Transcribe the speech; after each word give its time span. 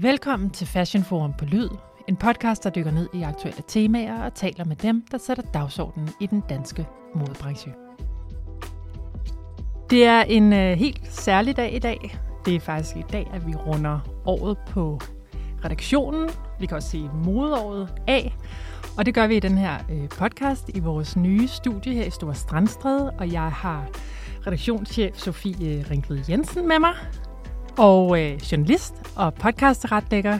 Velkommen 0.00 0.50
til 0.50 0.66
Fashion 0.66 1.04
Forum 1.04 1.32
på 1.38 1.44
Lyd, 1.44 1.68
en 2.08 2.16
podcast, 2.16 2.64
der 2.64 2.70
dykker 2.70 2.90
ned 2.90 3.08
i 3.14 3.22
aktuelle 3.22 3.62
temaer 3.68 4.24
og 4.24 4.34
taler 4.34 4.64
med 4.64 4.76
dem, 4.76 5.04
der 5.10 5.18
sætter 5.18 5.42
dagsordenen 5.54 6.08
i 6.20 6.26
den 6.26 6.42
danske 6.48 6.86
modebranche. 7.14 7.72
Det 9.90 10.04
er 10.04 10.22
en 10.22 10.52
øh, 10.52 10.78
helt 10.78 11.12
særlig 11.12 11.56
dag 11.56 11.74
i 11.74 11.78
dag. 11.78 12.18
Det 12.46 12.54
er 12.54 12.60
faktisk 12.60 12.96
i 12.96 13.04
dag, 13.12 13.30
at 13.34 13.46
vi 13.46 13.54
runder 13.54 14.00
året 14.26 14.58
på 14.68 15.00
redaktionen. 15.64 16.30
Vi 16.60 16.66
kan 16.66 16.76
også 16.76 16.90
sige 16.90 17.10
modeåret 17.24 17.92
af. 18.06 18.36
Og 18.98 19.06
det 19.06 19.14
gør 19.14 19.26
vi 19.26 19.36
i 19.36 19.40
den 19.40 19.58
her 19.58 19.78
øh, 19.90 20.08
podcast 20.08 20.70
i 20.74 20.80
vores 20.80 21.16
nye 21.16 21.48
studie 21.48 21.94
her 21.94 22.04
i 22.04 22.10
Store 22.10 22.34
Strandstræde. 22.34 23.10
Og 23.18 23.32
jeg 23.32 23.50
har 23.52 23.88
redaktionschef 24.46 25.16
Sofie 25.16 25.86
Ringved 25.90 26.24
Jensen 26.28 26.68
med 26.68 26.78
mig. 26.78 26.94
Og 27.78 28.22
øh, 28.22 28.42
journalist 28.52 28.94
og 29.16 29.34
podcastretlægger 29.34 30.38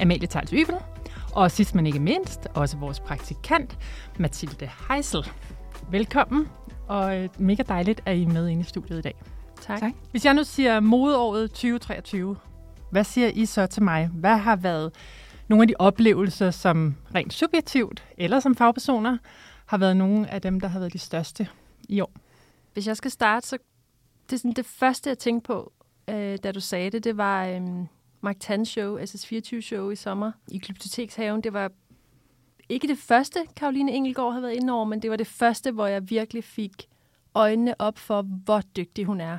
Amalie 0.00 0.26
Tals 0.26 0.50
Ybel. 0.50 0.74
Og 1.32 1.50
sidst 1.50 1.74
men 1.74 1.86
ikke 1.86 2.00
mindst, 2.00 2.46
også 2.54 2.76
vores 2.76 3.00
praktikant 3.00 3.78
Mathilde 4.18 4.70
Heisel. 4.88 5.26
Velkommen, 5.90 6.48
og 6.88 7.16
øh, 7.16 7.28
mega 7.38 7.62
dejligt, 7.68 8.00
at 8.06 8.16
I 8.16 8.22
er 8.22 8.28
med 8.28 8.48
inde 8.48 8.60
i 8.60 8.64
studiet 8.64 8.98
i 8.98 9.02
dag. 9.02 9.14
Tak. 9.60 9.80
tak. 9.80 9.92
Hvis 10.10 10.24
jeg 10.24 10.34
nu 10.34 10.44
siger 10.44 10.80
modeåret 10.80 11.50
2023, 11.50 12.36
hvad 12.90 13.04
siger 13.04 13.28
I 13.28 13.46
så 13.46 13.66
til 13.66 13.82
mig? 13.82 14.06
Hvad 14.06 14.36
har 14.36 14.56
været 14.56 14.94
nogle 15.48 15.62
af 15.62 15.68
de 15.68 15.74
oplevelser, 15.78 16.50
som 16.50 16.94
rent 17.14 17.32
subjektivt 17.32 18.04
eller 18.18 18.40
som 18.40 18.56
fagpersoner, 18.56 19.18
har 19.66 19.78
været 19.78 19.96
nogle 19.96 20.30
af 20.30 20.42
dem, 20.42 20.60
der 20.60 20.68
har 20.68 20.78
været 20.78 20.92
de 20.92 20.98
største 20.98 21.48
i 21.88 22.00
år? 22.00 22.12
Hvis 22.72 22.86
jeg 22.86 22.96
skal 22.96 23.10
starte, 23.10 23.48
så 23.48 23.58
det, 24.30 24.36
er 24.36 24.38
sådan 24.38 24.52
det 24.52 24.66
første, 24.66 25.08
jeg 25.08 25.18
tænkte 25.18 25.46
på, 25.46 25.72
øh, 26.14 26.38
da 26.42 26.52
du 26.52 26.60
sagde 26.60 26.90
det, 26.90 27.04
det 27.04 27.16
var 27.16 27.46
øh, 27.46 27.60
Mark 28.20 28.36
Tans 28.40 28.68
show, 28.68 28.98
SS24 28.98 29.60
show 29.60 29.90
i 29.90 29.96
sommer 29.96 30.32
i 30.48 30.58
Glyptotekshaven. 30.58 31.40
Det 31.40 31.52
var 31.52 31.72
ikke 32.68 32.88
det 32.88 32.98
første, 32.98 33.38
Karoline 33.56 33.92
Engelgaard 33.92 34.32
havde 34.32 34.42
været 34.42 34.54
inde 34.54 34.72
over, 34.72 34.84
men 34.84 35.02
det 35.02 35.10
var 35.10 35.16
det 35.16 35.26
første, 35.26 35.70
hvor 35.70 35.86
jeg 35.86 36.10
virkelig 36.10 36.44
fik 36.44 36.88
øjnene 37.34 37.80
op 37.80 37.98
for, 37.98 38.22
hvor 38.22 38.60
dygtig 38.76 39.04
hun 39.04 39.20
er, 39.20 39.38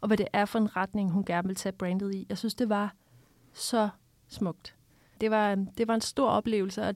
og 0.00 0.06
hvad 0.06 0.16
det 0.16 0.28
er 0.32 0.44
for 0.44 0.58
en 0.58 0.76
retning, 0.76 1.10
hun 1.10 1.24
gerne 1.24 1.48
vil 1.48 1.56
tage 1.56 1.72
brandet 1.72 2.14
i. 2.14 2.26
Jeg 2.28 2.38
synes, 2.38 2.54
det 2.54 2.68
var 2.68 2.94
så 3.52 3.88
smukt. 4.28 4.74
Det 5.20 5.30
var, 5.30 5.54
det 5.54 5.88
var 5.88 5.94
en 5.94 6.00
stor 6.00 6.28
oplevelse, 6.28 6.82
og 6.82 6.94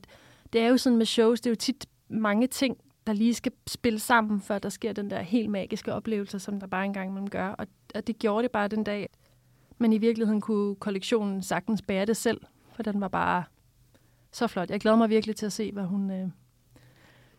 det 0.52 0.60
er 0.60 0.68
jo 0.68 0.76
sådan 0.76 0.98
med 0.98 1.06
shows, 1.06 1.40
det 1.40 1.46
er 1.46 1.52
jo 1.52 1.56
tit 1.56 1.86
mange 2.08 2.46
ting, 2.46 2.78
der 3.06 3.12
lige 3.12 3.34
skal 3.34 3.52
spille 3.66 3.98
sammen, 3.98 4.40
før 4.40 4.58
der 4.58 4.68
sker 4.68 4.92
den 4.92 5.10
der 5.10 5.20
helt 5.20 5.50
magiske 5.50 5.92
oplevelse, 5.92 6.38
som 6.38 6.60
der 6.60 6.66
bare 6.66 6.84
engang 6.84 7.12
man 7.12 7.26
gør. 7.26 7.48
Og, 7.48 7.66
og 7.96 8.06
det 8.06 8.18
gjorde 8.18 8.42
det 8.42 8.50
bare 8.50 8.68
den 8.68 8.84
dag. 8.84 9.08
Men 9.78 9.92
i 9.92 9.98
virkeligheden 9.98 10.40
kunne 10.40 10.74
kollektionen 10.74 11.42
sagtens 11.42 11.82
bære 11.82 12.06
det 12.06 12.16
selv, 12.16 12.40
for 12.72 12.82
den 12.82 13.00
var 13.00 13.08
bare 13.08 13.44
så 14.32 14.46
flot. 14.46 14.70
Jeg 14.70 14.80
glæder 14.80 14.96
mig 14.96 15.10
virkelig 15.10 15.36
til 15.36 15.46
at 15.46 15.52
se, 15.52 15.72
hvad 15.72 15.84
hun, 15.84 16.10
øh, 16.10 16.28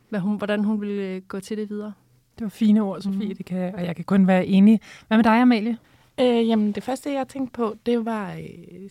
hvad 0.10 0.20
hun, 0.20 0.38
hvordan 0.38 0.64
hun 0.64 0.82
vil 0.82 0.90
øh, 0.90 1.22
gå 1.22 1.40
til 1.40 1.58
det 1.58 1.70
videre. 1.70 1.94
Det 2.40 2.44
var 2.44 2.50
fine 2.50 2.82
ord, 2.82 3.02
Sofie, 3.02 3.30
mm. 3.30 3.36
det 3.36 3.46
kan, 3.46 3.76
og 3.76 3.86
jeg 3.86 3.96
kan 3.96 4.06
kun 4.06 4.28
være 4.28 4.46
enig. 4.46 4.82
Hvad 5.08 5.18
med 5.18 5.24
dig, 5.24 5.42
Amalie? 5.42 5.78
Øh, 6.20 6.48
jamen, 6.48 6.72
det 6.72 6.84
første, 6.84 7.12
jeg 7.12 7.28
tænkte 7.28 7.54
på, 7.54 7.76
det 7.86 8.06
var, 8.06 8.34
øh, 8.34 8.90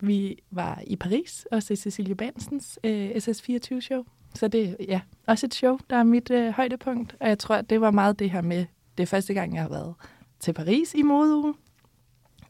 vi 0.00 0.38
var 0.50 0.82
i 0.86 0.96
Paris 0.96 1.46
og 1.50 1.62
se 1.62 1.76
Cecilie 1.76 2.14
Bansens 2.14 2.78
øh, 2.84 3.10
SS24-show. 3.10 4.04
Så 4.34 4.48
det 4.48 4.68
er 4.68 4.74
ja, 4.88 5.00
også 5.26 5.46
et 5.46 5.54
show, 5.54 5.78
der 5.90 5.96
er 5.96 6.02
mit 6.02 6.30
øh, 6.30 6.50
højdepunkt. 6.50 7.16
Og 7.20 7.28
jeg 7.28 7.38
tror, 7.38 7.54
at 7.54 7.70
det 7.70 7.80
var 7.80 7.90
meget 7.90 8.18
det 8.18 8.30
her 8.30 8.42
med, 8.42 8.66
det 8.98 9.02
er 9.02 9.06
første 9.06 9.34
gang, 9.34 9.54
jeg 9.54 9.62
har 9.62 9.68
været 9.68 9.94
til 10.40 10.52
Paris 10.52 10.94
i 10.94 11.02
modeuge. 11.02 11.54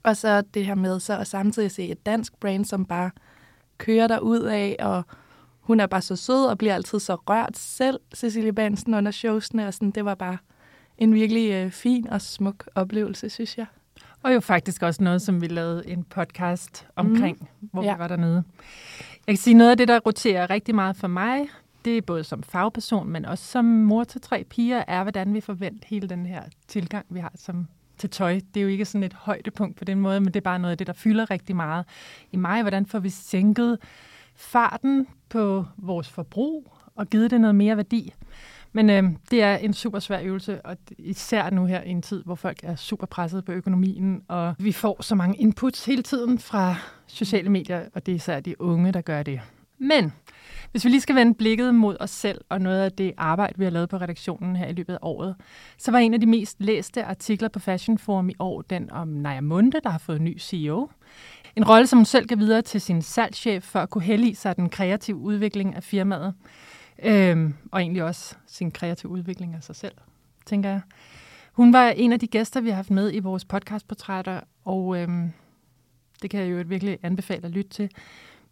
Og 0.03 0.17
så 0.17 0.43
det 0.55 0.67
her 0.67 0.75
med 0.75 1.01
så 1.01 1.19
at 1.19 1.27
samtidig 1.27 1.71
se 1.71 1.89
et 1.89 2.07
dansk 2.07 2.41
brand, 2.41 2.65
som 2.65 2.85
bare 2.85 3.11
kører 3.79 4.09
der 4.09 4.19
ud 4.19 4.41
af, 4.41 4.77
og 4.81 5.03
hun 5.61 5.81
er 5.81 5.87
bare 5.87 6.03
så 6.03 6.17
sød 6.17 6.47
og 6.47 6.59
bliver 6.59 6.75
altid 6.75 6.99
så 6.99 7.15
rørt 7.15 7.57
selv, 7.59 8.01
Cecilie 8.15 8.53
Bansen, 8.53 8.95
under 8.95 9.11
showsene. 9.11 9.67
Og 9.69 9.75
sådan, 9.75 9.91
det 9.91 10.05
var 10.05 10.15
bare 10.15 10.39
en 10.99 11.15
virkelig 11.15 11.51
øh, 11.51 11.71
fin 11.71 12.09
og 12.09 12.21
smuk 12.21 12.69
oplevelse, 12.75 13.29
synes 13.29 13.59
jeg. 13.59 13.67
Og 14.23 14.35
jo 14.35 14.41
faktisk 14.41 14.83
også 14.83 15.03
noget, 15.03 15.23
som 15.23 15.41
vi 15.41 15.47
lavede 15.47 15.89
en 15.89 16.05
podcast 16.05 16.87
omkring, 16.97 17.39
mm. 17.61 17.69
hvor 17.73 17.83
ja. 17.83 17.95
vi 17.95 17.99
var 17.99 18.09
dernede. 18.09 18.45
Jeg 19.27 19.35
kan 19.35 19.37
sige, 19.37 19.55
noget 19.55 19.71
af 19.71 19.77
det, 19.77 19.89
der 19.89 20.01
roterer 20.01 20.51
rigtig 20.51 20.75
meget 20.75 20.97
for 20.97 21.09
mig, 21.09 21.49
det 21.85 21.99
er 21.99 22.03
både 22.03 22.25
som 22.25 22.43
fagperson, 22.43 23.09
men 23.09 23.25
også 23.25 23.45
som 23.45 23.65
mor 23.65 24.05
til 24.05 24.21
tre 24.21 24.45
piger, 24.45 24.85
er, 24.89 25.03
hvordan 25.03 25.35
vi 25.35 25.41
forventer 25.41 25.89
hele 25.89 26.09
den 26.09 26.27
her 26.27 26.43
tilgang, 26.69 27.07
vi 27.11 27.21
har 27.21 27.33
som 27.35 27.67
til 27.99 28.11
tøj. 28.11 28.41
Det 28.55 28.61
er 28.61 28.65
jo 28.65 28.69
ikke 28.69 28.85
sådan 28.85 29.03
et 29.03 29.13
højdepunkt 29.13 29.77
på 29.77 29.85
den 29.85 30.01
måde, 30.01 30.21
men 30.21 30.27
det 30.27 30.37
er 30.37 30.41
bare 30.41 30.59
noget 30.59 30.73
af 30.73 30.79
det, 30.79 30.87
der 30.87 30.93
fylder 30.93 31.31
rigtig 31.31 31.57
meget 31.57 31.85
i 32.33 32.37
mig. 32.37 32.63
Hvordan 32.63 32.87
får 32.87 32.99
vi 32.99 33.09
sænket 33.09 33.79
farten 34.35 35.07
på 35.29 35.67
vores 35.77 36.09
forbrug 36.09 36.73
og 36.95 37.07
givet 37.07 37.31
det 37.31 37.41
noget 37.41 37.55
mere 37.55 37.77
værdi? 37.77 38.15
Men 38.73 38.91
øh, 38.91 39.05
det 39.31 39.43
er 39.43 39.57
en 39.57 39.75
super 39.75 39.99
svær 39.99 40.21
øvelse, 40.23 40.67
og 40.67 40.77
især 40.99 41.51
nu 41.51 41.65
her 41.65 41.83
i 41.83 41.91
en 41.91 42.03
tid, 42.03 42.23
hvor 42.25 42.35
folk 42.35 42.61
er 42.63 42.77
super 42.77 43.07
presset 43.07 43.45
på 43.45 43.53
økonomien, 43.53 44.23
og 44.29 44.55
vi 44.59 44.73
får 44.73 45.03
så 45.03 45.15
mange 45.15 45.37
inputs 45.37 45.85
hele 45.85 46.03
tiden 46.03 46.39
fra 46.39 46.77
sociale 47.07 47.49
medier, 47.51 47.83
og 47.95 48.07
det 48.07 48.13
er 48.13 48.17
især 48.17 48.41
de 48.41 48.61
unge, 48.61 48.93
der 48.93 49.01
gør 49.01 49.23
det. 49.23 49.41
Men 49.79 50.13
hvis 50.71 50.85
vi 50.85 50.91
lige 50.91 51.01
skal 51.01 51.17
vende 51.17 51.35
blikket 51.35 51.75
mod 51.75 51.97
os 52.01 52.11
selv 52.11 52.41
og 52.49 52.61
noget 52.61 52.81
af 52.81 52.93
det 52.93 53.13
arbejde, 53.17 53.59
vi 53.59 53.65
har 53.65 53.71
lavet 53.71 53.89
på 53.89 53.97
redaktionen 53.97 54.57
her 54.57 54.67
i 54.67 54.73
løbet 54.73 54.93
af 54.93 54.99
året, 55.03 55.37
så 55.79 55.91
var 55.91 55.99
en 55.99 56.15
af 56.15 56.21
de 56.21 56.27
mest 56.27 56.57
læste 56.61 57.05
artikler 57.05 57.49
på 57.49 57.59
Fashion 57.59 57.99
Forum 57.99 58.29
i 58.29 58.35
år 58.39 58.63
den 58.63 58.91
om 58.91 59.09
Naja 59.09 59.41
Munde, 59.41 59.81
der 59.85 59.91
har 59.91 59.99
fået 59.99 60.21
ny 60.21 60.39
CEO. 60.39 60.91
En 61.57 61.69
rolle, 61.69 61.87
som 61.87 61.99
hun 61.99 62.05
selv 62.05 62.27
kan 62.27 62.39
videre 62.39 62.63
til 62.63 62.81
sin 62.81 63.03
salgschef 63.03 63.65
for 63.65 63.79
at 63.81 63.91
kunne 63.91 64.05
hellige 64.05 64.35
sig 64.35 64.57
den 64.57 64.69
kreative 64.69 65.17
udvikling 65.17 65.75
af 65.77 65.83
firmaet. 65.83 66.35
Øhm, 67.03 67.55
og 67.73 67.81
egentlig 67.81 68.03
også 68.03 68.35
sin 68.47 68.71
kreative 68.71 69.13
udvikling 69.13 69.55
af 69.55 69.63
sig 69.63 69.77
selv, 69.77 69.95
tænker 70.47 70.71
jeg. 70.71 70.81
Hun 71.53 71.73
var 71.73 71.89
en 71.89 72.13
af 72.13 72.21
de 72.21 72.27
gæster, 72.27 72.61
vi 72.61 72.69
har 72.69 72.77
haft 72.77 72.91
med 72.91 73.15
i 73.15 73.19
vores 73.19 73.45
podcastportrætter, 73.45 74.41
og 74.65 74.99
øhm, 74.99 75.33
det 76.23 76.31
kan 76.31 76.41
jeg 76.41 76.51
jo 76.51 76.65
virkelig 76.67 76.99
anbefale 77.03 77.45
at 77.45 77.51
lytte 77.51 77.71
til. 77.71 77.91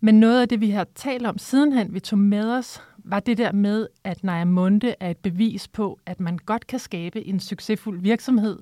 Men 0.04 0.20
noget 0.20 0.40
af 0.40 0.48
det, 0.48 0.60
vi 0.60 0.70
har 0.70 0.86
talt 0.94 1.26
om 1.26 1.38
sidenhen, 1.38 1.94
vi 1.94 2.00
tog 2.00 2.18
med 2.18 2.50
os, 2.52 2.82
var 2.98 3.20
det 3.20 3.38
der 3.38 3.52
med, 3.52 3.86
at 4.04 4.24
Naja 4.24 4.44
Munde 4.44 4.94
er 5.00 5.10
et 5.10 5.16
bevis 5.16 5.68
på, 5.68 5.98
at 6.06 6.20
man 6.20 6.38
godt 6.38 6.66
kan 6.66 6.78
skabe 6.78 7.26
en 7.26 7.40
succesfuld 7.40 8.00
virksomhed 8.00 8.58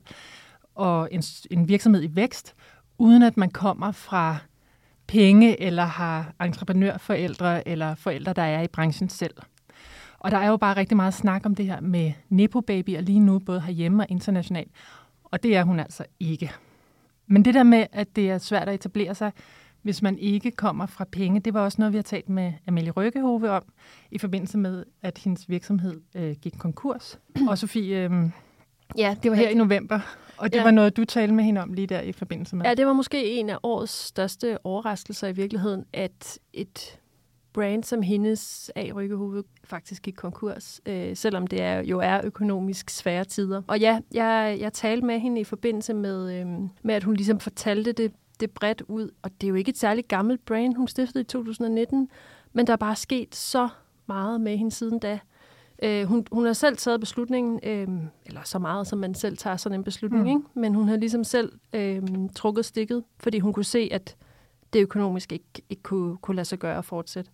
og 0.75 1.09
en, 1.13 1.23
en 1.51 1.69
virksomhed 1.69 2.03
i 2.03 2.17
vækst, 2.17 2.55
uden 2.99 3.23
at 3.23 3.37
man 3.37 3.51
kommer 3.51 3.93
fra 3.93 4.37
penge 5.07 5.61
eller 5.61 5.85
har 5.85 6.33
entreprenørforældre 6.41 7.69
eller 7.69 7.95
forældre, 7.95 8.33
der 8.33 8.43
er 8.43 8.63
i 8.63 8.69
branchen 8.69 9.09
selv. 9.09 9.35
Og 10.19 10.31
der 10.31 10.39
er 10.39 10.49
jo 10.49 10.57
bare 10.57 10.77
rigtig 10.77 10.97
meget 10.97 11.15
snak 11.15 11.47
om 11.47 11.55
det 11.55 11.67
her 11.67 11.81
med 11.81 12.13
nepo 12.29 12.61
baby 12.61 12.97
og 12.97 13.03
lige 13.03 13.21
nu 13.21 13.39
både 13.39 13.61
herhjemme 13.61 14.03
og 14.03 14.07
internationalt. 14.11 14.71
Og 15.25 15.43
det 15.43 15.57
er 15.57 15.65
hun 15.65 15.81
altså 15.81 16.05
ikke. 16.21 16.53
Men 17.27 17.45
det 17.45 17.55
der 17.55 17.63
med, 17.63 17.87
at 17.93 18.17
det 18.17 18.31
er 18.31 18.39
svært 18.39 18.69
at 18.69 18.75
etablere 18.75 19.15
sig, 19.15 19.33
hvis 19.83 20.03
man 20.03 20.19
ikke 20.19 20.51
kommer 20.51 20.87
fra 20.87 21.05
penge. 21.05 21.41
Det 21.41 21.55
var 21.55 21.61
også 21.61 21.77
noget, 21.79 21.93
vi 21.93 21.99
har 21.99 22.03
talt 22.03 22.29
med 22.29 22.53
Amelie 22.67 22.91
Røkkehove 22.91 23.51
om, 23.51 23.63
i 24.11 24.19
forbindelse 24.19 24.59
med, 24.59 24.85
at 25.03 25.19
hendes 25.19 25.49
virksomhed 25.49 26.01
øh, 26.15 26.37
gik 26.43 26.55
konkurs. 26.59 27.19
Og 27.49 27.59
Sofie, 27.59 28.05
øh, 28.05 28.31
ja, 28.99 29.17
det 29.23 29.31
var 29.31 29.37
her 29.37 29.49
i 29.49 29.55
november, 29.55 30.01
og 30.37 30.53
det 30.53 30.59
ja. 30.59 30.63
var 30.63 30.71
noget, 30.71 30.97
du 30.97 31.05
talte 31.05 31.35
med 31.35 31.45
hende 31.45 31.61
om 31.61 31.73
lige 31.73 31.87
der 31.87 32.01
i 32.01 32.13
forbindelse 32.13 32.57
med. 32.57 32.67
Ja, 32.67 32.75
det 32.75 32.87
var 32.87 32.93
måske 32.93 33.31
en 33.31 33.51
af 33.51 33.59
årets 33.63 33.93
største 33.93 34.67
overraskelser 34.67 35.29
i 35.29 35.33
virkeligheden, 35.33 35.85
at 35.93 36.39
et 36.53 37.01
brand 37.53 37.85
som 37.85 38.03
hendes 38.03 38.71
A. 38.77 38.91
Rykkehoved 38.95 39.45
faktisk 39.65 40.03
gik 40.03 40.15
konkurs, 40.15 40.81
øh, 40.87 41.17
selvom 41.17 41.47
det 41.47 41.63
er, 41.63 41.83
jo 41.83 41.99
er 41.99 42.21
økonomisk 42.25 42.91
svære 42.91 43.25
tider. 43.25 43.63
Og 43.67 43.81
ja, 43.81 44.01
jeg, 44.13 44.57
jeg 44.61 44.73
talte 44.73 45.07
med 45.07 45.19
hende 45.19 45.41
i 45.41 45.45
forbindelse 45.45 45.95
med, 45.95 46.41
øh, 46.41 46.47
med, 46.83 46.95
at 46.95 47.05
hun 47.05 47.15
ligesom 47.15 47.41
fortalte 47.41 47.93
det 47.93 48.13
det 48.41 48.51
bredt 48.51 48.83
ud. 48.89 49.11
Og 49.23 49.31
det 49.41 49.47
er 49.47 49.49
jo 49.49 49.55
ikke 49.55 49.69
et 49.69 49.79
særligt 49.79 50.09
gammelt 50.09 50.45
brand, 50.45 50.75
hun 50.75 50.89
stiftede 50.89 51.21
i 51.21 51.25
2019, 51.25 52.09
men 52.53 52.67
der 52.67 52.73
er 52.73 52.77
bare 52.77 52.97
sket 52.97 53.35
så 53.35 53.69
meget 54.07 54.41
med 54.41 54.57
hende 54.57 54.71
siden 54.71 54.99
da. 54.99 55.19
Øh, 55.83 56.05
hun, 56.05 56.27
hun 56.33 56.47
har 56.47 56.53
selv 56.53 56.77
taget 56.77 57.01
beslutningen, 57.01 57.61
øh, 57.63 57.89
eller 58.27 58.41
så 58.45 58.59
meget, 58.59 58.87
som 58.87 58.99
man 58.99 59.15
selv 59.15 59.37
tager 59.37 59.57
sådan 59.57 59.79
en 59.79 59.85
beslutning, 59.85 60.23
mm. 60.23 60.29
ikke? 60.29 60.41
men 60.55 60.75
hun 60.75 60.89
har 60.89 60.97
ligesom 60.97 61.25
selv 61.25 61.53
øh, 61.73 62.03
trukket 62.35 62.65
stikket, 62.65 63.05
fordi 63.19 63.39
hun 63.39 63.53
kunne 63.53 63.65
se, 63.65 63.89
at 63.93 64.17
det 64.73 64.81
økonomisk 64.81 65.33
ikke, 65.33 65.45
ikke 65.71 65.83
kunne, 65.83 66.17
kunne 66.17 66.37
lade 66.37 66.45
sig 66.45 66.59
gøre 66.59 66.79
at 66.79 66.85
fortsætte. 66.85 67.31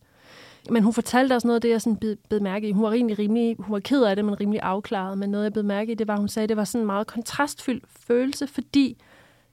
Men 0.70 0.82
hun 0.82 0.92
fortalte 0.92 1.32
også 1.32 1.46
noget 1.46 1.54
af 1.54 1.60
det, 1.60 1.70
jeg 1.70 1.82
sådan 1.82 1.96
bed, 1.96 2.16
bed 2.28 2.40
mærke 2.40 2.68
i. 2.68 2.72
Hun 2.72 2.82
var, 2.82 2.90
rimelig, 2.90 3.18
rimelig, 3.18 3.56
hun 3.58 3.72
var 3.72 3.80
ked 3.80 4.02
af 4.02 4.16
det, 4.16 4.24
men 4.24 4.40
rimelig 4.40 4.60
afklaret. 4.62 5.18
Men 5.18 5.30
noget, 5.30 5.44
jeg 5.44 5.52
bed 5.52 5.62
mærke 5.62 5.92
i, 5.92 5.94
det 5.94 6.08
var, 6.08 6.14
at 6.14 6.20
hun 6.20 6.28
sagde, 6.28 6.44
at 6.44 6.48
det 6.48 6.56
var 6.56 6.64
sådan 6.64 6.80
en 6.80 6.86
meget 6.86 7.06
kontrastfyldt 7.06 7.84
følelse, 7.88 8.46
fordi 8.46 8.96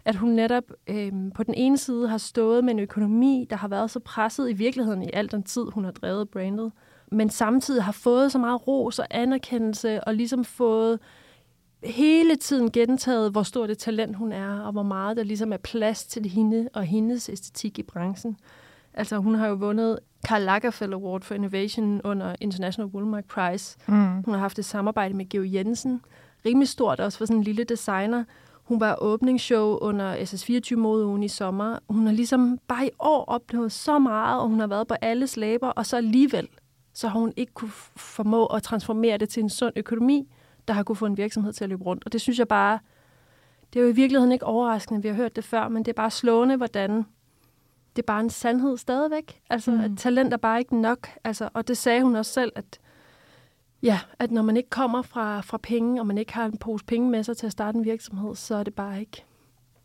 at 0.06 0.16
hun 0.16 0.30
netop 0.30 0.64
øh, 0.88 1.12
på 1.36 1.44
den 1.44 1.54
ene 1.54 1.78
side 1.78 2.08
har 2.08 2.18
stået 2.18 2.64
med 2.64 2.74
en 2.74 2.80
økonomi, 2.80 3.48
der 3.50 3.56
har 3.56 3.68
været 3.68 3.92
så 3.92 4.00
presset 4.00 4.50
i 4.50 4.54
virkeligheden 4.54 5.04
i 5.04 5.10
al 5.14 5.32
den 5.32 5.44
tid, 5.44 5.64
hun 5.74 5.84
har 5.84 5.92
drevet 5.92 6.30
brandet, 6.30 6.72
men 7.12 7.30
samtidig 7.30 7.84
har 7.84 7.92
fået 7.92 8.32
så 8.32 8.40
meget 8.40 8.68
ros 8.68 9.00
og 9.00 9.08
anerkendelse, 9.10 10.04
og 10.04 10.14
ligesom 10.14 10.46
fået 10.46 11.00
hele 11.84 12.36
tiden 12.36 12.72
gentaget, 12.72 13.32
hvor 13.32 13.44
stort 13.44 13.70
et 13.70 13.78
talent 13.78 14.16
hun 14.16 14.32
er, 14.32 14.60
og 14.60 14.72
hvor 14.72 14.84
meget 14.84 15.18
der 15.18 15.24
ligesom 15.24 15.54
er 15.54 15.58
plads 15.58 16.06
til 16.06 16.26
hende 16.26 16.70
og 16.74 16.84
hendes 16.84 17.30
æstetik 17.30 17.80
i 17.80 17.84
branchen. 17.84 18.38
Altså, 18.94 19.18
hun 19.18 19.36
har 19.36 19.48
jo 19.48 19.54
vundet 19.54 20.00
Karl 20.28 20.42
Lagerfeld 20.42 20.94
Award 20.94 21.22
for 21.22 21.36
Innovation 21.36 22.02
under 22.04 22.36
International 22.42 22.92
Woolmark 22.94 23.26
Prize. 23.26 23.78
Mm. 23.88 24.24
Hun 24.24 24.34
har 24.34 24.38
haft 24.38 24.60
et 24.60 24.66
samarbejde 24.66 25.14
med 25.14 25.30
Geo 25.30 25.44
Jensen. 25.44 26.02
Rimelig 26.46 26.68
stort 26.68 27.00
også 27.00 27.18
for 27.18 27.26
sådan 27.26 27.38
en 27.38 27.44
lille 27.44 27.64
designer. 27.64 28.24
Hun 28.64 28.80
var 28.80 28.98
åbningsshow 29.02 29.78
under 29.78 30.16
SS24 30.16 30.76
modeugen 30.76 31.24
i 31.24 31.28
sommer. 31.28 31.80
Hun 31.90 32.06
har 32.06 32.14
ligesom 32.14 32.60
bare 32.68 32.88
i 32.88 32.90
år 33.00 33.26
opnået 33.26 33.72
så 33.72 34.00
meget, 34.00 34.42
og 34.42 34.48
hun 34.48 34.60
har 34.60 34.68
været 34.68 34.88
på 34.88 34.94
alle 35.02 35.28
slæber, 35.28 35.68
og 35.70 35.86
så 35.86 35.98
alligevel, 35.98 36.48
så 36.94 37.08
har 37.08 37.20
hun 37.20 37.34
ikke 37.38 37.54
kunne 37.54 37.72
formå 37.96 38.46
at 38.46 38.64
transformere 38.64 39.18
det 39.18 39.30
til 39.30 39.44
en 39.44 39.50
sund 39.50 39.74
økonomi, 39.76 40.28
der 40.68 40.74
har 40.74 40.84
kunne 40.84 40.96
få 40.96 41.06
en 41.06 41.18
virksomhed 41.18 41.54
til 41.54 41.64
at 41.64 41.70
løbe 41.70 41.84
rundt. 41.84 42.06
Og 42.06 42.14
det 42.14 42.22
synes 42.22 42.40
jeg 42.40 42.48
bare, 42.48 42.80
det 43.74 43.80
er 43.80 43.84
jo 43.84 43.90
i 43.90 43.96
virkeligheden 43.96 44.32
ikke 44.32 44.46
overraskende, 44.46 45.02
vi 45.02 45.08
har 45.08 45.16
hørt 45.16 45.36
det 45.36 45.44
før, 45.44 45.68
men 45.68 45.86
det 45.86 45.92
er 45.92 45.94
bare 45.96 46.12
slående, 46.12 46.56
hvordan 46.58 47.06
det 47.96 48.02
er 48.02 48.06
bare 48.08 48.20
en 48.20 48.30
sandhed 48.30 48.78
stadigvæk. 48.78 49.42
Altså, 49.50 49.72
mm. 49.72 49.80
at 49.80 49.92
talent 49.98 50.34
er 50.34 50.38
bare 50.38 50.60
ikke 50.60 50.82
nok. 50.82 51.10
Altså, 51.24 51.50
og 51.54 51.68
det 51.68 51.78
sagde 51.78 52.04
hun 52.04 52.16
også 52.16 52.32
selv, 52.32 52.52
at 52.56 52.80
Ja, 53.84 54.00
at 54.20 54.32
når 54.32 54.42
man 54.42 54.58
ikke 54.58 54.70
kommer 54.70 55.02
fra, 55.02 55.42
fra 55.42 55.58
penge, 55.58 56.02
og 56.02 56.08
man 56.08 56.18
ikke 56.18 56.34
har 56.34 56.46
en 56.46 56.58
pose 56.58 56.86
penge 56.86 57.10
med 57.10 57.24
sig 57.24 57.38
til 57.38 57.46
at 57.46 57.52
starte 57.52 57.78
en 57.78 57.86
virksomhed, 57.86 58.36
så 58.36 58.56
er 58.56 58.64
det 58.64 58.74
bare 58.74 59.00
ikke 59.00 59.26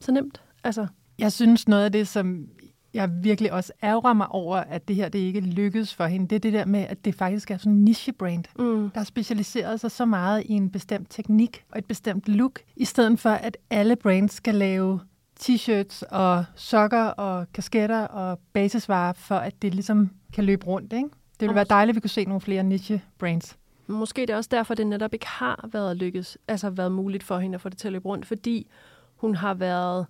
så 0.00 0.12
nemt. 0.12 0.42
Altså. 0.64 0.86
Jeg 1.18 1.32
synes 1.32 1.68
noget 1.68 1.84
af 1.84 1.92
det, 1.92 2.08
som 2.08 2.48
jeg 2.94 3.10
virkelig 3.22 3.52
også 3.52 3.72
ærger 3.82 4.12
mig 4.12 4.28
over, 4.28 4.56
at 4.56 4.88
det 4.88 4.96
her 4.96 5.08
det 5.08 5.18
ikke 5.18 5.40
lykkedes 5.40 5.94
for 5.94 6.06
hende, 6.06 6.28
det 6.28 6.36
er 6.36 6.40
det 6.40 6.52
der 6.52 6.64
med, 6.64 6.80
at 6.80 7.04
det 7.04 7.14
faktisk 7.14 7.50
er 7.50 7.56
sådan 7.56 7.72
en 7.72 7.84
niche-brand, 7.84 8.44
mm. 8.58 8.90
der 8.90 8.98
har 9.00 9.04
specialiseret 9.04 9.80
sig 9.80 9.90
så 9.90 10.04
meget 10.04 10.42
i 10.46 10.52
en 10.52 10.70
bestemt 10.70 11.10
teknik 11.10 11.64
og 11.72 11.78
et 11.78 11.84
bestemt 11.84 12.28
look, 12.28 12.60
i 12.76 12.84
stedet 12.84 13.20
for 13.20 13.30
at 13.30 13.56
alle 13.70 13.96
brands 13.96 14.32
skal 14.32 14.54
lave 14.54 15.00
t-shirts 15.40 16.02
og 16.10 16.44
sokker 16.54 17.04
og 17.04 17.46
kasketter 17.54 18.00
og 18.00 18.38
basisvarer, 18.52 19.12
for 19.12 19.34
at 19.34 19.62
det 19.62 19.74
ligesom 19.74 20.10
kan 20.32 20.44
løbe 20.44 20.66
rundt. 20.66 20.92
Ikke? 20.92 21.08
Det 21.08 21.40
ville 21.40 21.54
være 21.54 21.64
dejligt, 21.70 21.92
at 21.92 21.96
vi 21.96 22.00
kunne 22.00 22.10
se 22.10 22.24
nogle 22.24 22.40
flere 22.40 22.62
niche-brands. 22.62 23.56
Måske 23.88 24.20
det 24.20 24.30
er 24.30 24.36
også 24.36 24.48
derfor, 24.52 24.74
det 24.74 24.86
netop 24.86 25.14
ikke 25.14 25.26
har 25.26 25.68
været 25.72 25.96
lykkes, 25.96 26.38
altså 26.48 26.70
været 26.70 26.92
muligt 26.92 27.22
for 27.22 27.38
hende 27.38 27.54
at 27.54 27.60
få 27.60 27.68
det 27.68 27.78
til 27.78 27.88
at 27.88 27.92
løbe 27.92 28.08
rundt, 28.08 28.26
fordi 28.26 28.70
hun 29.16 29.34
har 29.34 29.54
været 29.54 30.06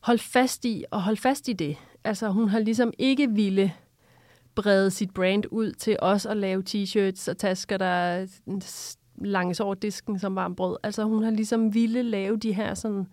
holdt 0.00 0.22
fast 0.22 0.64
i 0.64 0.84
og 0.90 1.02
holdt 1.02 1.20
fast 1.20 1.48
i 1.48 1.52
det. 1.52 1.76
Altså 2.04 2.28
hun 2.28 2.48
har 2.48 2.58
ligesom 2.58 2.92
ikke 2.98 3.30
ville 3.30 3.72
brede 4.54 4.90
sit 4.90 5.14
brand 5.14 5.44
ud 5.50 5.72
til 5.72 5.96
os 6.02 6.26
at 6.26 6.36
lave 6.36 6.62
t-shirts 6.68 7.30
og 7.30 7.38
tasker, 7.38 7.76
der 7.76 8.26
langes 9.16 9.60
over 9.60 9.74
disken 9.74 10.18
som 10.18 10.36
varm 10.36 10.54
brød. 10.54 10.76
Altså 10.82 11.04
hun 11.04 11.22
har 11.22 11.30
ligesom 11.30 11.74
ville 11.74 12.02
lave 12.02 12.36
de 12.36 12.52
her 12.52 12.74
sådan, 12.74 13.06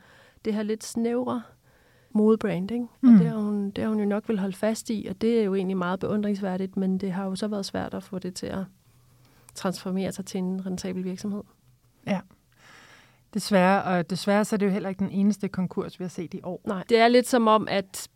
det 0.45 0.53
her 0.53 0.63
lidt 0.63 0.83
snævre 0.83 1.41
modebranding. 2.11 2.89
Mm. 3.01 3.13
Og 3.13 3.19
det 3.19 3.27
har, 3.27 3.37
hun, 3.37 3.71
det 3.71 3.83
har 3.83 3.89
hun 3.89 3.99
jo 3.99 4.05
nok 4.05 4.29
vil 4.29 4.39
holde 4.39 4.55
fast 4.55 4.89
i, 4.89 5.07
og 5.09 5.21
det 5.21 5.39
er 5.39 5.43
jo 5.43 5.55
egentlig 5.55 5.77
meget 5.77 5.99
beundringsværdigt, 5.99 6.77
men 6.77 6.97
det 6.97 7.11
har 7.11 7.25
jo 7.25 7.35
så 7.35 7.47
været 7.47 7.65
svært 7.65 7.93
at 7.93 8.03
få 8.03 8.19
det 8.19 8.33
til 8.35 8.47
at 8.47 8.63
transformere 9.55 10.11
sig 10.11 10.25
til 10.25 10.37
en 10.37 10.65
rentabel 10.65 11.03
virksomhed. 11.03 11.43
Ja. 12.07 12.19
Desværre, 13.33 13.83
og 13.83 14.09
desværre 14.09 14.45
så 14.45 14.55
er 14.55 14.57
det 14.57 14.65
jo 14.65 14.71
heller 14.71 14.89
ikke 14.89 14.99
den 14.99 15.11
eneste 15.11 15.47
konkurs, 15.47 15.99
vi 15.99 16.03
har 16.03 16.09
set 16.09 16.33
i 16.33 16.39
år. 16.43 16.61
Nej, 16.65 16.83
det 16.89 16.97
er 16.97 17.07
lidt 17.07 17.27
som 17.27 17.47
om, 17.47 17.67
at 17.71 18.09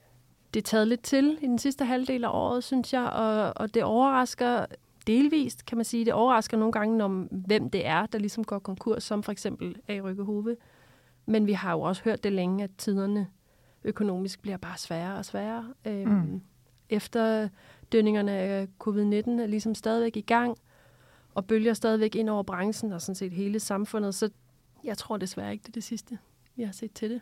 det 0.53 0.59
er 0.59 0.63
taget 0.63 0.87
lidt 0.87 1.01
til 1.01 1.37
i 1.41 1.45
den 1.45 1.59
sidste 1.59 1.85
halvdel 1.85 2.23
af 2.23 2.29
året, 2.29 2.63
synes 2.63 2.93
jeg, 2.93 3.03
og, 3.03 3.53
og 3.55 3.73
det 3.73 3.83
overrasker 3.83 4.65
delvist, 5.07 5.65
kan 5.65 5.77
man 5.77 5.85
sige. 5.85 6.05
Det 6.05 6.13
overrasker 6.13 6.57
nogle 6.57 6.71
gange 6.71 7.03
om, 7.03 7.21
hvem 7.21 7.69
det 7.69 7.85
er, 7.87 8.05
der 8.05 8.19
ligesom 8.19 8.43
går 8.43 8.59
konkurs, 8.59 9.03
som 9.03 9.23
for 9.23 9.31
eksempel 9.31 9.75
A. 9.87 9.99
Rykke 10.03 10.23
Hove. 10.23 10.55
Men 11.25 11.47
vi 11.47 11.53
har 11.53 11.71
jo 11.71 11.81
også 11.81 12.03
hørt 12.03 12.23
det 12.23 12.31
længe, 12.31 12.63
at 12.63 12.69
tiderne 12.77 13.27
økonomisk 13.83 14.41
bliver 14.41 14.57
bare 14.57 14.77
sværere 14.77 15.17
og 15.17 15.25
sværere. 15.25 15.73
Øhm, 15.85 16.09
mm. 16.09 16.41
Efter 16.89 17.49
dønningerne 17.91 18.31
af 18.31 18.67
covid-19 18.83 19.41
er 19.41 19.47
ligesom 19.47 19.75
stadigvæk 19.75 20.17
i 20.17 20.21
gang, 20.21 20.57
og 21.39 21.45
bølger 21.45 21.73
stadigvæk 21.73 22.15
ind 22.15 22.29
over 22.29 22.43
branchen 22.43 22.91
og 22.91 23.01
sådan 23.01 23.15
set 23.15 23.31
hele 23.31 23.59
samfundet. 23.59 24.15
Så 24.15 24.29
jeg 24.83 24.97
tror 24.97 25.17
desværre 25.17 25.51
ikke, 25.51 25.61
det 25.61 25.67
er 25.67 25.73
det 25.73 25.83
sidste, 25.83 26.17
vi 26.55 26.63
har 26.63 26.71
set 26.71 26.93
til 26.93 27.09
det. 27.09 27.21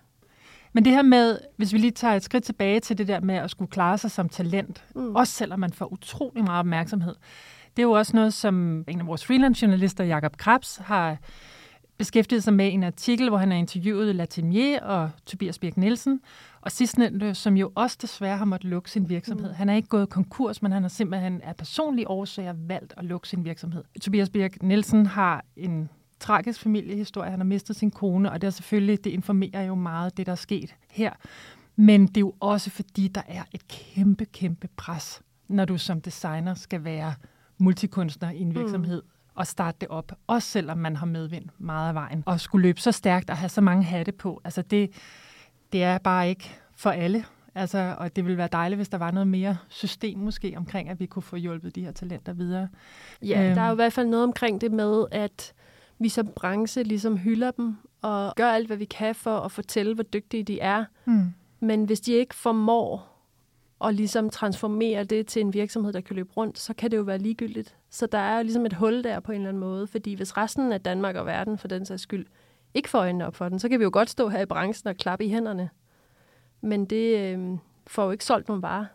Men 0.73 0.85
det 0.85 0.93
her 0.93 1.01
med, 1.01 1.39
hvis 1.55 1.73
vi 1.73 1.77
lige 1.77 1.91
tager 1.91 2.13
et 2.13 2.23
skridt 2.23 2.43
tilbage 2.43 2.79
til 2.79 2.97
det 2.97 3.07
der 3.07 3.19
med 3.19 3.35
at 3.35 3.51
skulle 3.51 3.71
klare 3.71 3.97
sig 3.97 4.11
som 4.11 4.29
talent, 4.29 4.85
mm. 4.95 5.15
også 5.15 5.33
selvom 5.33 5.59
man 5.59 5.73
får 5.73 5.93
utrolig 5.93 6.43
meget 6.43 6.59
opmærksomhed, 6.59 7.15
det 7.75 7.81
er 7.83 7.87
jo 7.87 7.91
også 7.91 8.15
noget, 8.15 8.33
som 8.33 8.85
en 8.87 8.99
af 8.99 9.07
vores 9.07 9.25
freelance-journalister, 9.25 10.03
Jakob 10.03 10.37
Krabs, 10.37 10.75
har 10.75 11.17
beskæftiget 11.97 12.43
sig 12.43 12.53
med 12.53 12.73
en 12.73 12.83
artikel, 12.83 13.29
hvor 13.29 13.37
han 13.37 13.51
har 13.51 13.57
interviewet 13.57 14.15
Latimier 14.15 14.81
og 14.81 15.09
Tobias 15.25 15.59
Birk 15.59 15.77
Nielsen, 15.77 16.21
og 16.61 16.71
sidstnævnte, 16.71 17.35
som 17.35 17.57
jo 17.57 17.71
også 17.75 17.97
desværre 18.01 18.37
har 18.37 18.45
måttet 18.45 18.69
lukke 18.69 18.91
sin 18.91 19.09
virksomhed. 19.09 19.49
Mm. 19.49 19.55
Han 19.55 19.69
er 19.69 19.75
ikke 19.75 19.87
gået 19.87 20.09
konkurs, 20.09 20.61
men 20.61 20.71
han 20.71 20.81
har 20.81 20.89
simpelthen 20.89 21.41
af 21.41 21.55
personlige 21.55 22.09
årsager 22.09 22.53
valgt 22.57 22.93
at 22.97 23.05
lukke 23.05 23.27
sin 23.27 23.45
virksomhed. 23.45 23.83
Tobias 24.01 24.29
Birk 24.29 24.63
Nielsen 24.63 25.05
har 25.05 25.45
en 25.55 25.89
tragisk 26.19 26.59
familiehistorie. 26.59 27.31
Han 27.31 27.39
har 27.39 27.45
mistet 27.45 27.75
sin 27.75 27.91
kone, 27.91 28.31
og 28.31 28.41
det 28.41 28.47
er 28.47 28.51
selvfølgelig, 28.51 29.03
det 29.03 29.09
informerer 29.09 29.63
jo 29.63 29.75
meget 29.75 30.17
det, 30.17 30.25
der 30.25 30.31
er 30.31 30.35
sket 30.35 30.75
her. 30.89 31.11
Men 31.75 32.07
det 32.07 32.17
er 32.17 32.21
jo 32.21 32.33
også 32.39 32.69
fordi, 32.69 33.07
der 33.07 33.21
er 33.27 33.43
et 33.51 33.67
kæmpe, 33.67 34.25
kæmpe 34.25 34.67
pres, 34.77 35.21
når 35.47 35.65
du 35.65 35.77
som 35.77 36.01
designer 36.01 36.53
skal 36.53 36.83
være 36.83 37.13
multikunstner 37.57 38.31
i 38.31 38.41
en 38.41 38.49
mm. 38.49 38.55
virksomhed. 38.55 39.01
Mm 39.01 39.16
og 39.37 39.47
starte 39.47 39.77
det 39.81 39.87
op, 39.89 40.11
også 40.27 40.47
selvom 40.47 40.77
man 40.77 40.95
har 40.95 41.05
medvind 41.05 41.45
meget 41.57 41.87
af 41.89 41.95
vejen. 41.95 42.23
Og 42.25 42.39
skulle 42.39 42.61
løbe 42.61 42.81
så 42.81 42.91
stærkt 42.91 43.29
og 43.29 43.37
have 43.37 43.49
så 43.49 43.61
mange 43.61 43.83
hatte 43.83 44.11
på, 44.11 44.41
altså 44.43 44.61
det, 44.61 44.91
det 45.71 45.83
er 45.83 45.97
bare 45.97 46.29
ikke 46.29 46.59
for 46.75 46.89
alle. 46.89 47.25
Altså, 47.55 47.95
og 47.97 48.15
det 48.15 48.25
ville 48.25 48.37
være 48.37 48.49
dejligt, 48.51 48.77
hvis 48.77 48.89
der 48.89 48.97
var 48.97 49.11
noget 49.11 49.27
mere 49.27 49.57
system 49.69 50.19
måske 50.19 50.53
omkring, 50.57 50.89
at 50.89 50.99
vi 50.99 51.05
kunne 51.05 51.23
få 51.23 51.35
hjulpet 51.35 51.75
de 51.75 51.83
her 51.83 51.91
talenter 51.91 52.33
videre. 52.33 52.67
Ja, 53.21 53.45
øhm. 53.45 53.55
der 53.55 53.61
er 53.61 53.67
jo 53.67 53.73
i 53.73 53.75
hvert 53.75 53.93
fald 53.93 54.07
noget 54.07 54.23
omkring 54.23 54.61
det 54.61 54.71
med, 54.71 55.05
at 55.11 55.53
vi 55.99 56.09
som 56.09 56.27
branche 56.35 56.83
ligesom 56.83 57.17
hylder 57.17 57.51
dem 57.51 57.77
og 58.01 58.33
gør 58.35 58.49
alt, 58.49 58.67
hvad 58.67 58.77
vi 58.77 58.85
kan 58.85 59.15
for 59.15 59.39
at 59.39 59.51
fortælle, 59.51 59.93
hvor 59.93 60.03
dygtige 60.03 60.43
de 60.43 60.59
er. 60.59 60.85
Mm. 61.05 61.33
Men 61.59 61.85
hvis 61.85 61.99
de 61.99 62.13
ikke 62.13 62.35
formår 62.35 63.16
at 63.85 63.95
ligesom 63.95 64.29
transformere 64.29 65.03
det 65.03 65.27
til 65.27 65.39
en 65.39 65.53
virksomhed, 65.53 65.93
der 65.93 66.01
kan 66.01 66.15
løbe 66.15 66.29
rundt, 66.37 66.59
så 66.59 66.73
kan 66.73 66.91
det 66.91 66.97
jo 66.97 67.01
være 67.01 67.17
ligegyldigt. 67.17 67.75
Så 67.89 68.05
der 68.05 68.17
er 68.17 68.37
jo 68.37 68.43
ligesom 68.43 68.65
et 68.65 68.73
hul 68.73 69.03
der 69.03 69.19
på 69.19 69.31
en 69.31 69.35
eller 69.35 69.49
anden 69.49 69.61
måde, 69.61 69.87
fordi 69.87 70.13
hvis 70.13 70.37
resten 70.37 70.71
af 70.71 70.81
Danmark 70.81 71.15
og 71.15 71.25
verden 71.25 71.57
for 71.57 71.67
den 71.67 71.85
sags 71.85 72.01
skyld 72.01 72.25
ikke 72.73 72.89
får 72.89 72.99
øjnene 72.99 73.27
op 73.27 73.35
for 73.35 73.49
den, 73.49 73.59
så 73.59 73.69
kan 73.69 73.79
vi 73.79 73.83
jo 73.83 73.89
godt 73.93 74.09
stå 74.09 74.29
her 74.29 74.41
i 74.41 74.45
branchen 74.45 74.87
og 74.87 74.95
klappe 74.95 75.25
i 75.25 75.29
hænderne. 75.29 75.69
Men 76.61 76.85
det 76.85 77.17
øh, 77.19 77.57
får 77.87 78.05
jo 78.05 78.11
ikke 78.11 78.25
solgt 78.25 78.47
nogen 78.47 78.61
varer. 78.61 78.85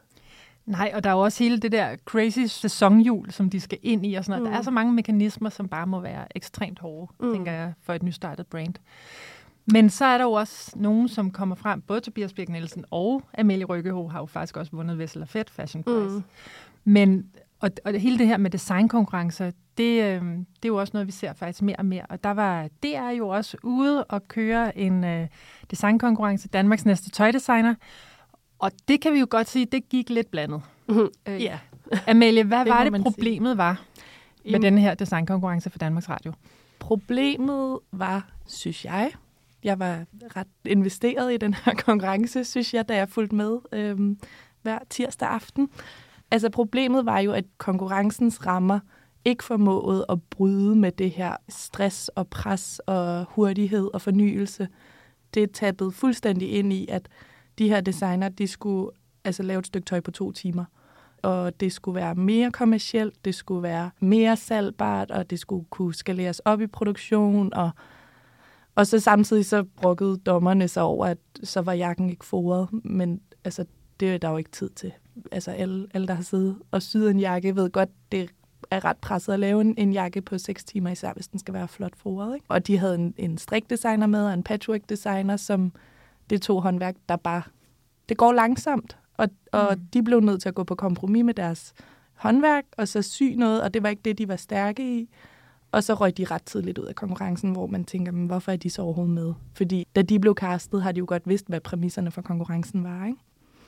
Nej, 0.67 0.93
og 0.95 1.05
der 1.05 1.11
er 1.11 1.15
jo 1.15 1.21
også 1.21 1.45
hele 1.45 1.59
det 1.59 1.73
der 1.73 1.97
crazy 2.05 2.39
sæsonhjul, 2.47 3.31
som 3.31 3.51
de 3.51 3.61
skal 3.61 3.79
ind 3.83 4.07
i. 4.07 4.15
Og 4.15 4.25
sådan 4.25 4.41
noget. 4.41 4.51
Mm. 4.51 4.53
Der 4.53 4.59
er 4.59 4.63
så 4.63 4.71
mange 4.71 4.93
mekanismer, 4.93 5.49
som 5.49 5.69
bare 5.69 5.87
må 5.87 6.01
være 6.01 6.37
ekstremt 6.37 6.79
hårde, 6.79 7.13
mm. 7.21 7.33
tænker 7.33 7.53
jeg, 7.53 7.73
for 7.83 7.95
et 7.95 8.03
nystartet 8.03 8.47
brand. 8.47 8.75
Men 9.67 9.91
så 9.91 10.05
er 10.05 10.19
der 10.19 10.25
jo 10.25 10.33
også 10.33 10.73
nogen, 10.77 11.09
som 11.09 11.31
kommer 11.31 11.55
frem. 11.55 11.81
Både 11.81 12.01
Tobias 12.01 12.33
Birk 12.33 12.49
Nielsen 12.49 12.85
og 12.91 13.23
Amelie 13.39 13.65
Rykkeho 13.65 14.09
har 14.09 14.19
jo 14.19 14.27
faktisk 14.27 14.57
også 14.57 14.73
vundet 14.73 14.99
Vessel 14.99 15.27
Fed 15.27 15.45
Fashion 15.51 15.83
Prize. 15.83 16.17
Mm. 16.17 16.23
Men 16.85 17.27
og, 17.61 17.71
og 17.85 17.93
hele 17.93 18.19
det 18.19 18.27
her 18.27 18.37
med 18.37 18.51
designkonkurrencer, 18.51 19.51
det, 19.79 20.03
øh, 20.03 20.23
det 20.23 20.65
er 20.65 20.69
jo 20.69 20.77
også 20.77 20.91
noget, 20.95 21.07
vi 21.07 21.13
ser 21.13 21.33
faktisk 21.33 21.63
mere 21.63 21.77
og 21.77 21.85
mere. 21.85 22.07
Og 22.09 22.25
der 22.25 22.31
var 22.31 22.69
det 22.83 22.97
er 22.97 23.11
jo 23.11 23.29
også 23.29 23.57
ude 23.63 24.05
og 24.05 24.29
køre 24.29 24.79
en 24.79 25.05
øh, 25.05 25.29
designkonkurrence, 25.71 26.49
Danmarks 26.49 26.85
næste 26.85 27.11
tøjdesigner. 27.11 27.75
Og 28.59 28.71
det 28.89 29.01
kan 29.01 29.13
vi 29.13 29.19
jo 29.19 29.27
godt 29.31 29.49
sige, 29.49 29.67
det 29.67 29.89
gik 29.89 30.11
lidt 30.11 30.31
blandet. 30.31 30.63
Mm-hmm. 30.89 31.09
Øh, 31.29 31.43
ja. 31.43 31.59
Amelie, 32.07 32.45
hvad 32.45 32.59
det 32.65 32.73
var 32.73 32.85
det, 32.85 33.03
problemet 33.03 33.51
sige. 33.51 33.59
var 33.59 33.83
med 34.45 34.51
Jamen, 34.51 34.63
denne 34.63 34.81
her 34.81 34.95
designkonkurrence 34.95 35.71
for 35.71 35.79
Danmarks 35.79 36.09
Radio? 36.09 36.33
Problemet 36.79 37.79
var, 37.93 38.29
synes 38.47 38.85
jeg, 38.85 39.13
jeg 39.65 39.79
var 39.79 40.05
ret 40.37 40.47
investeret 40.65 41.35
i 41.35 41.37
den 41.37 41.55
her 41.55 41.75
konkurrence, 41.87 42.45
synes 42.45 42.75
jeg, 42.75 42.89
da 42.89 42.97
jeg 42.97 43.09
fulgte 43.09 43.37
med 43.37 43.59
øh, 43.73 44.17
hver 44.63 44.79
tirsdag 44.91 45.29
aften. 45.29 45.69
Altså 46.31 46.51
problemet 46.51 47.07
var 47.07 47.19
jo, 47.19 47.33
at 47.33 47.45
konkurrencens 47.59 48.47
rammer 48.47 48.81
ikke 49.25 49.45
formåede 49.45 50.07
at 50.09 50.23
bryde 50.23 50.77
med 50.77 50.93
det 50.93 51.11
her 51.11 51.37
stress 51.49 52.09
og 52.09 52.29
pres 52.29 52.79
og 52.87 53.27
hurtighed 53.31 53.91
og 53.95 54.01
fornyelse. 54.01 54.69
Det 55.35 55.51
tappede 55.51 55.93
fuldstændig 55.93 56.53
ind 56.53 56.73
i, 56.73 56.87
at 56.89 57.09
de 57.59 57.69
her 57.69 57.81
designer, 57.81 58.29
de 58.29 58.47
skulle 58.47 58.91
altså 59.25 59.43
lave 59.43 59.59
et 59.59 59.67
stykke 59.67 59.87
tøj 59.87 60.01
på 60.01 60.11
to 60.11 60.33
timer. 60.33 60.65
Og 61.23 61.61
det 61.61 61.73
skulle 61.73 61.95
være 61.95 62.15
mere 62.15 62.51
kommercielt, 62.51 63.25
det 63.25 63.35
skulle 63.35 63.63
være 63.63 63.91
mere 64.01 64.37
salgbart, 64.37 65.11
og 65.11 65.31
det 65.31 65.39
skulle 65.39 65.67
kunne 65.71 65.95
skaleres 65.95 66.39
op 66.39 66.61
i 66.61 66.67
produktion. 66.67 67.55
Og, 67.55 67.71
og 68.75 68.87
så 68.87 69.01
samtidig 69.01 69.47
så 69.47 69.65
brukkede 69.65 70.17
dommerne 70.17 70.69
sig 70.69 70.83
over, 70.83 71.07
at 71.07 71.19
så 71.43 71.61
var 71.61 71.73
jakken 71.73 72.11
ikke 72.11 72.25
foret. 72.25 72.69
Men 72.85 73.21
altså, 73.45 73.65
det 74.01 74.15
er 74.15 74.19
der 74.19 74.31
jo 74.31 74.37
ikke 74.37 74.51
tid 74.51 74.71
til 74.71 74.93
altså 75.33 75.51
alle, 75.51 75.87
alle, 75.95 76.07
der 76.07 76.15
har 76.15 76.23
siddet 76.23 76.57
og 76.71 76.83
syet 76.83 77.11
en 77.11 77.21
jakke, 77.21 77.57
ved 77.57 77.71
godt, 77.71 77.91
det 78.13 78.31
er 78.71 78.85
ret 78.85 78.97
presset 78.97 79.33
at 79.33 79.41
lave 79.41 79.61
en, 79.61 79.75
en 79.79 79.93
jakke 79.93 80.21
på 80.21 80.39
6 80.39 80.65
timer, 80.65 80.91
især 80.91 81.13
hvis 81.13 81.29
den 81.29 81.39
skal 81.39 81.55
være 81.55 81.69
flot 81.69 81.97
foret. 81.97 82.35
Ikke? 82.35 82.47
Og 82.49 82.67
de 82.67 82.79
havde 82.79 82.95
en, 82.95 83.15
en 83.17 83.39
strikdesigner 83.39 84.07
med, 84.07 84.27
og 84.27 84.35
en 84.35 84.43
patchwork-designer, 84.43 85.37
som 85.37 85.73
det 86.31 86.43
to 86.43 86.61
håndværk, 86.61 86.97
der 87.09 87.17
bare... 87.17 87.43
Det 88.09 88.17
går 88.17 88.33
langsomt, 88.33 88.99
Og, 89.17 89.29
og 89.53 89.69
mm. 89.79 89.87
de 89.93 90.03
blev 90.03 90.21
nødt 90.21 90.43
til 90.43 90.49
at 90.49 90.55
gå 90.55 90.65
på 90.65 90.75
kompromis 90.75 91.25
med 91.25 91.35
deres 91.35 91.73
håndværk, 92.15 92.65
og 92.79 92.89
så 92.89 93.03
sy 93.03 93.23
noget, 93.23 93.63
og 93.63 93.75
det 93.75 93.83
var 93.83 93.89
ikke 93.89 94.03
det, 94.05 94.19
de 94.19 94.29
var 94.29 94.37
stærke 94.37 95.01
i. 95.01 95.09
Og 95.73 95.85
så 95.85 95.95
røg 95.95 96.17
de 96.17 96.25
ret 96.25 96.43
tidligt 96.43 96.79
ud 96.79 96.85
af 96.85 96.95
konkurrencen, 96.95 97.53
hvor 97.53 97.67
man 97.67 97.85
tænker, 97.85 98.13
men 98.13 98.27
hvorfor 98.27 98.53
er 98.53 98.57
de 98.57 98.71
så 98.71 98.83
overhovedet 98.83 99.15
med? 99.15 99.35
Fordi 99.55 99.87
da 99.97 100.03
de 100.03 100.19
blev 100.19 100.35
castet, 100.35 100.83
har 100.83 100.93
de 100.93 100.99
jo 100.99 101.05
godt 101.09 101.29
vidst, 101.29 101.49
hvad 101.49 101.61
præmisserne 101.61 102.11
for 102.11 102.23
konkurrencen 102.23 102.85
var. 102.85 103.07
Ikke? 103.07 103.19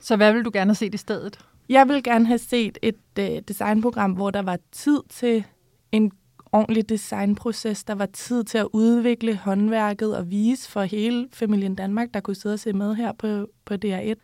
Så 0.01 0.17
hvad 0.17 0.33
vil 0.33 0.45
du 0.45 0.51
gerne 0.53 0.69
have 0.69 0.75
set 0.75 0.95
i 0.95 0.97
stedet? 0.97 1.39
Jeg 1.69 1.89
vil 1.89 2.03
gerne 2.03 2.27
have 2.27 2.39
set 2.39 2.79
et 2.83 2.97
øh, 3.19 3.43
designprogram, 3.49 4.13
hvor 4.13 4.31
der 4.31 4.43
var 4.43 4.59
tid 4.73 5.01
til 5.09 5.45
en 5.93 6.13
ordentlig 6.53 6.89
designproces. 6.89 7.85
Der 7.85 7.95
var 7.95 8.07
tid 8.07 8.45
til 8.45 8.59
at 8.59 8.69
udvikle 8.73 9.37
håndværket 9.37 10.17
og 10.17 10.31
vise 10.31 10.71
for 10.71 10.83
hele 10.83 11.29
familien 11.33 11.75
Danmark, 11.75 12.15
der 12.15 12.21
kunne 12.21 12.35
sidde 12.35 12.53
og 12.53 12.59
se 12.59 12.73
med 12.73 12.95
her 12.95 13.13
på, 13.13 13.49
på 13.65 13.75
DR1. 13.85 14.15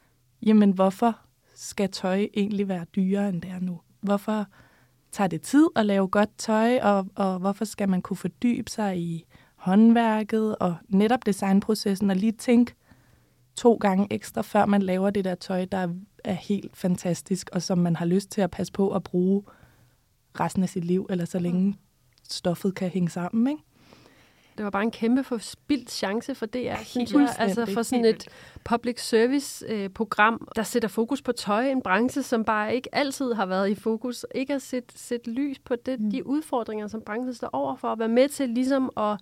Jamen, 0.46 0.70
hvorfor 0.70 1.18
skal 1.54 1.90
tøj 1.90 2.26
egentlig 2.34 2.68
være 2.68 2.84
dyrere, 2.96 3.28
end 3.28 3.42
det 3.42 3.50
er 3.50 3.60
nu? 3.60 3.80
Hvorfor 4.00 4.46
tager 5.12 5.28
det 5.28 5.42
tid 5.42 5.68
at 5.76 5.86
lave 5.86 6.08
godt 6.08 6.30
tøj, 6.38 6.78
og, 6.78 7.06
og 7.14 7.38
hvorfor 7.38 7.64
skal 7.64 7.88
man 7.88 8.02
kunne 8.02 8.16
fordybe 8.16 8.70
sig 8.70 8.98
i 8.98 9.24
håndværket 9.54 10.56
og 10.56 10.76
netop 10.88 11.26
designprocessen 11.26 12.10
og 12.10 12.16
lige 12.16 12.32
tænke 12.32 12.74
to 13.56 13.74
gange 13.74 14.06
ekstra, 14.10 14.42
før 14.42 14.66
man 14.66 14.82
laver 14.82 15.10
det 15.10 15.24
der 15.24 15.34
tøj, 15.34 15.64
der 15.64 15.88
er 16.24 16.32
helt 16.32 16.76
fantastisk, 16.76 17.50
og 17.52 17.62
som 17.62 17.78
man 17.78 17.96
har 17.96 18.06
lyst 18.06 18.30
til 18.30 18.40
at 18.40 18.50
passe 18.50 18.72
på 18.72 18.90
at 18.90 19.02
bruge 19.02 19.42
resten 20.40 20.62
af 20.62 20.68
sit 20.68 20.84
liv, 20.84 21.06
eller 21.10 21.24
så 21.24 21.38
længe 21.38 21.66
mm. 21.66 21.74
stoffet 22.28 22.74
kan 22.74 22.88
hænge 22.88 23.10
sammen, 23.10 23.46
ikke? 23.46 23.62
Det 24.60 24.64
var 24.64 24.70
bare 24.70 24.82
en 24.82 24.90
kæmpe 24.90 25.24
forspildt 25.24 25.90
chance 25.90 26.34
for 26.34 26.46
DR, 26.46 26.82
synes 26.84 27.12
jeg. 27.12 27.34
Altså 27.38 27.66
for 27.66 27.82
sådan 27.82 28.04
et 28.04 28.28
public 28.64 29.00
service 29.08 29.66
øh, 29.68 29.88
program, 29.88 30.48
der 30.56 30.62
sætter 30.62 30.88
fokus 30.88 31.22
på 31.22 31.32
tøj, 31.32 31.66
en 31.66 31.82
branche, 31.82 32.22
som 32.22 32.44
bare 32.44 32.74
ikke 32.74 32.94
altid 32.94 33.32
har 33.32 33.46
været 33.46 33.70
i 33.70 33.74
fokus. 33.74 34.26
Ikke 34.34 34.54
at 34.54 34.62
sætte, 34.62 34.98
sætte 34.98 35.30
lys 35.30 35.58
på 35.58 35.76
det, 35.76 36.00
mm. 36.00 36.10
de 36.10 36.26
udfordringer, 36.26 36.86
som 36.86 37.00
branchen 37.00 37.34
står 37.34 37.50
over 37.52 37.76
for, 37.76 37.88
at 37.88 37.98
være 37.98 38.08
med 38.08 38.28
til 38.28 38.48
ligesom 38.48 38.90
at 38.96 39.20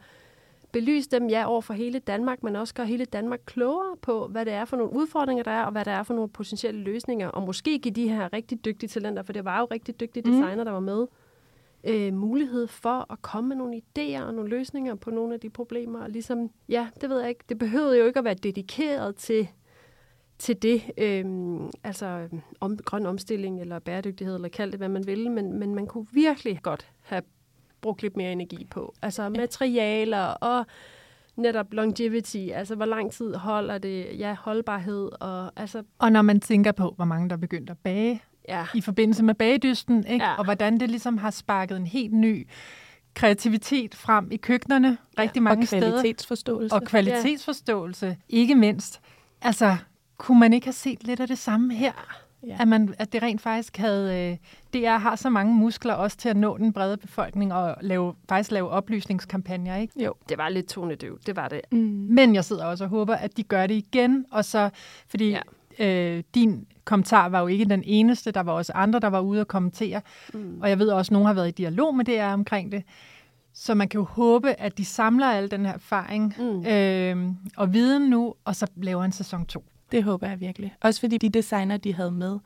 belyse 0.73 1.11
dem, 1.11 1.29
ja, 1.29 1.49
over 1.49 1.61
for 1.61 1.75
hele 1.75 1.99
Danmark, 1.99 2.43
men 2.43 2.57
også 2.57 2.75
gøre 2.75 2.87
hele 2.87 3.05
Danmark 3.05 3.41
klogere 3.47 3.97
på, 4.03 4.27
hvad 4.27 4.45
det 4.45 4.53
er 4.53 4.65
for 4.65 4.77
nogle 4.77 4.93
udfordringer, 4.93 5.45
der 5.45 5.51
er, 5.51 5.63
og 5.63 5.73
hvad 5.73 5.85
der 5.85 5.93
er 5.93 6.03
for 6.03 6.15
nogle 6.15 6.29
potentielle 6.29 6.81
løsninger, 6.81 7.29
og 7.29 7.43
måske 7.43 7.79
give 7.79 7.95
de 7.95 8.09
her 8.09 8.33
rigtig 8.33 8.65
dygtige 8.65 8.89
talenter, 8.89 9.23
for 9.23 9.33
det 9.33 9.45
var 9.45 9.59
jo 9.59 9.69
rigtig 9.71 10.01
dygtige 10.01 10.23
designer, 10.23 10.65
mm. 10.65 10.65
der 10.65 10.73
var 10.73 10.81
med, 10.81 11.07
øh, 11.89 12.15
mulighed 12.15 12.67
for 12.67 13.13
at 13.13 13.23
komme 13.23 13.49
med 13.49 13.57
nogle 13.57 13.77
idéer 13.77 14.23
og 14.23 14.35
nogle 14.35 14.51
løsninger 14.51 14.95
på 14.95 15.11
nogle 15.11 15.35
af 15.35 15.41
de 15.41 15.51
problemer. 15.51 16.03
Og 16.03 16.11
ligesom, 16.11 16.51
ja, 16.69 16.89
det 17.01 17.11
ved 17.11 17.21
jeg 17.21 17.29
ikke, 17.29 17.45
det 17.49 17.59
behøvede 17.59 17.99
jo 17.99 18.07
ikke 18.07 18.19
at 18.19 18.25
være 18.25 18.35
dedikeret 18.35 19.17
til, 19.17 19.49
til 20.39 20.63
det, 20.63 20.83
øh, 20.99 21.25
altså 21.85 22.29
om, 22.61 22.77
grøn 22.77 23.07
omstilling 23.07 23.61
eller 23.61 23.79
bæredygtighed, 23.79 24.35
eller 24.35 24.49
kald 24.49 24.71
det, 24.71 24.81
hvad 24.81 24.89
man 24.89 25.07
vil, 25.07 25.31
men, 25.31 25.53
men 25.53 25.75
man 25.75 25.87
kunne 25.87 26.07
virkelig 26.13 26.61
godt 26.63 26.89
have 27.03 27.23
brugt 27.81 28.03
lidt 28.03 28.17
mere 28.17 28.33
energi 28.33 28.67
på. 28.71 28.95
Altså 29.03 29.29
materialer 29.29 30.25
og 30.25 30.67
netop 31.37 31.73
longevity, 31.73 32.49
altså 32.53 32.75
hvor 32.75 32.85
lang 32.85 33.13
tid 33.13 33.35
holder 33.35 33.79
det, 33.79 34.19
ja, 34.19 34.37
holdbarhed. 34.41 35.11
Og, 35.21 35.53
altså, 35.57 35.83
og 35.99 36.13
når 36.13 36.23
man 36.23 36.41
tænker 36.41 36.73
på, 36.73 36.93
hvor 36.97 37.05
mange 37.05 37.29
der 37.29 37.37
er 37.37 37.41
begyndt 37.41 37.71
at 37.71 37.79
bage 37.79 38.23
ja. 38.49 38.67
i 38.75 38.81
forbindelse 38.81 39.25
med 39.25 39.35
bagedysten, 39.35 40.07
ikke? 40.07 40.25
Ja. 40.25 40.35
og 40.35 40.45
hvordan 40.45 40.81
det 40.81 40.91
ligesom 40.91 41.19
har 41.19 41.31
sparket 41.31 41.77
en 41.77 41.87
helt 41.87 42.13
ny 42.13 42.49
kreativitet 43.15 43.95
frem 43.95 44.29
i 44.31 44.37
køkkenerne 44.37 44.99
rigtig 45.19 45.43
mange 45.43 45.67
steder. 45.67 45.87
Og 45.87 45.93
kvalitetsforståelse. 45.93 46.75
Og 46.75 46.83
kvalitetsforståelse, 46.83 48.07
ja. 48.07 48.15
ikke 48.29 48.55
mindst. 48.55 49.01
Altså, 49.43 49.77
kunne 50.19 50.41
man 50.41 50.53
ikke 50.53 50.67
have 50.67 50.73
set 50.73 51.05
lidt 51.05 51.21
af 51.21 51.29
det 51.29 51.39
samme 51.39 51.75
her? 51.75 51.93
Ja. 52.47 52.57
At, 52.61 52.69
man, 52.69 52.95
at 52.99 53.13
det 53.13 53.23
rent 53.23 53.41
faktisk 53.41 53.77
havde... 53.77 54.31
Øh, 54.31 54.37
DR 54.83 54.97
har 54.97 55.17
så 55.17 55.31
mange 55.31 55.55
muskler 55.55 55.95
også 55.95 56.17
til 56.17 56.29
at 56.29 56.37
nå 56.37 56.59
den 56.59 56.73
brede 56.73 56.97
befolkning 56.97 57.55
og 57.55 57.77
lave, 57.81 58.15
faktisk 58.29 58.53
lave 58.53 58.69
oplysningskampagner, 58.69 59.77
ikke? 59.77 60.05
Jo, 60.05 60.15
det 60.29 60.39
var 60.39 60.49
lidt 60.49 60.69
tonedøv, 60.69 61.19
det 61.27 61.37
var 61.37 61.49
det. 61.49 61.61
Mm. 61.73 61.79
Men 62.11 62.35
jeg 62.35 62.45
sidder 62.45 62.65
også 62.65 62.85
og 62.85 62.91
håber, 62.91 63.15
at 63.15 63.37
de 63.37 63.43
gør 63.43 63.67
det 63.67 63.75
igen, 63.75 64.25
og 64.31 64.45
så... 64.45 64.71
Fordi 65.09 65.39
ja. 65.79 65.87
øh, 65.87 66.23
din 66.35 66.67
kommentar 66.89 67.29
var 67.29 67.41
jo 67.41 67.47
ikke 67.47 67.65
den 67.65 67.83
eneste, 67.87 68.31
der 68.31 68.41
var 68.41 68.53
også 68.53 68.73
andre, 68.75 69.01
der 69.01 69.09
var 69.09 69.21
ude 69.21 69.41
og 69.41 69.49
kommentere. 69.49 70.01
Mm. 70.35 70.61
Og 70.63 70.69
jeg 70.69 70.79
ved 70.79 70.89
også, 70.89 71.09
at 71.09 71.13
nogen 71.13 71.27
har 71.27 71.35
været 71.35 71.49
i 71.49 71.51
dialog 71.51 71.97
med 71.97 72.05
DR 72.05 72.33
omkring 72.33 72.73
det. 72.73 72.83
Så 73.53 73.75
man 73.75 73.89
kan 73.89 73.99
jo 73.99 74.05
håbe, 74.05 74.61
at 74.61 74.79
de 74.79 74.85
samler 74.85 75.27
al 75.27 75.51
den 75.51 75.67
her 75.67 75.73
erfaring 75.73 76.35
mm. 76.39 76.67
øh, 76.67 77.33
og 77.57 77.73
viden 77.73 78.11
nu, 78.11 78.35
og 78.45 78.57
så 78.57 78.67
laver 78.77 79.05
en 79.05 79.13
sæson 79.13 79.47
2. 79.47 79.65
Det 79.93 80.05
håber 80.05 80.29
jeg 80.29 80.41
virkelig. 80.41 80.75
Også 80.81 81.01
fordi 81.01 81.19
de 81.19 81.29
designer, 81.29 81.77
de 81.77 81.95
havde 81.95 82.11
med, 82.11 82.39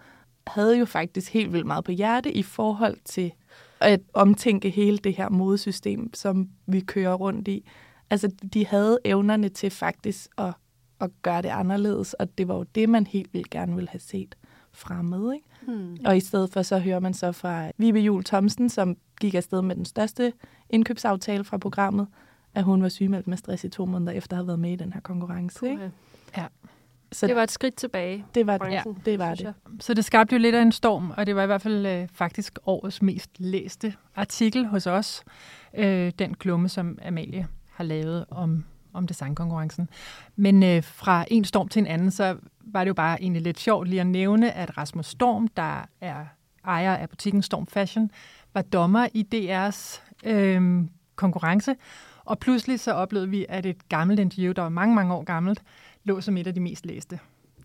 havde 0.46 0.78
jo 0.78 0.84
faktisk 0.84 1.32
helt 1.32 1.52
vildt 1.52 1.66
meget 1.66 1.84
på 1.84 1.92
hjerte 1.92 2.32
i 2.32 2.42
forhold 2.42 2.96
til 3.04 3.32
at 3.80 4.00
omtænke 4.14 4.70
hele 4.70 4.98
det 4.98 5.14
her 5.14 5.28
modesystem, 5.28 6.14
som 6.14 6.48
vi 6.66 6.80
kører 6.80 7.14
rundt 7.14 7.48
i. 7.48 7.68
Altså, 8.10 8.30
de 8.54 8.66
havde 8.66 8.98
evnerne 9.04 9.48
til 9.48 9.70
faktisk 9.70 10.30
at, 10.38 10.52
at 11.02 11.10
gøre 11.22 11.42
det 11.42 11.48
anderledes, 11.48 12.14
og 12.14 12.38
det 12.38 12.48
var 12.48 12.54
jo 12.54 12.62
det, 12.62 12.88
man 12.88 13.06
helt 13.06 13.34
vildt 13.34 13.50
gerne 13.50 13.74
ville 13.74 13.88
have 13.88 14.00
set 14.00 14.34
fremmed. 14.72 15.32
Ikke? 15.34 15.46
Hmm. 15.66 15.96
Og 16.04 16.16
i 16.16 16.20
stedet 16.20 16.50
for, 16.50 16.62
så 16.62 16.78
hører 16.78 17.00
man 17.00 17.14
så 17.14 17.32
fra 17.32 17.70
Vibe 17.78 17.98
Jul 17.98 18.24
Thomsen, 18.24 18.68
som 18.68 18.96
gik 19.20 19.34
afsted 19.34 19.62
med 19.62 19.76
den 19.76 19.84
største 19.84 20.32
indkøbsaftale 20.70 21.44
fra 21.44 21.58
programmet, 21.58 22.06
at 22.54 22.64
hun 22.64 22.82
var 22.82 22.88
sygemeldt 22.88 23.26
med 23.26 23.36
stress 23.36 23.64
i 23.64 23.68
to 23.68 23.86
måneder 23.86 24.12
efter 24.12 24.36
at 24.36 24.38
have 24.38 24.46
været 24.46 24.58
med 24.58 24.72
i 24.72 24.76
den 24.76 24.92
her 24.92 25.00
konkurrence. 25.00 25.70
Ikke? 25.70 25.90
Ja. 26.36 26.46
Så 27.12 27.26
det 27.26 27.36
var 27.36 27.42
et 27.42 27.50
skridt 27.50 27.76
tilbage. 27.76 28.24
Det 28.34 28.46
var 28.46 28.58
det. 28.58 28.72
Ja, 28.72 28.82
det, 29.04 29.18
var 29.18 29.34
det. 29.34 29.54
Så 29.80 29.94
det 29.94 30.04
skabte 30.04 30.36
jo 30.36 30.38
lidt 30.38 30.54
af 30.54 30.62
en 30.62 30.72
storm, 30.72 31.12
og 31.16 31.26
det 31.26 31.36
var 31.36 31.42
i 31.42 31.46
hvert 31.46 31.62
fald 31.62 31.86
øh, 31.86 32.08
faktisk 32.12 32.58
årets 32.66 33.02
mest 33.02 33.30
læste 33.38 33.94
artikel 34.14 34.66
hos 34.66 34.86
os. 34.86 35.24
Øh, 35.74 36.12
den 36.18 36.34
klumme, 36.34 36.68
som 36.68 36.98
Amalie 37.04 37.46
har 37.70 37.84
lavet 37.84 38.24
om, 38.30 38.64
om 38.94 39.06
designkonkurrencen. 39.06 39.88
Men 40.36 40.62
øh, 40.62 40.82
fra 40.82 41.24
en 41.28 41.44
storm 41.44 41.68
til 41.68 41.80
en 41.80 41.86
anden, 41.86 42.10
så 42.10 42.36
var 42.60 42.84
det 42.84 42.88
jo 42.88 42.94
bare 42.94 43.22
egentlig 43.22 43.42
lidt 43.42 43.60
sjovt 43.60 43.88
lige 43.88 44.00
at 44.00 44.06
nævne, 44.06 44.52
at 44.52 44.78
Rasmus 44.78 45.06
Storm, 45.06 45.48
der 45.48 45.84
er 46.00 46.24
ejer 46.64 46.96
af 46.96 47.08
butikken 47.08 47.42
Storm 47.42 47.66
Fashion, 47.66 48.10
var 48.54 48.62
dommer 48.62 49.08
i 49.14 49.26
DR's 49.34 50.00
øh, 50.30 50.84
konkurrence. 51.16 51.76
Og 52.24 52.38
pludselig 52.38 52.80
så 52.80 52.92
oplevede 52.92 53.30
vi, 53.30 53.46
at 53.48 53.66
et 53.66 53.88
gammelt 53.88 54.20
interview, 54.20 54.52
der 54.52 54.62
var 54.62 54.68
mange, 54.68 54.94
mange 54.94 55.14
år 55.14 55.24
gammelt, 55.24 55.62
lå 56.04 56.20
som 56.20 56.36
et 56.36 56.46
af 56.46 56.54
de 56.54 56.60
mest 56.60 56.86
læste. 56.86 57.18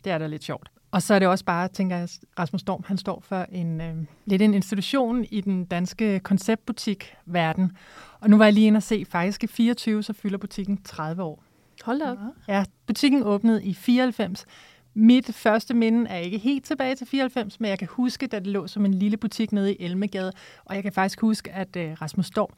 Det 0.03 0.11
er 0.11 0.17
da 0.17 0.27
lidt 0.27 0.43
sjovt. 0.43 0.71
Og 0.91 1.01
så 1.01 1.13
er 1.13 1.19
det 1.19 1.27
også 1.27 1.45
bare, 1.45 1.67
tænker 1.67 1.97
jeg, 1.97 2.09
Rasmus 2.39 2.61
Storm, 2.61 2.83
han 2.87 2.97
står 2.97 3.19
for 3.27 3.45
en 3.51 3.81
øh, 3.81 3.95
lidt 4.25 4.41
en 4.41 4.53
institution 4.53 5.25
i 5.31 5.41
den 5.41 5.65
danske 5.65 6.19
konceptbutik-verden. 6.19 7.71
Og 8.19 8.29
nu 8.29 8.37
var 8.37 8.45
jeg 8.45 8.53
lige 8.53 8.67
inde 8.67 8.77
og 8.77 8.83
se, 8.83 9.05
faktisk 9.09 9.43
i 9.43 9.47
24, 9.47 10.03
så 10.03 10.13
fylder 10.13 10.37
butikken 10.37 10.81
30 10.83 11.23
år. 11.23 11.43
Hold 11.83 11.99
da 11.99 12.11
op. 12.11 12.17
Ja, 12.47 12.63
butikken 12.87 13.23
åbnede 13.23 13.63
i 13.63 13.73
94. 13.73 14.45
Mit 14.93 15.35
første 15.35 15.73
minde 15.73 16.09
er 16.09 16.17
ikke 16.17 16.37
helt 16.37 16.65
tilbage 16.65 16.95
til 16.95 17.07
94, 17.07 17.59
men 17.59 17.69
jeg 17.69 17.79
kan 17.79 17.87
huske, 17.91 18.27
da 18.27 18.39
det 18.39 18.47
lå 18.47 18.67
som 18.67 18.85
en 18.85 18.93
lille 18.93 19.17
butik 19.17 19.51
nede 19.51 19.73
i 19.73 19.83
Elmegade. 19.83 20.31
Og 20.65 20.75
jeg 20.75 20.83
kan 20.83 20.93
faktisk 20.93 21.21
huske, 21.21 21.51
at 21.51 21.75
øh, 21.75 21.91
Rasmus 22.01 22.25
Storm 22.25 22.49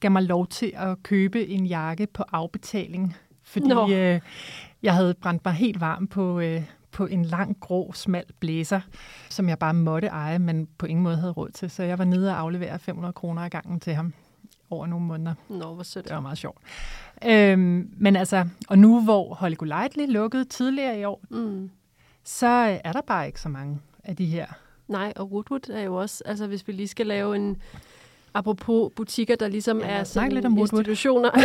gav 0.00 0.10
mig 0.10 0.22
lov 0.22 0.46
til 0.46 0.72
at 0.74 1.02
købe 1.02 1.46
en 1.46 1.66
jakke 1.66 2.06
på 2.06 2.24
afbetaling. 2.32 3.16
Fordi 3.42 3.94
øh, 3.94 4.20
jeg 4.82 4.94
havde 4.94 5.14
brændt 5.14 5.44
mig 5.44 5.54
helt 5.54 5.80
varm 5.80 6.06
på, 6.06 6.40
øh, 6.40 6.62
på 6.96 7.06
en 7.06 7.24
lang, 7.24 7.60
grå, 7.60 7.92
smal 7.92 8.24
blæser, 8.40 8.80
som 9.28 9.48
jeg 9.48 9.58
bare 9.58 9.74
måtte 9.74 10.08
eje, 10.08 10.38
men 10.38 10.68
på 10.78 10.86
ingen 10.86 11.02
måde 11.02 11.16
havde 11.16 11.32
råd 11.32 11.50
til. 11.50 11.70
Så 11.70 11.82
jeg 11.82 11.98
var 11.98 12.04
nede 12.04 12.30
og 12.30 12.38
aflevere 12.38 12.78
500 12.78 13.12
kroner 13.12 13.44
i 13.44 13.48
gangen 13.48 13.80
til 13.80 13.94
ham 13.94 14.12
over 14.70 14.86
nogle 14.86 15.06
måneder. 15.06 15.34
Nå, 15.48 15.74
hvor 15.74 15.82
sødt. 15.82 16.04
Det 16.04 16.14
var 16.14 16.20
meget 16.20 16.38
sjovt. 16.38 16.58
Øhm, 17.26 17.90
men 17.96 18.16
altså, 18.16 18.48
og 18.68 18.78
nu 18.78 19.00
hvor 19.00 19.34
Holly 19.34 19.54
Golightly 19.56 20.06
lukkede 20.08 20.44
tidligere 20.44 21.00
i 21.00 21.04
år, 21.04 21.20
mm. 21.30 21.70
så 22.24 22.78
er 22.84 22.92
der 22.92 23.02
bare 23.06 23.26
ikke 23.26 23.40
så 23.40 23.48
mange 23.48 23.78
af 24.04 24.16
de 24.16 24.26
her. 24.26 24.46
Nej, 24.88 25.12
og 25.16 25.32
Woodwood 25.32 25.70
er 25.70 25.82
jo 25.82 25.94
også, 25.94 26.22
altså 26.26 26.46
hvis 26.46 26.68
vi 26.68 26.72
lige 26.72 26.88
skal 26.88 27.06
lave 27.06 27.36
en, 27.36 27.56
apropos 28.34 28.92
butikker, 28.96 29.36
der 29.36 29.48
ligesom 29.48 29.78
ja, 29.78 29.86
er 29.86 30.04
sådan 30.04 30.32
lidt 30.32 30.46
om 30.46 30.58
institutioner. 30.58 31.30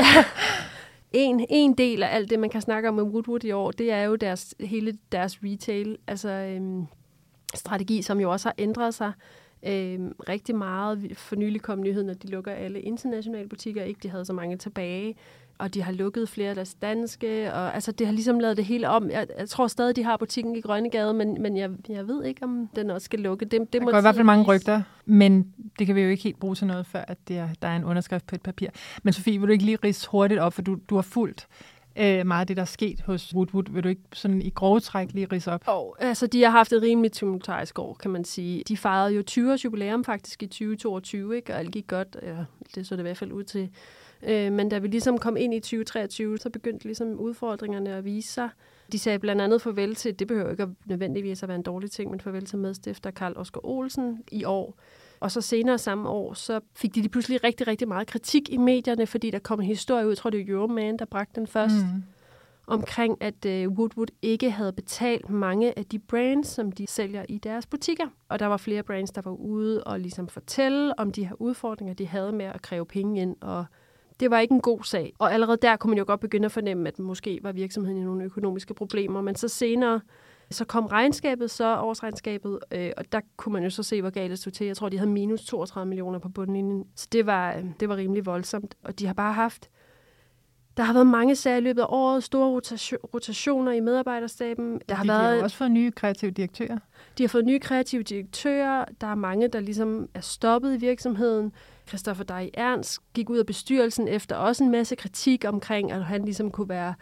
en, 1.11 1.45
en 1.49 1.73
del 1.73 2.03
af 2.03 2.15
alt 2.15 2.29
det, 2.29 2.39
man 2.39 2.49
kan 2.49 2.61
snakke 2.61 2.89
om 2.89 2.95
med 2.95 3.03
Woodwood 3.03 3.43
i 3.43 3.51
år, 3.51 3.71
det 3.71 3.91
er 3.91 4.03
jo 4.03 4.15
deres, 4.15 4.55
hele 4.59 4.97
deres 5.11 5.39
retail, 5.43 5.97
altså 6.07 6.29
øhm, 6.29 6.85
strategi, 7.55 8.01
som 8.01 8.19
jo 8.19 8.31
også 8.31 8.47
har 8.47 8.55
ændret 8.57 8.93
sig 8.93 9.11
øhm, 9.63 10.15
rigtig 10.29 10.55
meget. 10.55 11.11
For 11.17 11.35
nylig 11.35 11.61
kom 11.61 11.81
nyheden, 11.81 12.09
at 12.09 12.23
de 12.23 12.27
lukker 12.27 12.51
alle 12.51 12.81
internationale 12.81 13.49
butikker, 13.49 13.83
ikke 13.83 13.99
de 14.03 14.09
havde 14.09 14.25
så 14.25 14.33
mange 14.33 14.57
tilbage 14.57 15.15
og 15.61 15.73
de 15.73 15.81
har 15.81 15.91
lukket 15.91 16.29
flere 16.29 16.49
af 16.49 16.55
deres 16.55 16.73
danske, 16.73 17.53
og 17.53 17.73
altså, 17.73 17.91
det 17.91 18.07
har 18.07 18.13
ligesom 18.13 18.39
lavet 18.39 18.57
det 18.57 18.65
hele 18.65 18.89
om. 18.89 19.09
Jeg, 19.09 19.27
jeg 19.37 19.49
tror 19.49 19.67
stadig, 19.67 19.95
de 19.95 20.03
har 20.03 20.17
butikken 20.17 20.55
i 20.55 20.61
Grønnegade, 20.61 21.13
men, 21.13 21.41
men 21.41 21.57
jeg, 21.57 21.69
jeg 21.89 22.07
ved 22.07 22.23
ikke, 22.23 22.43
om 22.43 22.69
den 22.75 22.91
også 22.91 23.05
skal 23.05 23.19
lukke. 23.19 23.45
Det, 23.45 23.59
det 23.59 23.73
der 23.73 23.81
må 23.81 23.91
går 23.91 23.97
i 23.97 24.01
hvert 24.01 24.15
fald 24.15 24.25
mange 24.25 24.45
rygter, 24.45 24.81
men 25.05 25.53
det 25.79 25.87
kan 25.87 25.95
vi 25.95 26.01
jo 26.01 26.09
ikke 26.09 26.23
helt 26.23 26.39
bruge 26.39 26.55
til 26.55 26.67
noget, 26.67 26.85
før 26.85 27.03
at 27.07 27.17
det 27.27 27.37
er, 27.37 27.49
der 27.61 27.67
er 27.67 27.75
en 27.75 27.83
underskrift 27.83 28.27
på 28.27 28.35
et 28.35 28.41
papir. 28.41 28.67
Men 29.03 29.13
Sofie, 29.13 29.39
vil 29.39 29.47
du 29.47 29.53
ikke 29.53 29.65
lige 29.65 29.77
rise 29.83 30.07
hurtigt 30.09 30.39
op, 30.39 30.53
for 30.53 30.61
du, 30.61 30.77
du 30.89 30.95
har 30.95 31.01
fulgt 31.01 31.47
øh, 31.95 32.27
meget 32.27 32.41
af 32.41 32.47
det, 32.47 32.57
der 32.57 32.61
er 32.61 32.65
sket 32.65 33.01
hos 33.01 33.35
Woodwood. 33.35 33.71
Vil 33.71 33.83
du 33.83 33.89
ikke 33.89 34.01
sådan 34.13 34.41
i 34.41 34.49
grove 34.49 34.79
træk 34.79 35.13
lige 35.13 35.27
rise 35.31 35.51
op? 35.51 35.63
Og, 35.65 35.95
altså, 35.99 36.27
de 36.27 36.43
har 36.43 36.49
haft 36.49 36.73
et 36.73 36.81
rimeligt 36.81 37.13
tumultarisk 37.13 37.79
år, 37.79 37.93
kan 37.93 38.11
man 38.11 38.25
sige. 38.25 38.63
De 38.67 38.77
fejrede 38.77 39.15
jo 39.15 39.21
20 39.21 39.51
års 39.51 39.65
jubilæum 39.65 40.03
faktisk 40.03 40.43
i 40.43 40.47
2022, 40.47 41.35
ikke? 41.35 41.53
og 41.53 41.59
alt 41.59 41.71
gik 41.71 41.87
godt. 41.87 42.17
Ja, 42.21 42.35
det 42.75 42.87
så 42.87 42.95
det 42.95 43.01
i 43.01 43.03
hvert 43.03 43.17
fald 43.17 43.31
ud 43.31 43.43
til. 43.43 43.69
Øh, 44.23 44.51
men 44.51 44.69
da 44.69 44.77
vi 44.77 44.87
ligesom 44.87 45.17
kom 45.17 45.37
ind 45.37 45.53
i 45.53 45.59
2023, 45.59 46.37
så 46.37 46.49
begyndte 46.49 46.85
ligesom 46.85 47.19
udfordringerne 47.19 47.95
at 47.95 48.05
vise 48.05 48.33
sig. 48.33 48.49
De 48.91 48.99
sagde 48.99 49.19
blandt 49.19 49.41
andet 49.41 49.61
farvel 49.61 49.95
til, 49.95 50.19
det 50.19 50.27
behøver 50.27 50.51
ikke 50.51 50.63
at 50.63 50.69
nødvendigvis 50.85 51.43
at 51.43 51.49
være 51.49 51.55
en 51.55 51.63
dårlig 51.63 51.91
ting, 51.91 52.11
men 52.11 52.19
farvel 52.19 52.45
til 52.45 52.57
medstifter 52.57 53.11
Karl 53.11 53.33
Oskar 53.35 53.65
Olsen 53.65 54.23
i 54.31 54.43
år. 54.43 54.77
Og 55.19 55.31
så 55.31 55.41
senere 55.41 55.77
samme 55.77 56.09
år, 56.09 56.33
så 56.33 56.59
fik 56.75 56.95
de 56.95 57.09
pludselig 57.09 57.43
rigtig, 57.43 57.67
rigtig 57.67 57.87
meget 57.87 58.07
kritik 58.07 58.49
i 58.49 58.57
medierne, 58.57 59.07
fordi 59.07 59.31
der 59.31 59.39
kom 59.39 59.59
en 59.59 59.65
historie 59.65 60.07
ud, 60.07 60.15
tror 60.15 60.29
det 60.29 60.41
er 60.41 60.53
Euroman, 60.53 60.97
der 60.97 61.05
bragte 61.05 61.39
den 61.39 61.47
først, 61.47 61.75
mm. 61.75 62.03
omkring 62.67 63.17
at 63.21 63.45
uh, 63.45 63.73
Woodwood 63.73 64.07
ikke 64.21 64.51
havde 64.51 64.73
betalt 64.73 65.29
mange 65.29 65.77
af 65.79 65.85
de 65.85 65.99
brands, 65.99 66.47
som 66.47 66.71
de 66.71 66.87
sælger 66.87 67.25
i 67.29 67.37
deres 67.37 67.65
butikker. 67.65 68.05
Og 68.29 68.39
der 68.39 68.45
var 68.45 68.57
flere 68.57 68.83
brands, 68.83 69.11
der 69.11 69.21
var 69.21 69.31
ude 69.31 69.83
og 69.83 69.99
ligesom 69.99 70.27
fortælle 70.27 70.99
om 70.99 71.11
de 71.11 71.27
her 71.27 71.41
udfordringer, 71.41 71.93
de 71.93 72.07
havde 72.07 72.31
med 72.31 72.45
at 72.45 72.61
kræve 72.61 72.85
penge 72.85 73.21
ind 73.21 73.35
og 73.41 73.65
det 74.21 74.31
var 74.31 74.39
ikke 74.39 74.53
en 74.53 74.61
god 74.61 74.83
sag. 74.83 75.13
Og 75.19 75.33
allerede 75.33 75.57
der 75.61 75.75
kunne 75.75 75.91
man 75.91 75.97
jo 75.97 76.03
godt 76.07 76.19
begynde 76.19 76.45
at 76.45 76.51
fornemme, 76.51 76.87
at 76.87 76.99
måske 76.99 77.39
var 77.43 77.51
virksomheden 77.51 78.01
i 78.01 78.03
nogle 78.03 78.23
økonomiske 78.23 78.73
problemer. 78.73 79.21
Men 79.21 79.35
så 79.35 79.47
senere, 79.47 80.01
så 80.51 80.65
kom 80.65 80.85
regnskabet, 80.85 81.51
så 81.51 81.77
årsregnskabet, 81.79 82.59
øh, 82.71 82.91
og 82.97 83.11
der 83.11 83.21
kunne 83.37 83.53
man 83.53 83.63
jo 83.63 83.69
så 83.69 83.83
se, 83.83 84.01
hvor 84.01 84.09
galt 84.09 84.29
det 84.29 84.39
stod 84.39 84.51
til. 84.51 84.67
Jeg 84.67 84.77
tror, 84.77 84.89
de 84.89 84.97
havde 84.97 85.11
minus 85.11 85.45
32 85.45 85.89
millioner 85.89 86.19
på 86.19 86.29
bundlinjen. 86.29 86.85
Så 86.95 87.07
det 87.11 87.25
var, 87.25 87.53
øh, 87.53 87.65
det 87.79 87.89
var 87.89 87.97
rimelig 87.97 88.25
voldsomt. 88.25 88.75
Og 88.83 88.99
de 88.99 89.05
har 89.07 89.13
bare 89.13 89.33
haft... 89.33 89.69
Der 90.77 90.83
har 90.83 90.93
været 90.93 91.07
mange 91.07 91.35
sager 91.35 91.57
i 91.57 91.61
løbet 91.61 91.81
af 91.81 91.85
året, 91.89 92.23
store 92.23 92.61
rotationer 93.13 93.71
i 93.71 93.79
medarbejderstaben. 93.79 94.81
Der 94.89 94.95
har 94.95 95.03
de, 95.03 95.09
været, 95.09 95.31
de 95.31 95.35
har 95.37 95.43
også 95.43 95.57
fået 95.57 95.71
nye 95.71 95.91
kreative 95.91 96.31
direktører. 96.31 96.77
De 97.17 97.23
har 97.23 97.27
fået 97.27 97.45
nye 97.45 97.59
kreative 97.59 98.03
direktører. 98.03 98.85
Der 99.01 99.07
er 99.07 99.15
mange, 99.15 99.47
der 99.47 99.59
ligesom 99.59 100.09
er 100.13 100.21
stoppet 100.21 100.73
i 100.73 100.77
virksomheden. 100.77 101.53
Christoffer 101.91 102.23
Dej 102.23 102.49
Ernst 102.53 102.99
gik 103.13 103.29
ud 103.29 103.37
af 103.37 103.45
bestyrelsen 103.45 104.07
efter 104.07 104.35
også 104.35 104.63
en 104.63 104.71
masse 104.71 104.95
kritik 104.95 105.45
omkring, 105.47 105.91
at 105.91 106.05
han 106.05 106.25
ligesom 106.25 106.51
kunne 106.51 106.69
være 106.69 106.93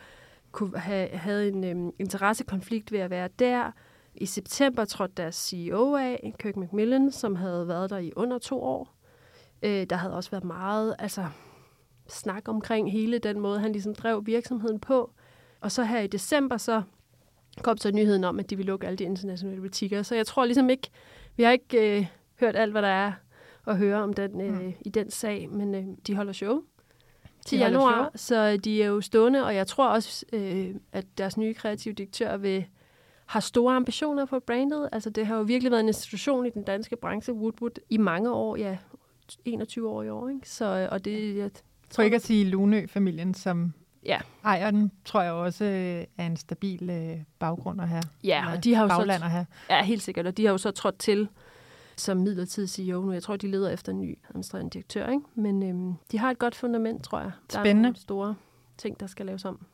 kunne 0.51 0.77
have, 0.77 1.09
havde 1.09 1.47
en 1.47 1.63
øhm, 1.63 1.91
interessekonflikt 1.99 2.91
ved 2.91 2.99
at 2.99 3.09
være 3.09 3.29
der. 3.39 3.71
I 4.15 4.25
september 4.25 4.85
trådte 4.85 5.13
deres 5.17 5.35
CEO 5.35 5.95
af, 5.95 6.33
Kirk 6.39 6.57
McMillan, 6.57 7.11
som 7.11 7.35
havde 7.35 7.67
været 7.67 7.89
der 7.89 7.97
i 7.97 8.11
under 8.15 8.37
to 8.37 8.63
år. 8.63 8.95
Øh, 9.61 9.85
der 9.89 9.95
havde 9.95 10.13
også 10.13 10.31
været 10.31 10.43
meget 10.43 10.95
altså, 10.99 11.25
snak 12.07 12.47
omkring 12.47 12.91
hele 12.91 13.19
den 13.19 13.39
måde, 13.39 13.59
han 13.59 13.71
ligesom 13.71 13.95
drev 13.95 14.25
virksomheden 14.25 14.79
på. 14.79 15.11
Og 15.61 15.71
så 15.71 15.83
her 15.83 15.99
i 15.99 16.07
december, 16.07 16.57
så 16.57 16.81
kom 17.61 17.77
så 17.77 17.91
nyheden 17.91 18.23
om, 18.23 18.39
at 18.39 18.49
de 18.49 18.55
ville 18.55 18.71
lukke 18.71 18.87
alle 18.87 18.97
de 18.97 19.03
internationale 19.03 19.61
butikker. 19.61 20.03
Så 20.03 20.15
jeg 20.15 20.25
tror 20.25 20.45
ligesom 20.45 20.69
ikke, 20.69 20.89
vi 21.35 21.43
har 21.43 21.51
ikke 21.51 21.97
øh, 21.97 22.05
hørt 22.39 22.55
alt, 22.55 22.71
hvad 22.71 22.81
der 22.81 22.87
er 22.87 23.11
at 23.69 23.77
høre 23.77 24.03
om 24.03 24.13
den, 24.13 24.41
øh, 24.41 24.61
mm. 24.61 24.73
i 24.81 24.89
den 24.89 25.11
sag, 25.11 25.49
men 25.49 25.75
øh, 25.75 25.83
de 26.07 26.15
holder 26.15 26.33
show 26.33 26.61
til 27.45 27.59
januar, 27.59 28.11
så 28.15 28.57
de 28.57 28.83
er 28.83 28.87
jo 28.87 29.01
stående, 29.01 29.45
og 29.45 29.55
jeg 29.55 29.67
tror 29.67 29.89
også, 29.89 30.25
øh, 30.33 30.75
at 30.91 31.05
deres 31.17 31.37
nye 31.37 31.53
kreative 31.53 31.93
direktør 31.93 32.37
vil 32.37 32.65
har 33.25 33.39
store 33.39 33.75
ambitioner 33.75 34.25
for 34.25 34.39
brandet. 34.39 34.89
Altså 34.91 35.09
det 35.09 35.25
har 35.25 35.35
jo 35.35 35.41
virkelig 35.41 35.71
været 35.71 35.81
en 35.81 35.87
institution 35.87 36.45
i 36.45 36.49
den 36.49 36.63
danske 36.63 36.95
branche, 36.95 37.33
Woodwood, 37.33 37.79
i 37.89 37.97
mange 37.97 38.33
år, 38.33 38.55
ja, 38.55 38.77
21 39.45 39.89
år 39.89 40.03
i 40.03 40.09
år, 40.09 40.29
ikke? 40.29 40.49
Så, 40.49 40.65
øh, 40.65 40.87
og 40.91 41.05
det, 41.05 41.37
jeg 41.37 41.49
tror 41.89 42.03
ikke 42.03 42.15
at 42.15 42.21
sige 42.21 42.45
Lunø-familien, 42.45 43.33
som 43.33 43.73
ja. 44.05 44.19
ejer 44.43 44.71
den, 44.71 44.91
tror 45.05 45.21
jeg 45.21 45.31
også 45.31 45.65
øh, 45.65 46.03
er 46.17 46.25
en 46.25 46.37
stabil 46.37 46.89
øh, 46.89 47.17
baggrund 47.39 47.81
at 47.81 47.87
have. 47.87 48.03
Ja, 48.23 48.51
og 48.51 48.63
de 48.63 48.75
har 48.75 48.83
jo 48.83 49.05
så, 49.05 49.11
at 49.11 49.31
have. 49.31 49.45
Ja, 49.69 49.83
helt 49.83 50.01
sikkert, 50.01 50.27
og 50.27 50.37
de 50.37 50.45
har 50.45 50.51
jo 50.51 50.57
så 50.57 50.71
trådt 50.71 50.97
til 50.99 51.29
som 51.99 52.17
midlertidig 52.17 52.69
CEO 52.69 53.01
nu. 53.01 53.11
Jeg 53.11 53.23
tror, 53.23 53.35
de 53.35 53.47
leder 53.47 53.69
efter 53.69 53.91
en 53.91 54.01
ny 54.01 54.17
administrerende 54.29 54.69
direktør, 54.69 55.07
ikke? 55.07 55.23
men 55.35 55.63
øhm, 55.63 55.93
de 56.11 56.17
har 56.17 56.31
et 56.31 56.39
godt 56.39 56.55
fundament, 56.55 57.03
tror 57.03 57.19
jeg. 57.19 57.31
Der 57.51 57.59
Spændende. 57.59 57.87
er 57.87 57.91
nogle 57.91 57.95
store 57.95 58.35
ting, 58.77 58.99
der 58.99 59.07
skal 59.07 59.25
laves 59.25 59.45
om. 59.45 59.65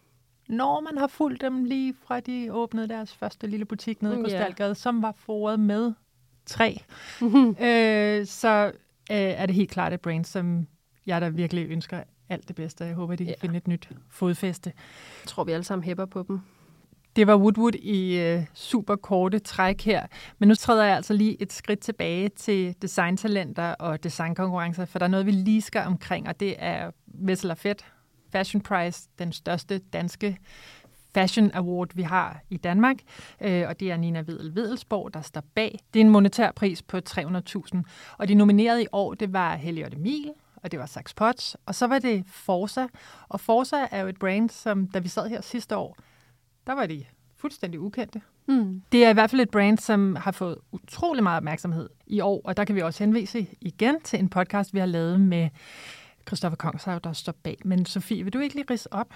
Når 0.50 0.80
man 0.80 0.98
har 0.98 1.08
fulgt 1.08 1.42
dem 1.42 1.64
lige 1.64 1.96
fra 2.04 2.20
de 2.20 2.54
åbnede 2.54 2.90
deres 2.90 3.16
første 3.16 3.48
lille 3.48 3.66
butik 3.66 4.02
nede 4.02 4.20
i 4.20 4.22
Krystalgade, 4.22 4.68
yeah. 4.70 4.76
som 4.76 5.02
var 5.02 5.14
foret 5.18 5.60
med 5.60 5.94
træ, 6.46 6.74
øh, 7.22 8.26
så 8.26 8.72
øh, 9.12 9.18
er 9.18 9.46
det 9.46 9.56
helt 9.56 9.70
klart 9.70 9.94
et 9.94 10.02
brand, 10.02 10.26
som 10.26 10.68
jeg 11.06 11.22
der 11.22 11.30
virkelig 11.30 11.70
ønsker 11.70 12.04
alt 12.30 12.48
det 12.48 12.56
bedste. 12.56 12.84
Jeg 12.84 12.96
håber, 12.96 13.16
de 13.16 13.26
kan 13.26 13.32
yeah. 13.32 13.42
finde 13.42 13.58
et 13.58 13.68
nyt 13.68 13.90
fodfæste. 14.10 14.74
Jeg 15.24 15.28
tror, 15.28 15.44
vi 15.44 15.52
alle 15.52 15.64
sammen 15.64 15.84
hæpper 15.84 16.06
på 16.06 16.26
dem. 16.28 16.40
Det 17.16 17.28
var 17.28 17.36
Woodwood 17.38 17.74
i 17.74 18.18
øh, 18.20 18.44
super 18.54 18.96
korte 18.96 19.40
træk 19.40 19.82
her. 19.82 20.08
Men 20.40 20.50
nu 20.50 20.56
træder 20.56 20.84
jeg 20.84 20.96
altså 20.96 21.14
lige 21.14 21.42
et 21.42 21.54
skridt 21.54 21.80
tilbage 21.80 22.30
til 22.30 22.76
designtalenter 22.82 23.72
og 23.72 24.04
designkonkurrencer, 24.04 24.86
for 24.86 25.00
der 25.00 25.06
er 25.06 25.10
noget, 25.10 25.26
vi 25.26 25.32
lige 25.32 25.62
skal 25.62 25.82
omkring, 25.82 26.28
og 26.28 26.40
det 26.40 26.56
er 26.58 26.92
Vessel 27.08 27.56
Fedt 27.56 27.86
Fashion 28.32 28.62
Prize, 28.62 29.10
den 29.20 29.34
største 29.34 29.78
danske 29.78 30.38
Fashion 31.14 31.52
Award, 31.54 31.90
vi 31.94 32.02
har 32.02 32.42
i 32.50 32.58
Danmark, 32.58 32.98
øh, 33.42 33.68
og 33.68 33.80
det 33.80 33.92
er 33.92 33.98
Nina 33.98 34.20
Vedel 34.20 34.56
Vedelsborg, 34.56 35.14
der 35.14 35.22
står 35.22 35.44
bag. 35.56 35.80
Det 35.94 36.00
er 36.00 36.04
en 36.04 36.10
monetær 36.10 36.52
pris 36.52 36.82
på 36.82 36.98
300.000, 37.10 37.82
og 38.18 38.28
de 38.28 38.36
nominerede 38.36 38.84
i 38.84 38.88
år, 38.92 39.14
det 39.14 39.34
var 39.34 39.56
Helliot 39.56 39.94
Emil, 39.94 40.32
og 40.56 40.72
det 40.72 40.80
var 40.80 40.86
Saks 40.86 41.14
Potts, 41.14 41.58
og 41.66 41.76
så 41.76 41.88
var 41.88 42.00
det 42.00 42.24
Forza, 42.28 42.88
og 43.30 43.40
Forza 43.40 43.88
er 43.92 44.02
jo 44.02 44.08
et 44.08 44.20
brand, 44.20 44.50
som 44.50 44.88
da 44.88 45.00
vi 45.00 45.08
sad 45.08 45.30
her 45.30 45.42
sidste 45.42 45.78
år, 45.78 45.98
der 46.68 46.74
var 46.74 46.86
de 46.86 47.06
fuldstændig 47.38 47.80
ukendte. 47.80 48.22
Mm. 48.48 48.82
Det 48.92 49.06
er 49.06 49.10
i 49.10 49.14
hvert 49.14 49.30
fald 49.30 49.42
et 49.42 49.50
brand, 49.50 49.78
som 49.78 50.16
har 50.16 50.32
fået 50.32 50.58
utrolig 50.72 51.24
meget 51.24 51.38
opmærksomhed 51.38 51.90
i 52.08 52.20
år, 52.20 52.42
og 52.44 52.58
der 52.58 52.66
kan 52.66 52.76
vi 52.76 52.82
også 52.82 53.04
henvise 53.04 53.48
igen 53.62 54.02
til 54.02 54.20
en 54.20 54.30
podcast, 54.30 54.74
vi 54.74 54.80
har 54.80 54.86
lavet 54.86 55.20
med 55.20 55.50
Christoffer 56.28 56.58
Kongshav, 56.58 57.00
der 57.04 57.14
står 57.14 57.34
bag. 57.44 57.58
Men 57.66 57.86
Sofie, 57.86 58.24
vil 58.24 58.34
du 58.34 58.40
ikke 58.40 58.56
lige 58.56 58.66
rise 58.70 58.94
op, 58.94 59.14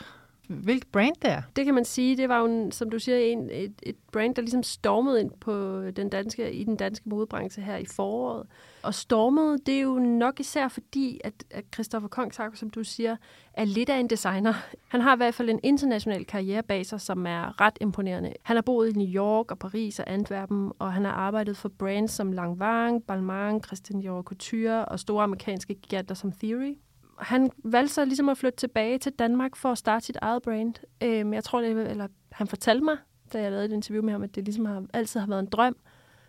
hvilket 0.50 0.92
brand 0.92 1.16
det 1.22 1.32
er? 1.32 1.42
Det 1.56 1.66
kan 1.66 1.74
man 1.74 1.86
sige. 1.86 2.18
Det 2.18 2.30
var 2.30 2.40
jo, 2.40 2.46
en, 2.46 2.72
som 2.72 2.90
du 2.90 3.00
siger, 3.00 3.18
en, 3.18 3.50
et, 3.52 3.74
et 3.84 3.96
brand, 4.12 4.36
der 4.36 4.42
ligesom 4.42 4.64
stormede 4.64 5.22
ind 5.22 5.32
på 5.42 5.84
den 5.92 6.10
danske, 6.10 6.52
i 6.52 6.64
den 6.64 6.76
danske 6.76 7.10
modebranche 7.10 7.64
her 7.64 7.78
i 7.78 7.86
foråret. 7.86 8.48
Og 8.84 8.94
stormede, 8.94 9.58
det 9.66 9.76
er 9.76 9.82
jo 9.82 10.00
nok 10.00 10.40
især 10.40 10.68
fordi, 10.68 11.22
at, 11.24 11.34
at 11.52 11.66
Christoffer 11.74 12.10
Kongshager, 12.10 12.56
som 12.56 12.70
du 12.70 12.84
siger, 12.84 13.16
er 13.54 13.66
lidt 13.66 13.90
af 13.90 14.00
en 14.00 14.10
designer. 14.10 14.54
Han 14.88 15.02
har 15.02 15.16
i 15.16 15.18
hvert 15.18 15.34
fald 15.34 15.50
en 15.50 15.60
international 15.64 16.26
karriere 16.26 16.64
bag 16.64 16.86
sig, 16.86 17.02
som 17.02 17.26
er 17.26 17.62
ret 17.62 17.78
imponerende. 17.82 18.34
Han 18.44 18.56
har 18.56 18.62
boet 18.62 18.90
i 18.90 18.98
New 18.98 19.08
York 19.08 19.52
og 19.52 19.60
Paris 19.60 20.00
og 20.00 20.10
Antwerpen, 20.10 20.72
og 20.80 20.94
han 20.94 21.06
har 21.06 21.12
arbejdet 21.12 21.58
for 21.58 21.70
brands 21.70 22.12
som 22.12 22.32
Langvang, 22.32 23.04
Balmain, 23.04 23.64
Christian 23.64 24.00
Dior 24.00 24.22
Couture 24.22 24.86
og 24.86 25.00
store 25.00 25.24
amerikanske 25.24 25.74
giganter 25.74 26.16
som 26.16 26.32
Theory 26.32 26.78
han 27.22 27.52
valgte 27.64 27.94
så 27.94 28.06
ligesom 28.06 28.30
at 28.30 28.38
flytte 28.38 28.58
tilbage 28.58 28.98
til 28.98 29.12
Danmark 29.12 29.56
for 29.56 29.72
at 29.72 29.78
starte 29.78 30.06
sit 30.06 30.18
eget 30.22 30.42
brand. 30.42 30.74
Øhm, 31.04 31.34
jeg 31.34 31.44
tror, 31.44 31.62
det, 31.62 31.92
eller 31.92 32.08
han 32.32 32.48
fortalte 32.48 32.84
mig, 32.84 32.98
da 33.34 33.42
jeg 33.42 33.52
lavede 33.52 33.66
et 33.66 33.72
interview 33.72 34.04
med 34.04 34.14
ham, 34.14 34.24
at 34.24 34.36
det 34.36 34.46
ligesom 34.46 34.66
har, 34.66 34.86
altid 34.94 35.20
har 35.20 35.28
været 35.28 35.40
en 35.40 35.46
drøm, 35.46 35.78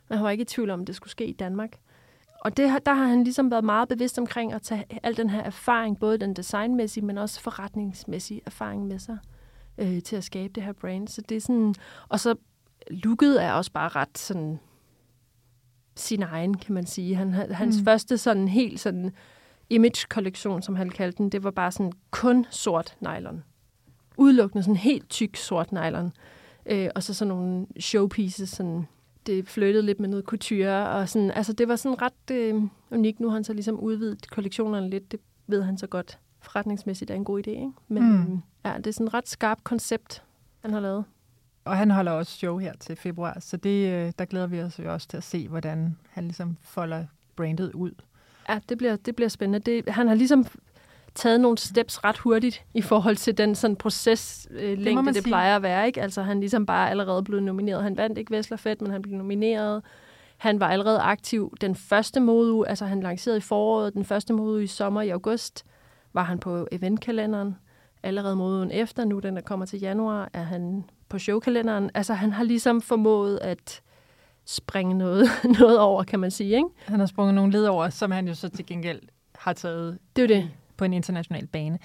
men 0.08 0.18
han 0.18 0.24
var 0.24 0.30
ikke 0.30 0.42
i 0.42 0.44
tvivl 0.44 0.70
om, 0.70 0.80
at 0.80 0.86
det 0.86 0.94
skulle 0.94 1.10
ske 1.10 1.26
i 1.26 1.32
Danmark. 1.32 1.70
Og 2.40 2.56
det, 2.56 2.86
der 2.86 2.94
har 2.94 3.04
han 3.04 3.24
ligesom 3.24 3.50
været 3.50 3.64
meget 3.64 3.88
bevidst 3.88 4.18
omkring 4.18 4.52
at 4.52 4.62
tage 4.62 4.84
al 5.02 5.16
den 5.16 5.30
her 5.30 5.40
erfaring, 5.40 5.98
både 5.98 6.18
den 6.18 6.34
designmæssige, 6.34 7.04
men 7.04 7.18
også 7.18 7.40
forretningsmæssige 7.40 8.40
erfaring 8.46 8.86
med 8.86 8.98
sig, 8.98 9.18
øh, 9.78 10.02
til 10.02 10.16
at 10.16 10.24
skabe 10.24 10.52
det 10.52 10.62
her 10.62 10.72
brand. 10.72 11.08
Så 11.08 11.22
det 11.28 11.36
er 11.36 11.40
sådan, 11.40 11.74
og 12.08 12.20
så 12.20 12.34
looket 12.90 13.42
er 13.42 13.52
også 13.52 13.72
bare 13.72 13.88
ret 13.88 14.18
sådan 14.18 14.60
sin 15.96 16.22
egen, 16.22 16.56
kan 16.56 16.74
man 16.74 16.86
sige. 16.86 17.14
Han, 17.14 17.32
hans 17.32 17.78
mm. 17.78 17.84
første 17.84 18.18
sådan 18.18 18.48
helt 18.48 18.80
sådan 18.80 19.12
image-kollektion, 19.70 20.62
som 20.62 20.74
han 20.74 20.90
kaldte 20.90 21.18
den, 21.18 21.30
det 21.30 21.44
var 21.44 21.50
bare 21.50 21.72
sådan 21.72 21.92
kun 22.10 22.46
sort 22.50 22.96
nylon. 23.00 23.44
Udelukkende 24.16 24.62
sådan 24.62 24.76
helt 24.76 25.10
tyk 25.10 25.36
sort 25.36 25.72
nylon. 25.72 26.12
Øh, 26.66 26.88
og 26.94 27.02
så 27.02 27.14
sådan 27.14 27.28
nogle 27.34 27.66
showpieces, 27.80 28.50
sådan, 28.50 28.88
det 29.26 29.48
flyttede 29.48 29.86
lidt 29.86 30.00
med 30.00 30.08
noget 30.08 30.24
couture, 30.24 30.88
og 30.88 31.08
sådan, 31.08 31.30
altså 31.30 31.52
det 31.52 31.68
var 31.68 31.76
sådan 31.76 32.02
ret 32.02 32.30
øh, 32.30 32.62
unikt. 32.90 33.20
Nu 33.20 33.28
har 33.28 33.34
han 33.34 33.44
så 33.44 33.52
ligesom 33.52 33.80
udvidet 33.80 34.30
kollektionerne 34.30 34.90
lidt, 34.90 35.12
det 35.12 35.20
ved 35.46 35.62
han 35.62 35.78
så 35.78 35.86
godt 35.86 36.18
forretningsmæssigt 36.40 37.10
er 37.10 37.14
en 37.14 37.24
god 37.24 37.38
idé, 37.38 37.50
ikke? 37.50 37.72
Men 37.88 38.02
mm. 38.02 38.32
øh, 38.32 38.38
ja, 38.64 38.76
det 38.76 38.86
er 38.86 38.92
sådan 38.92 39.06
et 39.06 39.14
ret 39.14 39.28
skarpt 39.28 39.64
koncept, 39.64 40.22
han 40.60 40.72
har 40.72 40.80
lavet. 40.80 41.04
Og 41.64 41.76
han 41.76 41.90
holder 41.90 42.12
også 42.12 42.32
show 42.32 42.58
her 42.58 42.72
til 42.80 42.96
februar, 42.96 43.40
så 43.40 43.56
det, 43.56 43.92
øh, 43.92 44.12
der 44.18 44.24
glæder 44.24 44.46
vi 44.46 44.62
os 44.62 44.78
jo 44.78 44.92
også 44.92 45.08
til 45.08 45.16
at 45.16 45.22
se, 45.22 45.48
hvordan 45.48 45.96
han 46.10 46.24
ligesom 46.24 46.56
folder 46.60 47.06
brandet 47.36 47.72
ud. 47.74 47.92
Ja, 48.50 48.58
det 48.68 48.78
bliver, 48.78 48.96
det 48.96 49.16
bliver 49.16 49.28
spændende. 49.28 49.58
Det, 49.58 49.88
han 49.88 50.08
har 50.08 50.14
ligesom 50.14 50.46
taget 51.14 51.40
nogle 51.40 51.58
steps 51.58 52.04
ret 52.04 52.18
hurtigt 52.18 52.64
i 52.74 52.82
forhold 52.82 53.16
til 53.16 53.38
den 53.38 53.54
sådan 53.54 53.76
proceslængde, 53.76 55.00
øh, 55.00 55.06
det, 55.06 55.14
det 55.14 55.24
plejer 55.24 55.56
at 55.56 55.62
være. 55.62 55.86
Ikke? 55.86 56.02
Altså 56.02 56.22
han 56.22 56.40
ligesom 56.40 56.66
bare 56.66 56.90
allerede 56.90 57.22
blevet 57.22 57.42
nomineret. 57.42 57.82
Han 57.82 57.96
vandt 57.96 58.18
ikke 58.18 58.36
Vestlerfett, 58.36 58.82
men 58.82 58.90
han 58.90 59.02
blev 59.02 59.14
nomineret. 59.14 59.82
Han 60.36 60.60
var 60.60 60.68
allerede 60.68 61.00
aktiv 61.00 61.54
den 61.60 61.74
første 61.74 62.20
modeuge, 62.20 62.68
altså 62.68 62.84
han 62.84 63.00
lancerede 63.00 63.38
i 63.38 63.40
foråret, 63.40 63.94
den 63.94 64.04
første 64.04 64.32
modeuge 64.32 64.64
i 64.64 64.66
sommer 64.66 65.02
i 65.02 65.08
august, 65.08 65.64
var 66.12 66.22
han 66.22 66.38
på 66.38 66.68
eventkalenderen. 66.72 67.56
allerede 68.02 68.36
moden 68.36 68.70
efter. 68.70 69.04
Nu 69.04 69.18
den, 69.18 69.36
der 69.36 69.42
kommer 69.42 69.66
til 69.66 69.80
januar, 69.80 70.30
er 70.32 70.42
han 70.42 70.84
på 71.08 71.18
showkalenderen. 71.18 71.90
Altså, 71.94 72.14
han 72.14 72.32
har 72.32 72.44
ligesom 72.44 72.80
formået 72.80 73.38
at 73.42 73.82
springe 74.44 74.94
noget, 74.94 75.28
noget 75.60 75.78
over, 75.78 76.04
kan 76.04 76.20
man 76.20 76.30
sige. 76.30 76.56
Ikke? 76.56 76.68
Han 76.84 77.00
har 77.00 77.06
sprunget 77.06 77.34
nogle 77.34 77.52
led 77.52 77.66
over, 77.66 77.88
som 77.88 78.10
han 78.10 78.28
jo 78.28 78.34
så 78.34 78.48
til 78.48 78.66
gengæld 78.66 79.00
har 79.34 79.52
taget 79.52 79.98
det 80.16 80.22
er 80.22 80.26
det. 80.28 80.50
på 80.76 80.84
en 80.84 80.92
international 80.92 81.46
bane. 81.46 81.78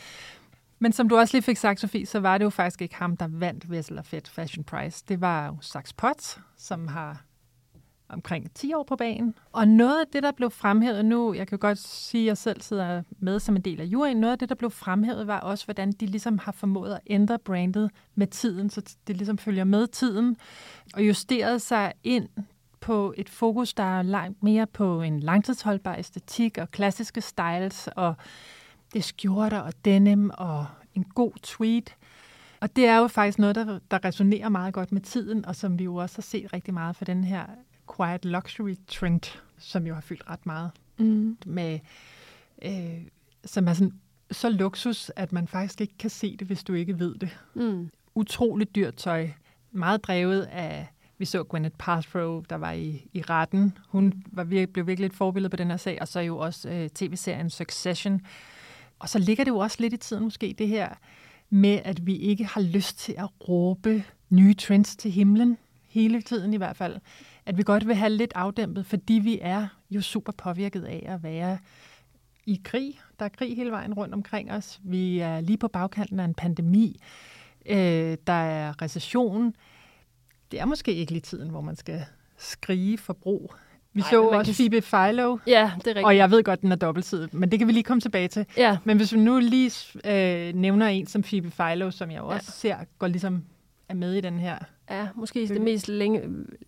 Men 0.79 0.91
som 0.91 1.09
du 1.09 1.17
også 1.17 1.37
lige 1.37 1.43
fik 1.43 1.57
sagt, 1.57 1.79
Sofie, 1.79 2.05
så 2.05 2.19
var 2.19 2.37
det 2.37 2.45
jo 2.45 2.49
faktisk 2.49 2.81
ikke 2.81 2.95
ham, 2.95 3.17
der 3.17 3.27
vandt 3.29 3.71
Vessel 3.71 3.99
Fed 4.03 4.21
Fashion 4.27 4.63
Prize. 4.63 5.03
Det 5.07 5.21
var 5.21 5.45
jo 5.47 5.57
Saks 5.61 5.93
Potts, 5.93 6.39
som 6.57 6.87
har 6.87 7.23
omkring 8.09 8.53
10 8.53 8.73
år 8.73 8.83
på 8.83 8.95
banen. 8.95 9.35
Og 9.51 9.67
noget 9.67 9.99
af 9.99 10.05
det, 10.13 10.23
der 10.23 10.31
blev 10.31 10.51
fremhævet 10.51 11.05
nu, 11.05 11.33
jeg 11.33 11.47
kan 11.47 11.59
godt 11.59 11.77
sige, 11.77 12.21
at 12.21 12.27
jeg 12.27 12.37
selv 12.37 12.61
sidder 12.61 13.03
med 13.19 13.39
som 13.39 13.55
en 13.55 13.61
del 13.61 13.81
af 13.81 13.85
juryen, 13.85 14.17
noget 14.17 14.31
af 14.31 14.39
det, 14.39 14.49
der 14.49 14.55
blev 14.55 14.71
fremhævet, 14.71 15.27
var 15.27 15.39
også, 15.39 15.65
hvordan 15.65 15.91
de 15.91 16.05
ligesom 16.05 16.37
har 16.37 16.51
formået 16.51 16.93
at 16.93 16.99
ændre 17.07 17.39
brandet 17.39 17.91
med 18.15 18.27
tiden, 18.27 18.69
så 18.69 18.95
det 19.07 19.17
ligesom 19.17 19.37
følger 19.37 19.63
med 19.63 19.87
tiden, 19.87 20.37
og 20.93 21.07
justeret 21.07 21.61
sig 21.61 21.93
ind 22.03 22.29
på 22.79 23.13
et 23.17 23.29
fokus, 23.29 23.73
der 23.73 23.99
er 23.99 24.01
langt 24.01 24.43
mere 24.43 24.67
på 24.67 25.01
en 25.01 25.19
langtidsholdbar 25.19 25.95
æstetik 25.95 26.57
og 26.57 26.71
klassiske 26.71 27.21
styles, 27.21 27.89
og 27.95 28.15
det 28.93 28.99
er 28.99 29.03
skjorter 29.03 29.59
og 29.59 29.73
denim 29.85 30.31
og 30.37 30.65
en 30.93 31.03
god 31.03 31.31
tweet. 31.43 31.95
Og 32.61 32.75
det 32.75 32.87
er 32.87 32.97
jo 32.97 33.07
faktisk 33.07 33.39
noget, 33.39 33.55
der, 33.55 33.79
der 33.91 34.05
resonerer 34.05 34.49
meget 34.49 34.73
godt 34.73 34.91
med 34.91 35.01
tiden, 35.01 35.45
og 35.45 35.55
som 35.55 35.79
vi 35.79 35.83
jo 35.83 35.95
også 35.95 36.17
har 36.17 36.21
set 36.21 36.53
rigtig 36.53 36.73
meget 36.73 36.95
for 36.95 37.05
den 37.05 37.23
her 37.23 37.45
quiet 37.95 38.25
luxury 38.25 38.75
trend, 38.87 39.39
som 39.57 39.87
jo 39.87 39.93
har 39.93 40.01
fyldt 40.01 40.29
ret 40.29 40.45
meget. 40.45 40.71
Mm. 40.97 41.37
Med, 41.45 41.79
øh, 42.61 43.01
som 43.45 43.67
er 43.67 43.73
sådan 43.73 43.93
så 44.31 44.49
luksus, 44.49 45.11
at 45.15 45.33
man 45.33 45.47
faktisk 45.47 45.81
ikke 45.81 45.97
kan 45.99 46.09
se 46.09 46.37
det, 46.37 46.47
hvis 46.47 46.63
du 46.63 46.73
ikke 46.73 46.99
ved 46.99 47.15
det. 47.15 47.37
Mm. 47.53 47.89
Utroligt 48.15 48.75
dyrt 48.75 48.95
tøj. 48.95 49.29
Meget 49.71 50.03
drevet 50.03 50.41
af, 50.41 50.87
vi 51.17 51.25
så 51.25 51.43
Gwyneth 51.43 51.75
Paltrow, 51.77 52.43
der 52.49 52.55
var 52.55 52.71
i, 52.71 53.07
i 53.13 53.21
retten. 53.21 53.77
Hun 53.87 54.23
var 54.31 54.43
virkelig, 54.43 54.73
blev 54.73 54.87
virkelig 54.87 55.05
et 55.05 55.13
forbillede 55.13 55.49
på 55.49 55.57
den 55.57 55.69
her 55.69 55.77
sag, 55.77 55.97
og 56.01 56.07
så 56.07 56.19
jo 56.19 56.37
også 56.37 56.69
øh, 56.69 56.89
tv-serien 56.89 57.49
Succession. 57.49 58.21
Og 58.99 59.09
så 59.09 59.19
ligger 59.19 59.43
det 59.43 59.51
jo 59.51 59.57
også 59.57 59.77
lidt 59.79 59.93
i 59.93 59.97
tiden 59.97 60.23
måske, 60.23 60.55
det 60.57 60.67
her 60.67 60.89
med, 61.49 61.79
at 61.83 62.05
vi 62.05 62.15
ikke 62.15 62.45
har 62.45 62.61
lyst 62.61 62.97
til 62.97 63.15
at 63.17 63.29
råbe 63.49 64.03
nye 64.29 64.53
trends 64.53 64.95
til 64.95 65.11
himlen, 65.11 65.57
hele 65.87 66.21
tiden 66.21 66.53
i 66.53 66.57
hvert 66.57 66.77
fald 66.77 66.97
at 67.45 67.57
vi 67.57 67.63
godt 67.63 67.87
vil 67.87 67.95
have 67.95 68.09
lidt 68.09 68.31
afdæmpet, 68.35 68.85
fordi 68.85 69.13
vi 69.13 69.39
er 69.41 69.67
jo 69.89 70.01
super 70.01 70.31
påvirket 70.31 70.83
af 70.83 71.05
at 71.07 71.23
være 71.23 71.57
i 72.45 72.61
krig. 72.63 72.99
Der 73.19 73.25
er 73.25 73.29
krig 73.29 73.55
hele 73.55 73.71
vejen 73.71 73.93
rundt 73.93 74.13
omkring 74.13 74.51
os. 74.51 74.79
Vi 74.83 75.19
er 75.19 75.41
lige 75.41 75.57
på 75.57 75.67
bagkanten 75.67 76.19
af 76.19 76.25
en 76.25 76.33
pandemi. 76.33 76.99
Øh, 77.65 78.17
der 78.27 78.33
er 78.33 78.81
recession. 78.81 79.55
Det 80.51 80.59
er 80.59 80.65
måske 80.65 80.93
ikke 80.93 81.11
lige 81.11 81.21
tiden, 81.21 81.49
hvor 81.49 81.61
man 81.61 81.75
skal 81.75 82.05
skrige 82.37 82.97
forbrug. 82.97 83.53
Vi 83.93 84.01
Ej, 84.01 84.09
så 84.09 84.23
også 84.23 84.53
kan... 84.53 84.55
Phoebe 84.55 84.81
Philo. 84.81 85.37
Ja, 85.47 85.71
det 85.75 85.87
er 85.87 85.89
rigtigt. 85.89 86.05
Og 86.05 86.17
jeg 86.17 86.31
ved 86.31 86.43
godt, 86.43 86.61
den 86.61 86.71
er 86.71 86.75
dobbeltsidet, 86.75 87.33
men 87.33 87.51
det 87.51 87.59
kan 87.59 87.67
vi 87.67 87.73
lige 87.73 87.83
komme 87.83 88.01
tilbage 88.01 88.27
til. 88.27 88.45
Ja. 88.57 88.77
Men 88.83 88.97
hvis 88.97 89.13
vi 89.13 89.19
nu 89.19 89.39
lige 89.39 89.71
øh, 90.05 90.53
nævner 90.55 90.87
en 90.87 91.07
som 91.07 91.21
Phoebe 91.21 91.51
Philo, 91.59 91.91
som 91.91 92.11
jeg 92.11 92.21
også 92.21 92.67
ja. 92.67 92.77
ser 92.77 92.85
går 92.99 93.07
ligesom 93.07 93.43
er 93.89 93.93
med 93.93 94.13
i 94.13 94.21
den 94.21 94.39
her 94.39 94.57
Ja, 94.89 95.07
måske 95.15 95.47
det 95.47 95.61
mest 95.61 95.87
længe, 95.87 96.21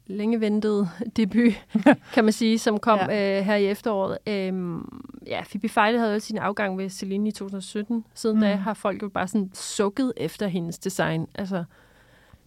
længe 0.08 0.42
ventede 0.42 0.90
debut, 1.16 1.54
kan 2.14 2.24
man 2.24 2.34
sige, 2.34 2.60
som 2.60 2.80
kom 2.80 3.00
ja. 3.00 3.40
øh, 3.40 3.46
her 3.46 3.56
i 3.56 3.66
efteråret. 3.66 4.18
Øhm, 4.28 5.04
ja, 5.28 5.44
Phoebe 5.50 5.70
Fejle 5.70 6.00
havde 6.00 6.14
jo 6.14 6.20
sin 6.20 6.38
afgang 6.38 6.78
ved 6.78 6.90
Celine 6.90 7.30
i 7.30 7.32
2017. 7.32 8.06
Siden 8.14 8.36
mm. 8.36 8.42
da 8.42 8.56
har 8.56 8.74
folk 8.74 9.04
jo 9.04 9.10
bare 9.10 9.28
sådan 9.28 9.50
sukket 9.54 10.14
efter 10.18 10.48
hendes 10.48 10.80
design. 10.80 11.28
Altså, 11.36 11.64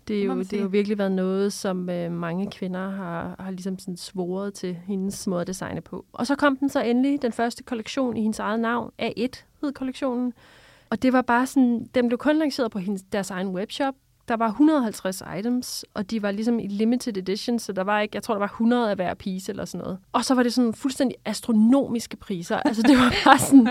det, 0.09 0.21
er 0.21 0.25
jo, 0.25 0.39
det 0.39 0.53
har 0.53 0.59
jo 0.59 0.67
virkelig 0.67 0.99
været 0.99 1.13
noget, 1.13 1.53
som 1.53 1.91
øh, 1.91 2.13
mange 2.13 2.51
kvinder 2.51 2.91
har, 2.91 3.37
har 3.39 3.51
ligesom 3.51 3.79
sådan 3.79 3.97
svoret 3.97 4.55
til 4.55 4.75
hendes 4.87 5.27
måde 5.27 5.41
at 5.41 5.47
designe 5.47 5.81
på. 5.81 6.05
Og 6.13 6.27
så 6.27 6.37
kom 6.37 6.57
den 6.57 6.69
så 6.69 6.83
endelig, 6.83 7.23
den 7.23 7.33
første 7.33 7.63
kollektion 7.63 8.17
i 8.17 8.21
hendes 8.23 8.39
eget 8.39 8.61
navn, 8.61 8.93
A1 9.03 9.45
hed 9.61 9.73
kollektionen. 9.75 10.33
Og 10.91 11.03
det 11.03 11.13
var 11.13 11.23
bare 11.23 11.47
sådan, 11.47 11.89
den 11.95 12.09
blev 12.09 12.19
kun 12.19 12.37
lanceret 12.37 12.71
på 12.71 12.79
hendes, 12.79 13.03
deres 13.03 13.31
egen 13.31 13.49
webshop, 13.49 13.95
der 14.31 14.37
var 14.37 14.49
150 14.49 15.23
items, 15.39 15.85
og 15.95 16.11
de 16.11 16.23
var 16.23 16.31
ligesom 16.31 16.59
i 16.59 16.67
limited 16.67 17.17
edition, 17.17 17.59
så 17.59 17.73
der 17.73 17.85
var 17.85 18.01
ikke, 18.01 18.17
jeg 18.17 18.23
tror, 18.23 18.35
der 18.35 18.39
var 18.39 18.47
100 18.47 18.91
af 18.91 18.97
hver 18.97 19.15
piece 19.15 19.53
eller 19.53 19.65
sådan 19.65 19.85
noget. 19.85 19.99
Og 20.13 20.25
så 20.25 20.35
var 20.35 20.43
det 20.43 20.53
sådan 20.53 20.75
fuldstændig 20.75 21.17
astronomiske 21.25 22.17
priser. 22.17 22.57
Altså, 22.57 22.83
det 22.83 22.99
var 22.99 23.15
bare 23.25 23.39
sådan... 23.39 23.69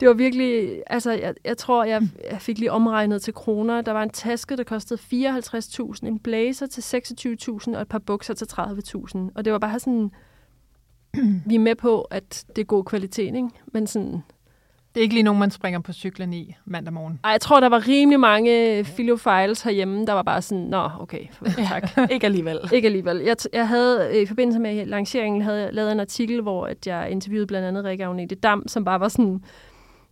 Det 0.00 0.08
var 0.08 0.14
virkelig, 0.14 0.82
altså 0.86 1.10
jeg, 1.10 1.34
jeg 1.44 1.56
tror, 1.56 1.84
jeg, 1.84 2.02
jeg 2.30 2.40
fik 2.40 2.58
lige 2.58 2.72
omregnet 2.72 3.22
til 3.22 3.34
kroner. 3.34 3.82
Der 3.82 3.92
var 3.92 4.02
en 4.02 4.10
taske, 4.10 4.56
der 4.56 4.64
kostede 4.64 5.00
54.000, 5.00 6.06
en 6.06 6.18
blazer 6.18 6.66
til 6.66 6.80
26.000 6.80 7.76
og 7.76 7.82
et 7.82 7.88
par 7.88 7.98
bukser 7.98 8.34
til 8.34 8.44
30.000. 8.52 9.18
Og 9.34 9.44
det 9.44 9.52
var 9.52 9.58
bare 9.58 9.78
sådan, 9.78 10.10
vi 11.46 11.54
er 11.54 11.58
med 11.58 11.74
på, 11.74 12.00
at 12.00 12.44
det 12.56 12.62
er 12.62 12.66
god 12.66 12.84
kvalitet, 12.84 13.34
ikke? 13.34 13.48
Men 13.66 13.86
sådan, 13.86 14.22
det 14.94 15.00
er 15.00 15.02
ikke 15.02 15.14
lige 15.14 15.22
nogen, 15.22 15.40
man 15.40 15.50
springer 15.50 15.80
på 15.80 15.92
cyklen 15.92 16.32
i 16.32 16.56
mandag 16.64 16.92
morgen. 16.92 17.20
Ej, 17.24 17.30
jeg 17.30 17.40
tror, 17.40 17.60
der 17.60 17.68
var 17.68 17.88
rimelig 17.88 18.20
mange 18.20 18.84
filofiles 18.84 19.62
herhjemme, 19.62 20.06
der 20.06 20.12
var 20.12 20.22
bare 20.22 20.42
sådan, 20.42 20.64
nå, 20.64 20.90
okay, 21.00 21.24
tak. 21.68 22.10
ikke 22.10 22.26
alligevel. 22.26 22.58
ikke 22.72 22.86
alligevel. 22.86 23.16
Jeg, 23.18 23.36
jeg 23.52 23.68
havde, 23.68 24.22
i 24.22 24.26
forbindelse 24.26 24.60
med 24.60 24.86
lanceringen, 24.86 25.42
havde 25.42 25.60
jeg 25.60 25.72
lavet 25.72 25.92
en 25.92 26.00
artikel, 26.00 26.42
hvor 26.42 26.66
at 26.66 26.86
jeg 26.86 27.10
interviewede 27.10 27.46
blandt 27.46 27.68
andet 27.68 27.84
Rikke 27.84 28.04
Agnete 28.04 28.34
Dam, 28.34 28.68
som 28.68 28.84
bare 28.84 29.00
var 29.00 29.08
sådan, 29.08 29.44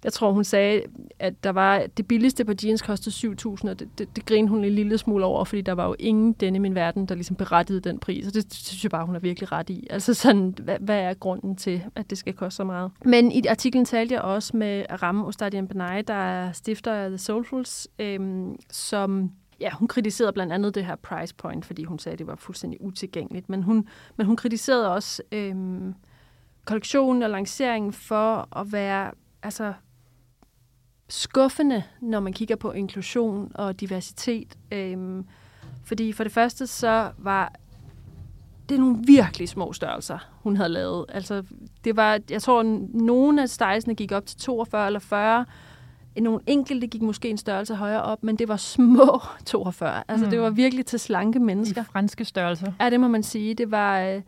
jeg 0.04 0.12
tror, 0.12 0.32
hun 0.32 0.44
sagde, 0.44 0.82
at 1.18 1.44
der 1.44 1.50
var 1.50 1.86
det 1.96 2.08
billigste 2.08 2.44
på 2.44 2.52
jeans 2.64 2.82
kostede 2.82 3.34
7.000, 3.34 3.70
og 3.70 3.78
det, 3.78 3.88
det, 3.98 4.16
det 4.16 4.26
grinede 4.26 4.50
hun 4.50 4.64
en 4.64 4.72
lille 4.72 4.98
smule 4.98 5.24
over, 5.24 5.44
fordi 5.44 5.62
der 5.62 5.72
var 5.72 5.86
jo 5.86 5.96
ingen 5.98 6.32
denne 6.32 6.56
i 6.56 6.58
min 6.58 6.74
verden, 6.74 7.06
der 7.06 7.14
ligesom 7.14 7.36
berettigede 7.36 7.80
den 7.80 7.98
pris, 7.98 8.26
og 8.26 8.34
det 8.34 8.54
synes 8.54 8.82
jeg 8.82 8.90
bare, 8.90 9.06
hun 9.06 9.14
er 9.14 9.20
virkelig 9.20 9.52
ret 9.52 9.70
i. 9.70 9.86
Altså 9.90 10.14
sådan, 10.14 10.54
hvad, 10.62 10.76
hvad 10.80 11.00
er 11.00 11.14
grunden 11.14 11.56
til, 11.56 11.84
at 11.94 12.10
det 12.10 12.18
skal 12.18 12.32
koste 12.32 12.56
så 12.56 12.64
meget? 12.64 12.90
Men 13.04 13.32
i 13.32 13.46
artiklen 13.46 13.84
talte 13.84 14.14
jeg 14.14 14.22
også 14.22 14.56
med 14.56 14.84
Aram 14.88 15.24
Ostadian 15.24 15.68
Benay, 15.68 16.02
der 16.08 16.14
er 16.14 16.52
stifter 16.52 16.92
af 16.92 17.08
The 17.08 17.18
Soulfuls, 17.18 17.88
øhm, 17.98 18.56
som 18.70 19.30
ja, 19.60 19.70
hun 19.70 19.88
kritiserede 19.88 20.32
blandt 20.32 20.52
andet 20.52 20.74
det 20.74 20.84
her 20.84 20.96
price 20.96 21.34
point, 21.34 21.64
fordi 21.64 21.84
hun 21.84 21.98
sagde, 21.98 22.12
at 22.12 22.18
det 22.18 22.26
var 22.26 22.36
fuldstændig 22.36 22.82
utilgængeligt. 22.82 23.48
Men 23.48 23.62
hun, 23.62 23.88
men 24.16 24.26
hun 24.26 24.36
kritiserede 24.36 24.94
også 24.94 25.22
øhm, 25.32 25.94
kollektionen 26.64 27.22
og 27.22 27.30
lanceringen 27.30 27.92
for 27.92 28.58
at 28.58 28.72
være 28.72 29.10
altså, 29.42 29.72
skuffende, 31.08 31.82
når 32.00 32.20
man 32.20 32.32
kigger 32.32 32.56
på 32.56 32.72
inklusion 32.72 33.52
og 33.54 33.80
diversitet. 33.80 34.58
Øhm, 34.72 35.24
fordi 35.84 36.12
for 36.12 36.24
det 36.24 36.32
første, 36.32 36.66
så 36.66 37.10
var 37.18 37.52
det 38.68 38.80
nogle 38.80 38.98
virkelig 39.04 39.48
små 39.48 39.72
størrelser, 39.72 40.18
hun 40.42 40.56
havde 40.56 40.68
lavet. 40.68 41.06
Altså, 41.08 41.42
det 41.84 41.96
var, 41.96 42.20
jeg 42.30 42.42
tror, 42.42 42.62
nogle 42.98 43.42
af 43.42 43.48
stejsene 43.48 43.94
gik 43.94 44.12
op 44.12 44.26
til 44.26 44.38
42 44.38 44.86
eller 44.86 45.00
40. 45.00 45.44
Nogle 46.20 46.40
enkelte 46.46 46.86
gik 46.86 47.02
måske 47.02 47.30
en 47.30 47.38
størrelse 47.38 47.74
højere 47.74 48.02
op, 48.02 48.22
men 48.22 48.36
det 48.36 48.48
var 48.48 48.56
små 48.56 49.20
42. 49.46 50.02
Altså, 50.08 50.24
mm. 50.24 50.30
det 50.30 50.40
var 50.40 50.50
virkelig 50.50 50.86
til 50.86 51.00
slanke 51.00 51.38
mennesker. 51.38 51.82
I 51.82 51.84
franske 51.84 52.24
størrelser. 52.24 52.72
Ja, 52.80 52.90
det 52.90 53.00
må 53.00 53.08
man 53.08 53.22
sige. 53.22 53.54
Det 53.54 53.70
var... 53.70 54.00
Øh, 54.00 54.22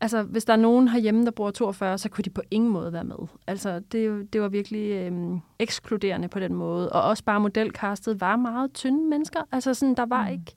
altså, 0.00 0.22
hvis 0.22 0.44
der 0.44 0.52
er 0.52 0.56
nogen 0.56 0.88
herhjemme, 0.88 1.24
der 1.24 1.30
bor 1.30 1.50
42, 1.50 1.98
så 1.98 2.08
kunne 2.08 2.22
de 2.22 2.30
på 2.30 2.42
ingen 2.50 2.70
måde 2.70 2.92
være 2.92 3.04
med. 3.04 3.16
Altså, 3.46 3.80
det, 3.92 4.32
det 4.32 4.40
var 4.40 4.48
virkelig 4.48 4.90
øhm, 4.90 5.40
ekskluderende 5.58 6.28
på 6.28 6.40
den 6.40 6.54
måde. 6.54 6.92
Og 6.92 7.02
også 7.02 7.24
bare 7.24 7.40
modelkastet 7.40 8.20
var 8.20 8.36
meget 8.36 8.72
tynde 8.72 9.08
mennesker. 9.08 9.40
Altså, 9.52 9.74
sådan, 9.74 9.94
der 9.94 10.06
var 10.06 10.26
mm. 10.26 10.32
ikke 10.32 10.54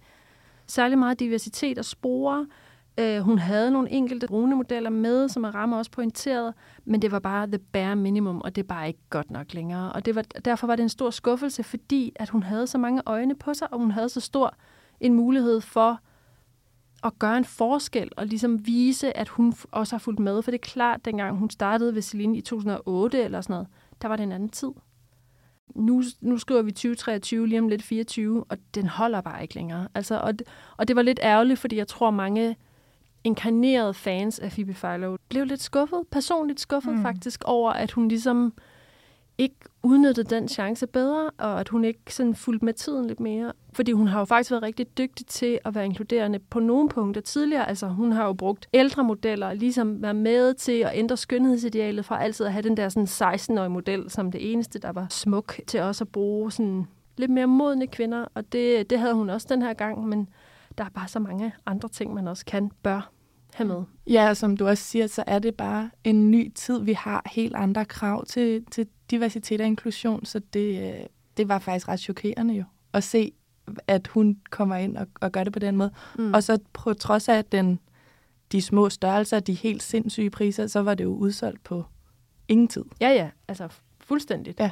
særlig 0.67 0.97
meget 0.97 1.19
diversitet 1.19 1.78
at 1.78 1.86
spore. 1.86 2.47
Øh, 3.00 3.19
hun 3.19 3.38
havde 3.38 3.71
nogle 3.71 3.91
enkelte 3.91 4.28
brune 4.28 4.56
modeller 4.56 4.89
med, 4.89 5.30
som 5.30 5.43
er 5.43 5.56
ramme 5.56 5.78
også 5.78 5.91
pointeret, 5.91 6.54
men 6.86 7.02
det 7.02 7.12
var 7.12 7.19
bare 7.19 7.47
the 7.47 7.60
bare 7.60 7.95
minimum, 7.95 8.41
og 8.41 8.56
det 8.56 8.63
er 8.63 8.67
bare 8.67 8.88
ikke 8.88 9.00
godt 9.10 9.32
nok 9.32 9.54
længere. 9.54 9.91
Og 9.91 10.06
det 10.06 10.15
var, 10.15 10.21
derfor 10.21 10.67
var 10.67 10.76
det 10.76 10.84
en 10.84 10.89
stor 10.89 11.10
skuffelse, 11.10 11.63
fordi 11.63 12.13
at 12.15 12.30
hun 12.30 12.43
havde 12.43 12.67
så 12.67 12.78
mange 12.78 13.02
øjne 13.06 13.36
på 13.36 13.54
sig, 13.54 13.73
og 13.73 13.80
hun 13.80 13.91
havde 13.91 14.10
så 14.10 14.19
stor 14.19 14.56
en 15.00 15.13
mulighed 15.13 15.62
for 15.62 16.00
at 17.04 17.20
gøre 17.20 17.38
en 17.38 17.46
forskel 17.46 18.12
og 18.18 18.26
ligesom 18.26 18.68
vise, 18.68 19.18
at 19.18 19.30
hun 19.30 19.54
også 19.72 19.96
har 19.96 20.00
fulgt 20.00 20.20
med. 20.20 20.42
For 20.42 20.52
det 20.52 20.58
er 20.58 20.68
klart, 20.70 21.06
dengang 21.06 21.38
hun 21.38 21.50
startede 21.50 21.96
ved 21.96 22.02
Celine 22.02 22.38
i 22.38 22.42
2008 22.42 23.24
eller 23.24 23.42
sådan 23.42 23.54
noget, 23.54 23.68
der 24.02 24.08
var 24.08 24.16
det 24.16 24.24
en 24.24 24.32
anden 24.32 24.50
tid. 24.50 24.72
Nu, 25.76 26.04
nu 26.22 26.38
skriver 26.38 26.62
vi 26.62 26.72
2023, 26.72 27.48
lige 27.48 27.60
om 27.60 27.68
lidt 27.68 27.84
24, 27.84 28.44
og 28.50 28.58
den 28.76 28.88
holder 28.88 29.22
bare 29.22 29.42
ikke 29.42 29.56
længere. 29.56 29.88
Altså, 29.96 30.20
og, 30.20 30.34
og 30.78 30.88
det 30.88 30.96
var 30.96 31.02
lidt 31.02 31.20
ærgerligt, 31.24 31.60
fordi 31.60 31.76
jeg 31.76 31.88
tror, 31.88 32.12
mange 32.12 32.56
inkarnerede 33.24 33.94
fans 33.94 34.40
af 34.40 34.52
Phoebe 34.52 34.74
Philo 34.74 35.18
blev 35.30 35.46
lidt 35.46 35.62
skuffet, 35.62 36.04
personligt 36.12 36.60
skuffet 36.60 36.96
mm. 36.96 37.02
faktisk, 37.02 37.44
over 37.46 37.72
at 37.72 37.92
hun 37.92 38.08
ligesom 38.08 38.54
ikke 39.38 39.56
udnyttede 39.84 40.36
den 40.36 40.47
chance 40.47 40.88
bedre, 40.88 41.30
og 41.38 41.60
at 41.60 41.69
hun 41.69 41.86
ikke 41.86 42.13
sådan 42.13 42.36
fulgte 42.36 42.65
med 42.65 42.73
tiden 42.73 43.08
lidt 43.08 43.19
mere. 43.19 43.54
Fordi 43.73 43.91
hun 43.91 44.08
har 44.08 44.19
jo 44.19 44.26
faktisk 44.26 44.52
været 44.52 44.63
rigtig 44.63 44.97
dygtig 44.97 45.26
til 45.26 45.60
at 45.65 45.76
være 45.76 45.86
inkluderende 45.86 46.39
på 46.39 46.60
nogle 46.60 46.89
punkter 46.89 47.21
tidligere. 47.21 47.69
Altså 47.69 47.88
hun 47.88 48.12
har 48.12 48.26
jo 48.26 48.34
brugt 48.34 48.67
ældre 48.73 49.04
modeller, 49.04 49.54
ligesom 49.54 50.02
været 50.02 50.15
med 50.15 50.54
til 50.54 50.80
at 50.80 50.91
ændre 50.93 51.17
skønhedsidealet 51.17 52.06
fra 52.06 52.23
altid 52.23 52.45
at 52.45 52.52
have 52.54 52.63
den 52.63 52.78
der 52.78 52.89
sådan 52.89 53.36
16-årige 53.36 53.69
model 53.69 54.10
som 54.10 54.32
det 54.32 54.52
eneste, 54.52 54.80
der 54.80 54.91
var 54.91 55.08
smuk, 55.10 55.60
til 55.67 55.82
også 55.82 56.04
at 56.04 56.10
bruge 56.10 56.52
sådan 56.52 56.88
lidt 57.17 57.32
mere 57.32 57.47
modne 57.47 57.88
kvinder. 57.88 58.26
Og 58.34 58.52
det, 58.52 58.89
det 58.89 59.00
havde 59.00 59.13
hun 59.13 59.30
også 59.30 59.47
den 59.50 59.62
her 59.62 59.73
gang, 59.73 60.08
men 60.08 60.28
der 60.78 60.84
er 60.84 60.89
bare 60.89 61.08
så 61.08 61.19
mange 61.19 61.54
andre 61.65 61.89
ting, 61.89 62.13
man 62.13 62.28
også 62.28 62.45
kan, 62.45 62.71
bør 62.84 63.12
have 63.58 63.67
med. 63.67 63.84
Ja, 64.08 64.30
og 64.30 64.38
som 64.38 64.58
du 64.58 64.67
også 64.67 64.84
siger, 64.84 65.08
så 65.08 65.24
er 65.28 65.39
det 65.39 65.56
bare 65.56 65.89
en 66.04 66.32
ny 66.32 66.52
tid. 66.56 66.82
Vi 66.82 66.93
har 66.93 67.22
helt 67.26 67.56
andre 67.56 67.86
krav 67.86 68.26
til, 68.26 68.65
til 68.72 68.88
diversitet 69.12 69.62
og 69.62 69.67
inklusion, 69.67 70.26
så 70.26 70.41
det, 70.54 70.93
øh, 70.93 71.06
det 71.38 71.48
var 71.48 71.60
faktisk 71.60 71.88
ret 71.88 72.00
chokerende 72.00 72.54
jo 72.54 72.63
at 72.93 73.04
se, 73.04 73.32
at 73.88 74.08
hun 74.08 74.38
kommer 74.50 74.76
ind 74.76 74.98
og, 74.98 75.08
og 75.22 75.32
gør 75.32 75.43
det 75.43 75.54
på 75.54 75.60
den 75.60 75.78
måde. 75.78 75.91
Mm. 76.17 76.34
Og 76.34 76.43
så 76.43 76.60
på 76.74 76.93
trods 76.93 77.30
af 77.30 77.46
den, 77.46 77.80
de 78.52 78.62
små 78.62 78.89
størrelser, 78.89 79.39
de 79.39 79.54
helt 79.54 79.84
sindssyge 79.84 80.30
priser, 80.30 80.67
så 80.67 80.80
var 80.80 80.93
det 80.93 81.04
jo 81.04 81.15
udsolgt 81.15 81.63
på 81.63 81.84
ingen 82.48 82.67
tid. 82.67 82.86
Ja, 83.02 83.10
ja, 83.10 83.30
altså 83.48 83.67
fuldstændigt. 84.00 84.60
Ja. 84.60 84.72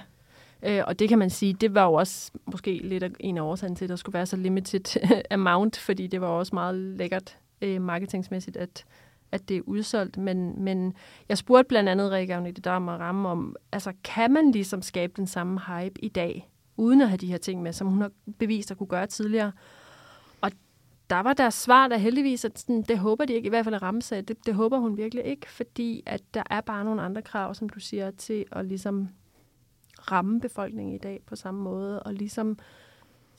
Øh, 0.64 0.84
og 0.88 1.00
det 1.00 1.10
kan 1.10 1.20
man 1.20 1.30
sige, 1.30 1.54
det 1.54 1.76
var 1.76 1.84
jo 1.84 1.94
også 1.94 2.32
måske 2.46 2.80
lidt 2.84 3.04
en 3.20 3.38
af 3.38 3.42
årsagen 3.42 3.76
til, 3.76 3.86
at 3.86 3.90
der 3.90 3.96
skulle 3.96 4.14
være 4.14 4.26
så 4.26 4.38
limited 4.38 5.02
amount, 5.32 5.78
fordi 5.78 6.08
det 6.08 6.22
var 6.22 6.28
også 6.28 6.56
meget 6.56 6.76
lækkert 6.76 7.38
øh, 7.62 7.82
marketingsmæssigt, 7.82 8.58
at, 8.58 8.86
at 9.32 9.50
det 9.50 9.58
er 9.58 9.62
udsolgt. 9.66 10.18
Men, 10.18 10.64
men 10.64 10.94
jeg 11.30 11.38
spurgte 11.38 11.68
blandt 11.68 11.90
andet 11.90 12.12
Rikke 12.12 12.36
Agnete 12.36 12.62
Dam 12.62 12.88
og 12.88 13.00
Ramme 13.00 13.30
om, 13.30 13.56
altså 13.72 13.94
kan 14.04 14.32
man 14.32 14.52
ligesom 14.52 14.82
skabe 14.82 15.14
den 15.16 15.28
samme 15.28 15.60
hype 15.68 16.06
i 16.06 16.10
dag, 16.10 16.50
uden 16.78 17.02
at 17.02 17.10
have 17.10 17.18
de 17.18 17.28
her 17.28 17.38
ting 17.38 17.62
med, 17.62 17.74
som 17.74 17.88
hun 17.88 18.02
har 18.02 18.12
bevist 18.40 18.72
at 18.72 18.78
kunne 18.78 18.88
gøre 18.88 19.08
tidligere? 19.08 19.52
Og 20.42 20.52
der 21.10 21.20
var 21.20 21.34
deres 21.34 21.54
svar 21.54 21.88
der 21.88 21.98
heldigvis, 21.98 22.46
at 22.46 22.60
sådan, 22.60 22.82
det 22.82 23.00
håber 23.00 23.26
de 23.26 23.34
ikke, 23.34 23.46
i 23.46 23.50
hvert 23.50 23.66
fald 23.66 23.82
Ramme 23.82 24.02
sagde, 24.02 24.22
det, 24.22 24.46
det 24.46 24.54
håber 24.54 24.78
hun 24.78 24.98
virkelig 24.98 25.26
ikke, 25.26 25.52
fordi 25.52 26.04
at 26.06 26.22
der 26.34 26.44
er 26.50 26.62
bare 26.62 26.86
nogle 26.86 27.02
andre 27.02 27.22
krav, 27.22 27.54
som 27.54 27.70
du 27.70 27.80
siger, 27.80 28.12
til 28.12 28.46
at 28.52 28.66
ligesom 28.66 29.10
ramme 30.12 30.42
befolkningen 30.42 30.96
i 30.96 30.98
dag 30.98 31.22
på 31.26 31.36
samme 31.36 31.62
måde, 31.62 32.04
og 32.04 32.14
ligesom 32.14 32.58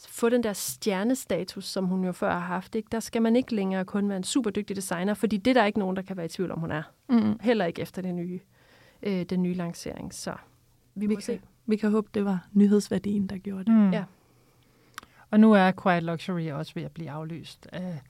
få 0.08 0.28
den 0.28 0.42
der 0.42 0.52
stjernestatus, 0.52 1.64
som 1.64 1.84
hun 1.84 2.04
jo 2.04 2.12
før 2.12 2.32
har 2.32 2.38
haft. 2.38 2.74
Ikke? 2.74 2.88
Der 2.92 3.00
skal 3.00 3.22
man 3.22 3.36
ikke 3.36 3.54
længere 3.54 3.84
kun 3.84 4.08
være 4.08 4.16
en 4.16 4.24
super 4.24 4.50
dygtig 4.50 4.76
designer, 4.76 5.14
fordi 5.14 5.36
det 5.36 5.50
er 5.50 5.54
der 5.54 5.64
ikke 5.64 5.78
nogen, 5.78 5.96
der 5.96 6.02
kan 6.02 6.16
være 6.16 6.26
i 6.26 6.28
tvivl 6.28 6.50
om, 6.50 6.60
hun 6.60 6.70
er. 6.70 6.82
Mm. 7.08 7.38
Heller 7.40 7.64
ikke 7.64 7.82
efter 7.82 8.02
det 8.02 8.14
nye, 8.14 8.40
øh, 9.02 9.22
den 9.22 9.42
nye 9.42 9.54
lancering. 9.54 10.14
Så 10.14 10.34
vi 10.94 11.06
må 11.06 11.16
vi 11.16 11.22
se. 11.22 11.32
Kan, 11.32 11.42
vi 11.66 11.76
kan 11.76 11.90
håbe, 11.90 12.08
det 12.14 12.24
var 12.24 12.46
nyhedsværdien, 12.52 13.26
der 13.26 13.38
gjorde 13.38 13.64
det. 13.64 13.72
Mm. 13.72 13.90
Ja. 13.90 14.04
Og 15.30 15.40
nu 15.40 15.52
er 15.52 15.72
Quiet 15.82 16.02
Luxury 16.02 16.50
også 16.50 16.72
ved 16.74 16.82
at 16.82 16.92
blive 16.92 17.10
aflyst 17.10 17.68
af 17.72 18.00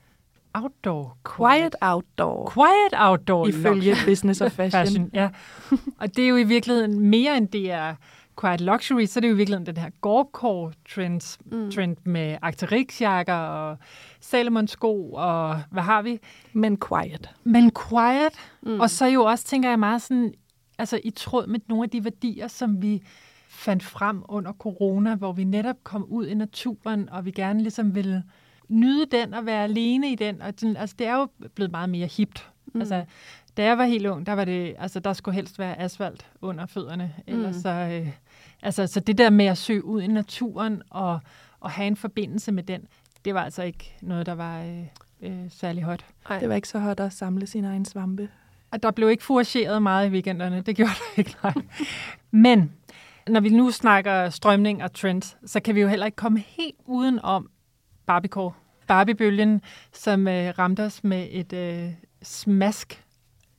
outdoor. 0.53 1.17
Quiet 1.35 1.75
outdoor. 1.81 2.51
Quiet 2.53 3.01
outdoor. 3.07 3.47
Ifølge 3.47 3.95
Business 4.05 4.41
of 4.41 4.51
Fashion. 4.59 4.85
fashion 4.85 5.09
ja. 5.13 5.29
Og 5.97 6.15
det 6.15 6.23
er 6.23 6.27
jo 6.27 6.35
i 6.35 6.43
virkeligheden 6.43 6.99
mere 6.99 7.37
end 7.37 7.47
det 7.47 7.71
er 7.71 7.95
quiet 8.41 8.61
luxury, 8.61 9.05
så 9.05 9.19
er 9.19 9.21
det 9.21 9.27
jo 9.29 9.33
i 9.33 9.37
virkeligheden 9.37 9.65
den 9.65 9.77
her 9.77 9.89
gorkår 10.01 10.73
trend, 10.89 11.37
mm. 11.45 11.71
trend 11.71 11.97
med 12.03 12.37
Arc'teryx-jakker 12.43 13.33
og 13.33 13.77
Salomon-sko 14.19 15.13
og 15.13 15.61
hvad 15.71 15.83
har 15.83 16.01
vi? 16.01 16.19
Men 16.53 16.77
quiet. 16.87 17.29
Men 17.43 17.71
quiet. 17.71 18.33
Mm. 18.61 18.79
Og 18.79 18.89
så 18.89 19.05
jo 19.05 19.23
også, 19.23 19.45
tænker 19.45 19.69
jeg 19.69 19.79
meget 19.79 20.01
sådan, 20.01 20.33
altså 20.77 20.99
i 21.03 21.09
tråd 21.09 21.47
med 21.47 21.59
nogle 21.69 21.83
af 21.83 21.89
de 21.89 22.03
værdier, 22.03 22.47
som 22.47 22.81
vi 22.81 23.01
fandt 23.49 23.83
frem 23.83 24.23
under 24.29 24.53
corona, 24.53 25.15
hvor 25.15 25.31
vi 25.31 25.43
netop 25.43 25.75
kom 25.83 26.05
ud 26.09 26.27
i 26.27 26.33
naturen, 26.33 27.09
og 27.09 27.25
vi 27.25 27.31
gerne 27.31 27.61
ligesom 27.61 27.95
ville 27.95 28.23
nyde 28.69 29.05
den 29.05 29.33
og 29.33 29.45
være 29.45 29.63
alene 29.63 30.11
i 30.11 30.15
den. 30.15 30.41
Og 30.41 30.61
den, 30.61 30.77
altså, 30.77 30.95
det 30.99 31.07
er 31.07 31.15
jo 31.15 31.27
blevet 31.55 31.71
meget 31.71 31.89
mere 31.89 32.07
hipt. 32.07 32.49
Mm. 32.73 32.79
Altså, 32.79 33.05
da 33.57 33.63
jeg 33.63 33.77
var 33.77 33.85
helt 33.85 34.05
ung, 34.05 34.25
der 34.25 34.33
var 34.33 34.45
det, 34.45 34.75
altså 34.79 34.99
der 34.99 35.13
skulle 35.13 35.35
helst 35.35 35.59
være 35.59 35.79
asfalt 35.79 36.25
under 36.41 36.65
fødderne. 36.65 37.13
Ellers 37.27 37.55
mm. 37.55 37.61
så, 37.61 37.69
øh, 37.69 38.11
altså, 38.67 38.87
så 38.87 38.99
det 38.99 39.17
der 39.17 39.29
med 39.29 39.45
at 39.45 39.57
søge 39.57 39.85
ud 39.85 40.01
i 40.01 40.07
naturen 40.07 40.81
og, 40.89 41.19
og 41.59 41.71
have 41.71 41.87
en 41.87 41.95
forbindelse 41.95 42.51
med 42.51 42.63
den, 42.63 42.81
det 43.25 43.33
var 43.33 43.43
altså 43.43 43.63
ikke 43.63 43.95
noget, 44.01 44.25
der 44.25 44.35
var 44.35 44.61
øh, 44.61 44.83
øh, 45.21 45.45
særlig 45.49 45.83
hot. 45.83 46.05
Ej. 46.29 46.39
Det 46.39 46.49
var 46.49 46.55
ikke 46.55 46.67
så 46.67 46.79
hot 46.79 46.99
at 46.99 47.13
samle 47.13 47.47
sin 47.47 47.65
egen 47.65 47.85
svampe. 47.85 48.29
Og 48.71 48.83
der 48.83 48.91
blev 48.91 49.09
ikke 49.09 49.23
forageret 49.23 49.81
meget 49.81 50.07
i 50.07 50.11
weekenderne, 50.11 50.61
det 50.61 50.75
gjorde 50.75 50.91
der 50.91 51.19
ikke, 51.19 51.35
nej. 51.43 51.53
Men 52.31 52.71
når 53.27 53.39
vi 53.39 53.49
nu 53.49 53.71
snakker 53.71 54.29
strømning 54.29 54.83
og 54.83 54.93
trends, 54.93 55.37
så 55.45 55.59
kan 55.59 55.75
vi 55.75 55.81
jo 55.81 55.87
heller 55.87 56.05
ikke 56.05 56.15
komme 56.15 56.39
helt 56.39 56.77
uden 56.85 57.19
om 57.23 57.49
Barbiecore. 58.05 58.51
Barbiebølgen, 58.87 59.61
som 59.93 60.27
øh, 60.27 60.53
ramte 60.59 60.83
os 60.83 61.03
med 61.03 61.27
et 61.31 61.53
øh, 61.53 61.89
smask 62.23 63.03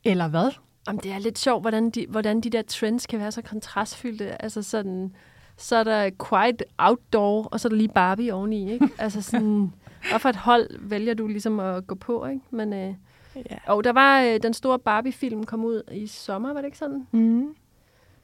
eller 0.04 0.28
hvad? 0.28 0.50
Jamen, 0.88 1.01
det 1.03 1.12
er 1.12 1.18
lidt 1.18 1.38
sjovt, 1.38 1.62
hvordan 1.62 1.90
de, 1.90 2.07
hvordan 2.09 2.40
de 2.40 2.51
der 2.51 2.62
trends 2.62 3.07
kan 3.07 3.18
være 3.18 3.33
så 3.33 3.42
kontrastfyldte. 3.42 4.42
Altså 4.42 4.62
sådan, 4.62 5.12
så 5.57 5.77
er 5.77 5.85
der 5.85 6.11
quite 6.31 6.64
outdoor, 6.79 7.42
og 7.44 7.61
så 7.61 7.68
er 7.68 7.70
der 7.70 7.77
lige 7.77 7.88
Barbie 7.88 8.35
oveni, 8.35 8.72
ikke? 8.72 8.88
Altså 8.98 9.22
sådan, 9.22 9.72
hvad 10.11 10.18
for 10.18 10.29
et 10.29 10.37
hold 10.37 10.70
vælger 10.81 11.14
du 11.14 11.27
ligesom 11.27 11.61
at 11.61 11.87
gå 11.87 11.94
på, 11.94 12.27
ikke? 12.27 12.40
Men, 12.51 12.72
øh, 12.72 12.94
ja. 13.37 13.57
Og 13.66 13.85
der 13.85 13.92
var 13.92 14.22
øh, 14.22 14.40
den 14.42 14.55
store 14.55 14.79
Barbie-film 14.79 15.44
kom 15.44 15.64
ud 15.64 15.83
i 15.92 16.07
sommer, 16.07 16.53
var 16.53 16.61
det 16.61 16.66
ikke 16.66 16.79
sådan? 16.79 17.07
Mm. 17.12 17.55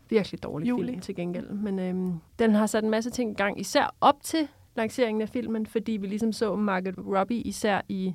Virkelig 0.08 0.42
dårlig 0.42 0.68
Juli. 0.68 0.86
film 0.86 1.00
til 1.00 1.14
gengæld. 1.14 1.48
Men 1.48 1.78
øh, 1.78 2.14
den 2.38 2.54
har 2.54 2.66
sat 2.66 2.84
en 2.84 2.90
masse 2.90 3.10
ting 3.10 3.30
i 3.30 3.34
gang, 3.34 3.60
især 3.60 3.94
op 4.00 4.22
til 4.22 4.48
lanceringen 4.76 5.22
af 5.22 5.28
filmen, 5.28 5.66
fordi 5.66 5.92
vi 5.92 6.06
ligesom 6.06 6.32
så 6.32 6.56
Margaret 6.56 6.98
Robbie 6.98 7.40
især 7.40 7.80
i 7.88 8.14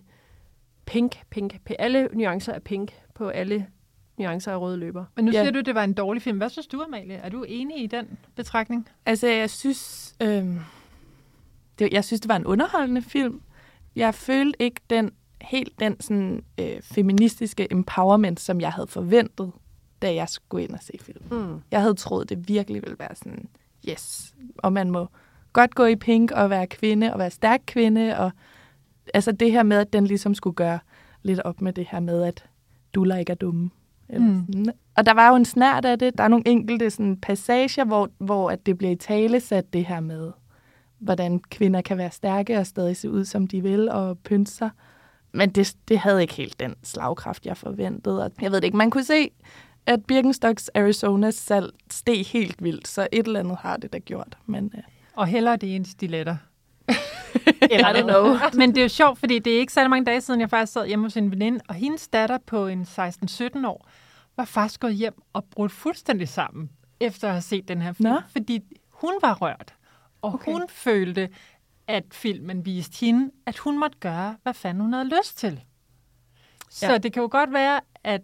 pink, 0.86 1.16
pink, 1.30 1.52
pink. 1.66 1.76
Alle 1.80 2.10
nuancer 2.14 2.54
af 2.54 2.64
pink 2.64 2.92
på 3.16 3.28
alle 3.28 3.68
nuancer 4.20 4.52
af 4.52 4.62
røde 4.62 4.78
løber. 4.78 5.06
Men 5.16 5.26
nu 5.26 5.32
ja. 5.32 5.42
siger 5.42 5.52
du, 5.52 5.60
at 5.60 5.66
det 5.66 5.76
var 5.76 5.84
en 5.84 5.94
dårlig 5.94 6.22
film. 6.22 6.38
Hvad 6.38 6.50
synes 6.50 6.68
du, 6.68 6.82
Amalie? 6.82 7.16
Er 7.16 7.30
du 7.30 7.46
enig 7.48 7.84
i 7.84 7.88
den 7.88 8.18
betragtning? 8.36 8.90
Altså, 9.06 9.28
jeg 9.28 9.50
synes, 9.50 10.16
øh, 10.22 10.46
det, 11.80 11.90
jeg 11.92 12.04
synes, 12.04 12.22
det 12.22 12.30
var 12.30 12.36
en 12.36 12.46
underholdende 12.46 13.02
film. 13.02 13.42
Jeg 13.96 14.16
følte 14.16 14.62
ikke 14.62 14.82
den 14.90 15.12
helt 15.42 15.80
den 15.80 16.02
sådan, 16.02 16.44
øh, 16.60 16.82
feministiske 16.82 17.72
empowerment, 17.72 18.40
som 18.40 18.62
jeg 18.62 18.72
havde 18.72 18.88
forventet, 18.88 19.52
da 20.02 20.14
jeg 20.14 20.30
skulle 20.30 20.64
ind 20.64 20.72
og 20.72 20.80
se 20.82 20.94
filmen. 21.02 21.28
Mm. 21.32 21.62
Jeg 21.72 21.82
havde 21.82 21.94
troet, 21.94 22.30
det 22.30 22.48
virkelig 22.48 22.82
ville 22.82 23.00
være 23.00 23.16
sådan, 23.16 23.50
yes, 23.90 24.36
og 24.58 24.74
man 24.74 24.92
må 24.92 25.08
godt 25.54 25.76
gå 25.76 25.86
i 25.86 25.96
pink 25.96 26.32
og 26.32 26.50
være 26.50 26.68
kvinde 26.68 27.14
og 27.14 27.20
være 27.20 27.30
stærk 27.30 27.62
kvinde, 27.68 28.18
og 28.18 28.32
altså 29.14 29.32
det 29.32 29.52
her 29.52 29.64
med, 29.64 29.78
at 29.78 29.94
den 29.94 30.08
ligesom 30.08 30.36
skulle 30.36 30.56
gøre 30.56 30.80
lidt 31.22 31.40
op 31.40 31.62
med 31.62 31.74
det 31.74 31.88
her 31.92 32.00
med, 32.00 32.24
at 32.24 32.46
du 32.94 33.14
ikke 33.14 33.32
er 33.32 33.36
dumme. 33.36 33.70
Eller 34.10 34.28
mm. 34.28 34.46
sådan. 34.46 34.74
Og 34.98 35.06
der 35.06 35.14
var 35.14 35.30
jo 35.30 35.36
en 35.36 35.46
snært 35.46 35.86
af 35.86 36.00
det. 36.00 36.18
Der 36.18 36.24
er 36.24 36.28
nogle 36.28 36.48
enkelte 36.48 36.90
sådan, 36.90 37.18
passager, 37.18 37.86
hvor, 37.86 38.10
hvor 38.18 38.52
at 38.52 38.66
det 38.66 38.78
bliver 38.78 38.92
i 38.92 38.96
tale 38.96 39.40
sat 39.40 39.74
det 39.74 39.86
her 39.86 40.00
med, 40.00 40.32
hvordan 41.00 41.40
kvinder 41.40 41.82
kan 41.82 41.98
være 41.98 42.12
stærke 42.12 42.58
og 42.58 42.68
stadig 42.68 42.98
se 42.98 43.10
ud, 43.10 43.26
som 43.26 43.48
de 43.48 43.62
vil, 43.62 43.90
og 43.90 44.18
pynte 44.18 44.52
sig. 44.52 44.70
Men 45.32 45.50
det, 45.50 45.76
det 45.88 46.00
havde 46.00 46.22
ikke 46.22 46.34
helt 46.34 46.60
den 46.60 46.76
slagkraft, 46.84 47.46
jeg 47.46 47.58
forventede. 47.58 48.24
Og 48.24 48.32
jeg 48.42 48.52
ved 48.52 48.62
det 48.62 48.64
ikke. 48.66 48.78
Man 48.78 48.90
kunne 48.90 49.04
se, 49.04 49.30
at 49.86 50.06
Birkenstocks 50.06 50.70
Arizonas 50.70 51.36
salg 51.36 51.74
steg 51.92 52.26
helt 52.26 52.64
vildt, 52.64 52.88
så 52.88 53.08
et 53.12 53.28
eller 53.28 53.40
andet 53.40 53.58
har 53.62 53.78
det 53.78 53.94
da 53.94 53.98
gjort. 53.98 54.38
Men, 54.46 54.72
uh... 54.78 54.84
Og 55.14 55.28
heller 55.28 55.56
det 55.56 55.76
en 55.76 55.86
stiletter. 55.86 56.38
Eller 57.72 57.90
I 57.90 58.00
don't 58.00 58.04
know. 58.04 58.38
Men 58.54 58.70
det 58.70 58.78
er 58.78 58.82
jo 58.82 58.90
sjovt, 58.90 59.20
fordi 59.20 59.40
det 59.40 59.56
er 59.56 59.60
ikke 59.60 59.74
så 59.74 59.88
mange 59.88 60.06
dage 60.06 60.22
siden, 60.22 60.42
jeg 60.42 60.50
faktisk 60.50 60.74
sad 60.74 60.88
hjemme 60.88 61.06
hos 61.06 61.18
en 61.18 61.32
veninde, 61.32 61.60
og 61.68 61.76
hendes 61.76 62.08
datter 62.08 62.38
på 62.46 62.68
en 62.68 62.82
16-17 62.82 63.68
år 63.68 63.90
var 64.40 64.46
faktisk 64.46 64.80
gået 64.80 64.96
hjem 64.96 65.22
og 65.34 65.46
brudt 65.46 65.72
fuldstændig 65.72 66.28
sammen, 66.28 66.70
efter 67.00 67.28
at 67.28 67.34
have 67.34 67.42
set 67.42 67.68
den 67.68 67.82
her 67.82 67.94
film. 67.94 68.10
Nå. 68.10 68.20
Fordi 68.30 68.62
hun 68.90 69.14
var 69.22 69.34
rørt, 69.34 69.76
og 70.22 70.34
okay. 70.34 70.52
hun 70.52 70.66
følte, 70.70 71.30
at 71.88 72.04
filmen 72.12 72.66
viste 72.66 73.06
hende, 73.06 73.32
at 73.46 73.58
hun 73.58 73.80
måtte 73.80 73.98
gøre, 74.00 74.38
hvad 74.44 74.54
fanden 74.54 74.82
hun 74.82 74.94
havde 74.94 75.10
lyst 75.20 75.38
til. 75.38 75.62
Så 76.70 76.92
ja. 76.92 76.98
det 76.98 77.14
kan 77.14 77.22
jo 77.22 77.30
godt 77.32 77.54
være, 77.54 77.82
at 78.04 78.22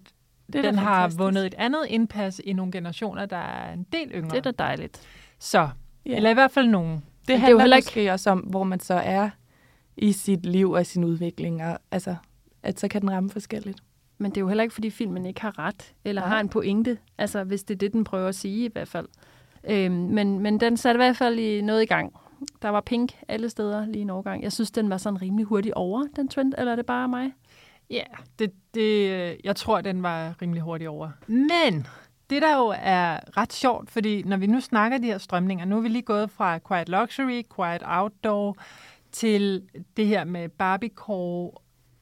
det 0.54 0.64
den 0.64 0.78
har 0.78 0.96
fantastisk. 0.96 1.20
vundet 1.20 1.46
et 1.46 1.54
andet 1.58 1.86
indpas 1.88 2.42
i 2.44 2.54
nogle 2.54 2.72
generationer, 2.72 3.26
der 3.26 3.38
er 3.38 3.74
en 3.74 3.84
del 3.84 4.12
yngre. 4.12 4.30
Det 4.30 4.38
er 4.38 4.52
da 4.52 4.64
dejligt. 4.64 5.02
Så, 5.40 5.70
ja. 6.06 6.16
eller 6.16 6.30
i 6.30 6.34
hvert 6.34 6.52
fald 6.52 6.68
nogen. 6.68 7.04
Det 7.28 7.40
handler 7.40 7.48
det 7.48 7.48
er 7.48 7.52
jo 7.52 7.60
heller 7.60 7.78
ikke... 7.78 7.86
måske 7.86 8.12
også 8.12 8.30
om, 8.30 8.40
hvor 8.40 8.64
man 8.64 8.80
så 8.80 8.94
er 8.94 9.30
i 9.98 10.12
sit 10.12 10.46
liv 10.46 10.72
og 10.72 10.86
sin 10.86 11.04
udvikling, 11.04 11.64
og 11.64 11.80
altså, 11.92 12.16
at 12.64 12.80
så 12.80 12.88
kan 12.88 13.02
den 13.02 13.12
ramme 13.12 13.30
forskelligt. 13.30 13.84
Men 14.18 14.32
det 14.32 14.38
er 14.38 14.42
jo 14.42 14.48
heller 14.48 14.64
ikke, 14.64 14.74
fordi 14.74 14.90
filmen 14.90 15.26
ikke 15.26 15.42
har 15.42 15.60
ret, 15.60 15.94
eller 16.06 16.22
ja. 16.22 16.28
har 16.28 16.40
en 16.40 16.50
pointe, 16.50 16.98
altså 17.18 17.44
hvis 17.44 17.64
det 17.64 17.74
er 17.74 17.78
det, 17.78 17.94
den 17.94 18.04
prøver 18.04 18.28
at 18.28 18.36
sige 18.36 18.66
i 18.66 18.70
hvert 18.74 18.88
fald. 18.88 19.08
Øhm, 19.70 19.94
men, 19.94 20.40
men 20.40 20.60
den 20.60 20.78
satte 20.78 20.98
i 20.98 21.04
hvert 21.04 21.18
fald 21.18 21.40
i 21.40 21.62
noget 21.62 21.84
i 21.84 21.86
gang. 21.86 22.14
Der 22.62 22.70
var 22.70 22.82
pink 22.82 23.14
alle 23.28 23.50
steder 23.50 23.86
lige 23.86 24.02
en 24.02 24.10
overgang. 24.10 24.44
Jeg 24.44 24.52
synes, 24.52 24.72
den 24.72 24.90
var 24.90 24.98
sådan 24.98 25.22
rimelig 25.22 25.46
hurtig 25.46 25.78
over, 25.78 26.04
den 26.16 26.28
trend, 26.28 26.54
eller 26.58 26.72
er 26.72 26.76
det 26.76 26.86
bare 26.86 27.08
mig? 27.08 27.34
Ja, 27.90 27.96
yeah, 27.96 28.26
det, 28.40 28.52
det, 28.74 29.38
jeg 29.44 29.56
tror, 29.56 29.82
den 29.82 30.04
var 30.04 30.42
rimelig 30.42 30.62
hurtig 30.64 30.90
over. 30.90 31.10
Men 31.28 31.88
det 32.30 32.42
der 32.42 32.58
jo 32.58 32.74
er 32.78 33.38
ret 33.38 33.54
sjovt, 33.54 33.92
fordi 33.92 34.24
når 34.24 34.38
vi 34.38 34.48
nu 34.48 34.60
snakker 34.60 34.98
de 34.98 35.06
her 35.06 35.18
strømninger, 35.18 35.66
nu 35.66 35.78
er 35.78 35.82
vi 35.82 35.88
lige 35.88 36.02
gået 36.02 36.32
fra 36.32 36.60
Quiet 36.68 36.90
Luxury, 36.90 37.42
Quiet 37.56 37.82
Outdoor, 37.86 38.58
til 39.12 39.64
det 39.98 40.08
her 40.08 40.24
med 40.24 40.50
Barbiecore. 40.50 41.52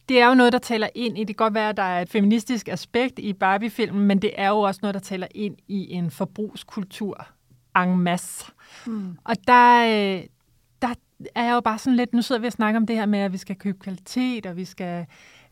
Det 0.09 0.21
er 0.21 0.27
jo 0.27 0.33
noget, 0.33 0.53
der 0.53 0.59
taler 0.59 0.87
ind 0.95 1.17
i, 1.17 1.19
det 1.19 1.27
kan 1.27 1.45
godt 1.45 1.53
være, 1.53 1.69
at 1.69 1.77
der 1.77 1.83
er 1.83 2.01
et 2.01 2.09
feministisk 2.09 2.67
aspekt 2.67 3.19
i 3.19 3.33
Barbie-filmen, 3.33 4.07
men 4.07 4.21
det 4.21 4.31
er 4.35 4.49
jo 4.49 4.59
også 4.59 4.79
noget, 4.83 4.93
der 4.93 4.99
taler 4.99 5.27
ind 5.35 5.55
i 5.67 5.93
en 5.93 6.11
forbrugskultur 6.11 7.27
en 7.75 7.99
masse. 7.99 8.45
Mm. 8.85 9.17
Og 9.23 9.35
der, 9.47 9.85
øh, 9.85 10.23
der 10.81 10.93
er 11.35 11.43
jeg 11.43 11.53
jo 11.53 11.61
bare 11.61 11.77
sådan 11.77 11.97
lidt, 11.97 12.13
nu 12.13 12.21
sidder 12.21 12.41
vi 12.41 12.47
og 12.47 12.53
snakker 12.53 12.79
om 12.79 12.87
det 12.87 12.95
her 12.95 13.05
med, 13.05 13.19
at 13.19 13.33
vi 13.33 13.37
skal 13.37 13.55
købe 13.55 13.79
kvalitet, 13.79 14.45
og 14.45 14.57
vi 14.57 14.65
skal 14.65 15.05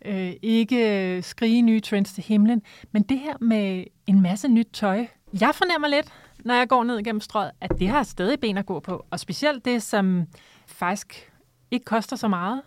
øh, 0.05 0.33
ikke 0.41 1.21
skrige 1.21 1.61
nye 1.61 1.79
trends 1.79 2.13
til 2.13 2.23
himlen. 2.23 2.61
Men 2.91 3.03
det 3.03 3.19
her 3.19 3.33
med 3.41 3.83
en 4.07 4.21
masse 4.21 4.47
nyt 4.47 4.67
tøj, 4.73 5.07
jeg 5.41 5.55
fornemmer 5.55 5.87
lidt, 5.87 6.13
når 6.45 6.53
jeg 6.53 6.67
går 6.69 6.83
ned 6.83 6.99
igennem 6.99 7.21
strøget, 7.21 7.51
at 7.61 7.71
det 7.79 7.87
har 7.87 8.03
stadig 8.03 8.39
ben 8.39 8.57
at 8.57 8.65
gå 8.65 8.79
på. 8.79 9.05
Og 9.09 9.19
specielt 9.19 9.65
det, 9.65 9.83
som 9.83 10.25
faktisk 10.67 11.31
ikke 11.71 11.85
koster 11.85 12.15
så 12.15 12.27
meget. 12.27 12.61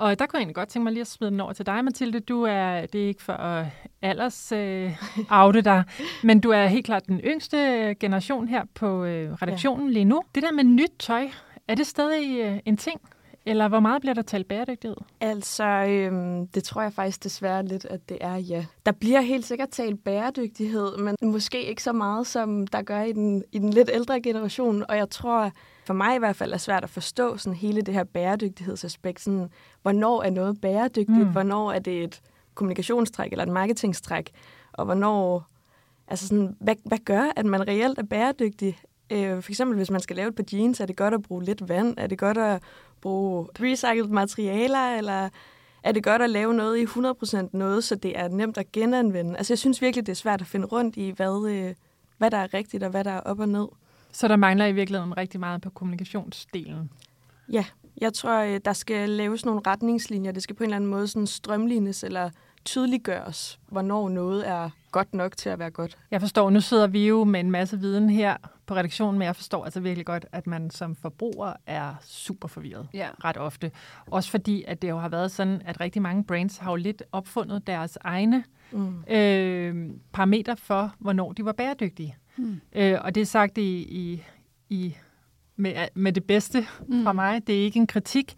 Og 0.00 0.18
der 0.18 0.26
kunne 0.26 0.36
jeg 0.36 0.40
egentlig 0.40 0.54
godt 0.54 0.68
tænke 0.68 0.84
mig 0.84 0.92
lige 0.92 1.00
at 1.00 1.06
smide 1.06 1.30
den 1.30 1.40
over 1.40 1.52
til 1.52 1.66
dig, 1.66 1.84
Mathilde. 1.84 2.20
Du 2.20 2.42
er, 2.42 2.86
det 2.86 3.04
er 3.04 3.08
ikke 3.08 3.22
for 3.22 3.32
at 3.32 3.66
alders 4.02 4.52
øh, 4.52 4.92
oute 5.30 5.62
dig, 5.62 5.84
men 6.22 6.40
du 6.40 6.50
er 6.50 6.66
helt 6.66 6.86
klart 6.86 7.06
den 7.06 7.20
yngste 7.20 7.56
generation 8.00 8.48
her 8.48 8.62
på 8.74 9.04
øh, 9.04 9.32
redaktionen 9.32 9.86
ja. 9.88 9.92
lige 9.92 10.04
nu. 10.04 10.22
Det 10.34 10.42
der 10.42 10.52
med 10.52 10.64
nyt 10.64 10.92
tøj, 10.98 11.28
er 11.68 11.74
det 11.74 11.86
stadig 11.86 12.40
øh, 12.40 12.58
en 12.64 12.76
ting? 12.76 13.00
Eller 13.46 13.68
hvor 13.68 13.80
meget 13.80 14.00
bliver 14.00 14.14
der 14.14 14.22
talt 14.22 14.48
bæredygtighed? 14.48 14.96
Altså, 15.20 15.64
øhm, 15.64 16.46
det 16.46 16.64
tror 16.64 16.82
jeg 16.82 16.92
faktisk 16.92 17.24
desværre 17.24 17.66
lidt, 17.66 17.84
at 17.84 18.08
det 18.08 18.18
er, 18.20 18.36
ja. 18.36 18.66
Der 18.86 18.92
bliver 18.92 19.20
helt 19.20 19.44
sikkert 19.44 19.68
talt 19.68 20.04
bæredygtighed, 20.04 20.96
men 20.96 21.16
måske 21.22 21.64
ikke 21.64 21.82
så 21.82 21.92
meget, 21.92 22.26
som 22.26 22.66
der 22.66 22.82
gør 22.82 23.02
i 23.02 23.12
den, 23.12 23.44
i 23.52 23.58
den 23.58 23.70
lidt 23.70 23.90
ældre 23.92 24.20
generation. 24.20 24.84
Og 24.88 24.96
jeg 24.96 25.10
tror, 25.10 25.50
for 25.86 25.94
mig 25.94 26.16
i 26.16 26.18
hvert 26.18 26.36
fald 26.36 26.52
er 26.52 26.56
svært 26.56 26.84
at 26.84 26.90
forstå 26.90 27.36
sådan 27.36 27.56
hele 27.56 27.82
det 27.82 27.94
her 27.94 28.04
bæredygtighedsaspekt. 28.04 29.20
Sådan, 29.20 29.50
hvornår 29.82 30.22
er 30.22 30.30
noget 30.30 30.60
bæredygtigt? 30.60 31.26
Mm. 31.26 31.32
Hvornår 31.32 31.72
er 31.72 31.78
det 31.78 32.04
et 32.04 32.20
kommunikationstræk 32.54 33.32
eller 33.32 33.44
et 33.44 33.52
marketingstræk? 33.52 34.30
Og 34.72 34.84
hvornår... 34.84 35.46
Altså 36.08 36.28
sådan, 36.28 36.56
hvad, 36.60 36.74
hvad 36.84 36.98
gør, 36.98 37.32
at 37.36 37.46
man 37.46 37.68
reelt 37.68 37.98
er 37.98 38.02
bæredygtig? 38.02 38.78
Øh, 39.12 39.42
for 39.42 39.50
eksempel, 39.50 39.76
hvis 39.76 39.90
man 39.90 40.00
skal 40.00 40.16
lave 40.16 40.28
et 40.28 40.34
par 40.34 40.44
jeans, 40.52 40.80
er 40.80 40.86
det 40.86 40.96
godt 40.96 41.14
at 41.14 41.22
bruge 41.22 41.44
lidt 41.44 41.68
vand? 41.68 41.94
Er 41.98 42.06
det 42.06 42.18
godt 42.18 42.38
at 42.38 42.62
bruge 43.00 43.48
recycled 43.60 44.08
materialer? 44.08 44.96
Eller 44.96 45.28
er 45.82 45.92
det 45.92 46.04
godt 46.04 46.22
at 46.22 46.30
lave 46.30 46.54
noget 46.54 46.78
i 46.78 46.84
100% 46.84 47.48
noget, 47.52 47.84
så 47.84 47.94
det 47.94 48.18
er 48.18 48.28
nemt 48.28 48.58
at 48.58 48.72
genanvende? 48.72 49.36
Altså, 49.36 49.52
jeg 49.52 49.58
synes 49.58 49.82
virkelig, 49.82 50.06
det 50.06 50.12
er 50.12 50.16
svært 50.16 50.40
at 50.40 50.46
finde 50.46 50.66
rundt 50.66 50.96
i, 50.96 51.10
hvad, 51.10 51.50
øh, 51.50 51.74
hvad 52.18 52.30
der 52.30 52.38
er 52.38 52.54
rigtigt 52.54 52.82
og 52.82 52.90
hvad 52.90 53.04
der 53.04 53.10
er 53.10 53.20
op 53.20 53.40
og 53.40 53.48
ned. 53.48 53.66
Så 54.12 54.28
der 54.28 54.36
mangler 54.36 54.66
i 54.66 54.72
virkeligheden 54.72 55.16
rigtig 55.16 55.40
meget 55.40 55.60
på 55.60 55.70
kommunikationsdelen? 55.70 56.90
Ja, 57.52 57.64
jeg 58.00 58.12
tror, 58.12 58.38
øh, 58.38 58.60
der 58.64 58.72
skal 58.72 59.08
laves 59.08 59.44
nogle 59.44 59.60
retningslinjer. 59.66 60.32
Det 60.32 60.42
skal 60.42 60.56
på 60.56 60.64
en 60.64 60.68
eller 60.68 60.76
anden 60.76 60.90
måde 60.90 61.08
sådan 61.08 61.26
strømlignes 61.26 62.04
eller 62.04 62.30
tydeliggøres, 62.64 63.60
hvornår 63.68 64.08
noget 64.08 64.48
er 64.48 64.70
godt 64.90 65.14
nok 65.14 65.36
til 65.36 65.48
at 65.48 65.58
være 65.58 65.70
godt. 65.70 65.98
Jeg 66.10 66.20
forstår, 66.20 66.50
nu 66.50 66.60
sidder 66.60 66.86
vi 66.86 67.08
jo 67.08 67.24
med 67.24 67.40
en 67.40 67.50
masse 67.50 67.78
viden 67.78 68.10
her 68.10 68.36
på 68.66 68.74
redaktionen, 68.74 69.18
men 69.18 69.26
jeg 69.26 69.36
forstår 69.36 69.64
altså 69.64 69.80
virkelig 69.80 70.06
godt, 70.06 70.26
at 70.32 70.46
man 70.46 70.70
som 70.70 70.94
forbruger 70.94 71.52
er 71.66 71.94
super 72.02 72.48
forvirret 72.48 72.88
ja. 72.94 73.08
ret 73.24 73.36
ofte. 73.36 73.70
Også 74.06 74.30
fordi, 74.30 74.64
at 74.66 74.82
det 74.82 74.88
jo 74.88 74.98
har 74.98 75.08
været 75.08 75.30
sådan, 75.30 75.62
at 75.64 75.80
rigtig 75.80 76.02
mange 76.02 76.24
brands 76.24 76.58
har 76.58 76.70
jo 76.70 76.76
lidt 76.76 77.02
opfundet 77.12 77.66
deres 77.66 77.98
egne 78.00 78.44
mm. 78.72 79.04
øh, 79.10 79.90
parametre 80.12 80.56
for, 80.56 80.94
hvornår 80.98 81.32
de 81.32 81.44
var 81.44 81.52
bæredygtige. 81.52 82.16
Mm. 82.36 82.60
Øh, 82.72 82.98
og 83.00 83.14
det 83.14 83.20
er 83.20 83.26
sagt 83.26 83.58
i, 83.58 83.82
i, 83.82 84.22
i 84.68 84.96
med, 85.60 85.88
med 85.94 86.12
det 86.12 86.24
bedste 86.24 86.66
mm. 86.88 87.04
fra 87.04 87.12
mig. 87.12 87.46
Det 87.46 87.60
er 87.60 87.64
ikke 87.64 87.78
en 87.78 87.86
kritik, 87.86 88.34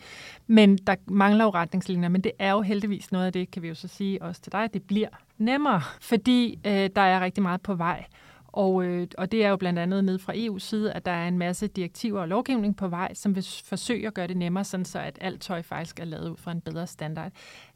men 0.46 0.78
der 0.78 0.94
mangler 1.06 1.44
jo 1.44 1.50
retningslinjer. 1.50 2.08
Men 2.08 2.20
det 2.20 2.32
er 2.38 2.52
jo 2.52 2.60
heldigvis 2.60 3.12
noget 3.12 3.26
af 3.26 3.32
det, 3.32 3.50
kan 3.50 3.62
vi 3.62 3.68
jo 3.68 3.74
så 3.74 3.88
sige 3.88 4.22
også 4.22 4.40
til 4.40 4.52
dig, 4.52 4.68
det 4.74 4.82
bliver 4.82 5.08
nemmere, 5.42 5.82
fordi 6.00 6.58
øh, 6.66 6.90
der 6.96 7.00
er 7.00 7.20
rigtig 7.20 7.42
meget 7.42 7.60
på 7.60 7.74
vej. 7.74 8.04
Og, 8.52 8.84
øh, 8.84 9.06
og 9.18 9.32
det 9.32 9.44
er 9.44 9.48
jo 9.48 9.56
blandt 9.56 9.78
andet 9.78 10.04
ned 10.04 10.18
fra 10.18 10.32
EU's 10.32 10.58
side, 10.58 10.92
at 10.92 11.04
der 11.04 11.10
er 11.10 11.28
en 11.28 11.38
masse 11.38 11.66
direktiver 11.66 12.20
og 12.20 12.28
lovgivning 12.28 12.76
på 12.76 12.88
vej, 12.88 13.14
som 13.14 13.34
vil 13.34 13.46
forsøge 13.64 14.06
at 14.06 14.14
gøre 14.14 14.26
det 14.26 14.36
nemmere, 14.36 14.64
sådan 14.64 14.84
så 14.84 14.98
at 14.98 15.18
alt 15.20 15.40
tøj 15.40 15.62
faktisk 15.62 16.00
er 16.00 16.04
lavet 16.04 16.30
ud 16.30 16.36
fra 16.36 16.52
en 16.52 16.60
bedre 16.60 16.86
standard. 16.86 17.32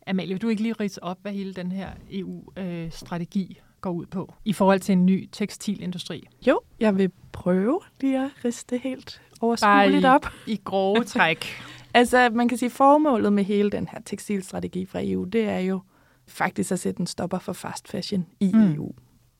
Amalie, 0.07 0.35
vil 0.35 0.43
du 0.43 0.49
ikke 0.49 0.63
lige 0.63 0.75
rise 0.81 1.03
op, 1.03 1.19
hvad 1.23 1.33
hele 1.33 1.55
den 1.55 1.73
her 1.73 1.91
EU-strategi 2.11 3.57
øh, 3.61 3.63
går 3.81 3.91
ud 3.91 4.07
på 4.07 4.35
i 4.45 4.53
forhold 4.53 4.81
til 4.81 4.93
en 4.93 5.07
ny 5.07 5.29
tekstilindustri? 5.33 6.29
Jo, 6.47 6.61
jeg 6.81 6.97
vil 6.97 7.11
prøve 7.33 7.81
lige 8.01 8.25
at 8.25 8.31
riste 8.45 8.79
helt 8.79 9.23
overskueligt 9.41 10.05
i, 10.05 10.07
op. 10.07 10.27
i 10.47 10.61
grove 10.65 11.05
træk. 11.05 11.47
altså, 11.95 12.31
man 12.33 12.49
kan 12.49 12.59
sige, 12.59 12.71
formålet 12.71 13.33
med 13.33 13.45
hele 13.45 13.71
den 13.71 13.89
her 13.93 13.99
tekstilstrategi 14.05 14.87
fra 14.87 15.01
EU, 15.03 15.25
det 15.25 15.49
er 15.49 15.59
jo 15.59 15.81
faktisk 16.29 16.73
at 16.73 16.79
sætte 16.79 17.01
en 17.01 17.07
stopper 17.07 17.39
for 17.39 17.53
fast 17.53 17.89
fashion 17.89 18.27
i 18.41 18.51
mm. 18.55 18.75
EU. 18.75 18.93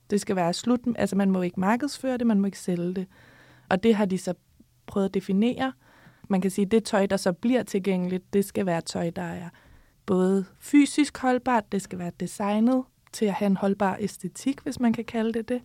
Det 0.09 0.21
skal 0.21 0.35
være 0.35 0.53
slut, 0.53 0.79
altså 0.95 1.15
man 1.15 1.31
må 1.31 1.41
ikke 1.41 1.59
markedsføre 1.59 2.17
det, 2.17 2.27
man 2.27 2.39
må 2.39 2.45
ikke 2.45 2.59
sælge 2.59 2.93
det. 2.93 3.07
Og 3.69 3.83
det 3.83 3.95
har 3.95 4.05
de 4.05 4.17
så 4.17 4.33
prøvet 4.85 5.05
at 5.05 5.13
definere. 5.13 5.73
Man 6.29 6.41
kan 6.41 6.51
sige, 6.51 6.65
at 6.65 6.71
det 6.71 6.83
tøj, 6.83 7.05
der 7.05 7.17
så 7.17 7.33
bliver 7.33 7.63
tilgængeligt, 7.63 8.33
det 8.33 8.45
skal 8.45 8.65
være 8.65 8.81
tøj, 8.81 9.09
der 9.09 9.21
er 9.21 9.49
både 10.05 10.45
fysisk 10.59 11.17
holdbart, 11.17 11.71
det 11.71 11.81
skal 11.81 11.99
være 11.99 12.11
designet 12.19 12.83
til 13.13 13.25
at 13.25 13.33
have 13.33 13.47
en 13.47 13.57
holdbar 13.57 13.97
æstetik, 13.99 14.59
hvis 14.59 14.79
man 14.79 14.93
kan 14.93 15.05
kalde 15.05 15.33
det 15.33 15.49
det. 15.49 15.61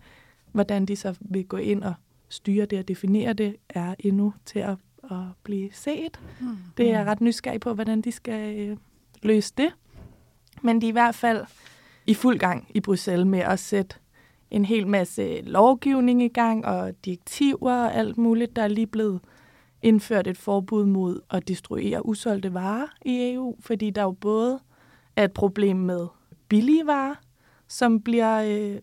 Hvordan 0.53 0.87
de 0.87 0.97
så 0.97 1.15
vil 1.21 1.47
gå 1.47 1.57
ind 1.57 1.83
og 1.83 1.95
styre 2.29 2.67
det 2.67 2.79
og 2.79 2.89
definere 2.89 3.33
det, 3.33 3.57
er 3.69 3.95
endnu 3.99 4.35
til 4.45 4.59
at, 4.59 4.77
at 5.11 5.19
blive 5.43 5.73
set. 5.73 6.21
Mm. 6.41 6.47
Det 6.77 6.91
er 6.91 6.99
jeg 6.99 7.07
ret 7.07 7.21
nysgerrig 7.21 7.61
på, 7.61 7.75
hvordan 7.75 8.01
de 8.01 8.13
skal 8.13 8.59
øh, 8.59 8.77
løse 9.23 9.55
det. 9.57 9.73
Men 10.63 10.81
de 10.81 10.87
er 10.87 10.89
i 10.89 10.93
hvert 10.93 11.15
fald 11.15 11.45
i 12.07 12.15
fuld 12.15 12.39
gang 12.39 12.67
i 12.75 12.81
Bruxelles 12.81 13.27
med 13.27 13.39
at 13.39 13.59
sætte 13.59 13.97
en 14.51 14.65
hel 14.65 14.87
masse 14.87 15.41
lovgivning 15.43 16.23
i 16.23 16.29
gang, 16.29 16.67
og 16.67 16.93
direktiver 17.05 17.73
og 17.73 17.95
alt 17.95 18.19
muligt. 18.19 18.57
Der 18.57 18.63
er 18.63 18.69
lige 18.69 18.87
blevet 18.87 19.21
indført 19.83 20.27
et 20.27 20.39
forbud 20.39 20.87
mod 20.87 21.21
at 21.31 21.49
destruere 21.49 22.07
usolgte 22.07 22.55
varer 22.55 22.87
i 23.05 23.33
EU, 23.33 23.57
fordi 23.61 23.91
der 23.91 24.03
jo 24.03 24.11
både 24.11 24.61
er 25.17 25.25
et 25.25 25.33
problem 25.33 25.77
med 25.77 26.07
billige 26.49 26.87
varer, 26.87 27.15
som 27.69 28.01
bliver 28.01 28.43
øh, 28.43 28.79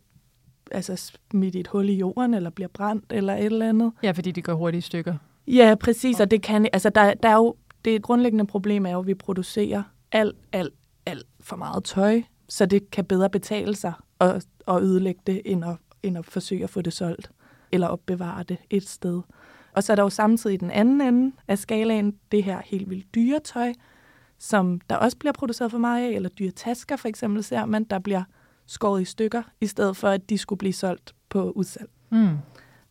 altså 0.72 1.12
smidt 1.32 1.56
i 1.56 1.60
et 1.60 1.68
hul 1.68 1.90
i 1.90 1.94
jorden, 1.94 2.34
eller 2.34 2.50
bliver 2.50 2.68
brændt, 2.68 3.06
eller 3.10 3.34
et 3.34 3.46
eller 3.46 3.70
andet. 3.70 3.92
Ja, 4.04 4.12
fordi 4.12 4.32
de 4.32 4.42
går 4.42 4.54
hurtigt 4.54 4.86
i 4.86 4.88
stykker. 4.88 5.16
Ja, 5.48 5.76
præcis, 5.80 6.20
og 6.20 6.32
det 6.32 6.42
kan, 6.42 6.68
altså 6.74 6.90
der, 6.90 7.14
der 7.14 7.30
er 7.30 7.36
jo, 7.36 7.56
det 7.86 8.02
grundlæggende 8.02 8.48
problem 8.48 8.86
er 8.86 8.92
jo, 8.92 9.00
at 9.00 9.08
vi 9.08 9.14
producerer 9.14 9.84
alt, 10.12 10.38
alt, 10.52 10.74
alt 11.06 11.28
for 11.40 11.56
meget 11.56 11.84
tøj, 11.84 12.22
så 12.50 12.66
det 12.66 12.92
kan 12.92 13.06
bedre 13.06 13.30
betale 13.30 13.76
sig 13.76 13.94
at, 14.20 14.46
at 14.68 14.82
ødelægge 14.82 15.22
det, 15.28 15.42
end 15.46 15.66
at, 15.66 15.76
end 16.04 16.18
at 16.18 16.26
forsøge 16.26 16.64
at 16.64 16.70
få 16.70 16.82
det 16.82 16.94
solgt, 16.94 17.32
eller 17.72 17.88
opbevare 17.88 18.44
det 18.44 18.58
et 18.70 18.88
sted. 18.88 19.22
Og 19.74 19.84
så 19.84 19.94
er 19.94 19.96
der 19.96 20.04
jo 20.04 20.10
samtidig 20.10 20.60
den 20.60 20.72
anden 20.72 21.02
ende 21.02 21.36
af 21.48 21.58
skalaen, 21.58 22.16
det 22.32 22.44
her 22.44 22.62
helt 22.66 22.90
vildt 22.90 23.16
dyre 23.16 23.40
tøj, 23.40 23.74
som 24.38 24.82
der 24.90 24.96
også 24.96 25.18
bliver 25.18 25.34
produceret 25.34 25.72
for 25.72 25.78
meget 25.78 26.12
af, 26.12 26.16
eller 26.16 26.30
dyre 26.30 26.52
tasker 26.52 26.96
for 26.96 27.08
eksempel 27.08 27.44
ser 27.44 27.66
man, 27.66 27.84
der 27.84 28.00
bliver 28.00 28.24
skåret 28.66 29.02
i 29.02 29.06
stykker, 29.06 29.44
i 29.62 29.68
stedet 29.68 29.98
for 29.98 30.08
at 30.08 30.30
de 30.30 30.38
skulle 30.38 30.60
blive 30.60 30.74
solgt 30.74 31.16
på 31.30 31.52
udsalg. 31.52 31.90
Mm. 32.10 32.38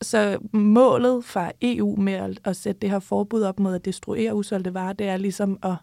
Så 0.03 0.39
målet 0.53 1.25
fra 1.25 1.53
EU 1.63 1.97
med 1.97 2.13
at, 2.13 2.41
at 2.45 2.57
sætte 2.57 2.81
det 2.81 2.91
her 2.91 2.99
forbud 2.99 3.43
op 3.43 3.61
mod 3.61 3.75
at 3.75 3.85
destruere 3.85 4.35
usolgte 4.35 4.75
varer, 4.75 4.93
det 4.93 5.09
er 5.09 5.17
ligesom 5.17 5.59
at 5.63 5.75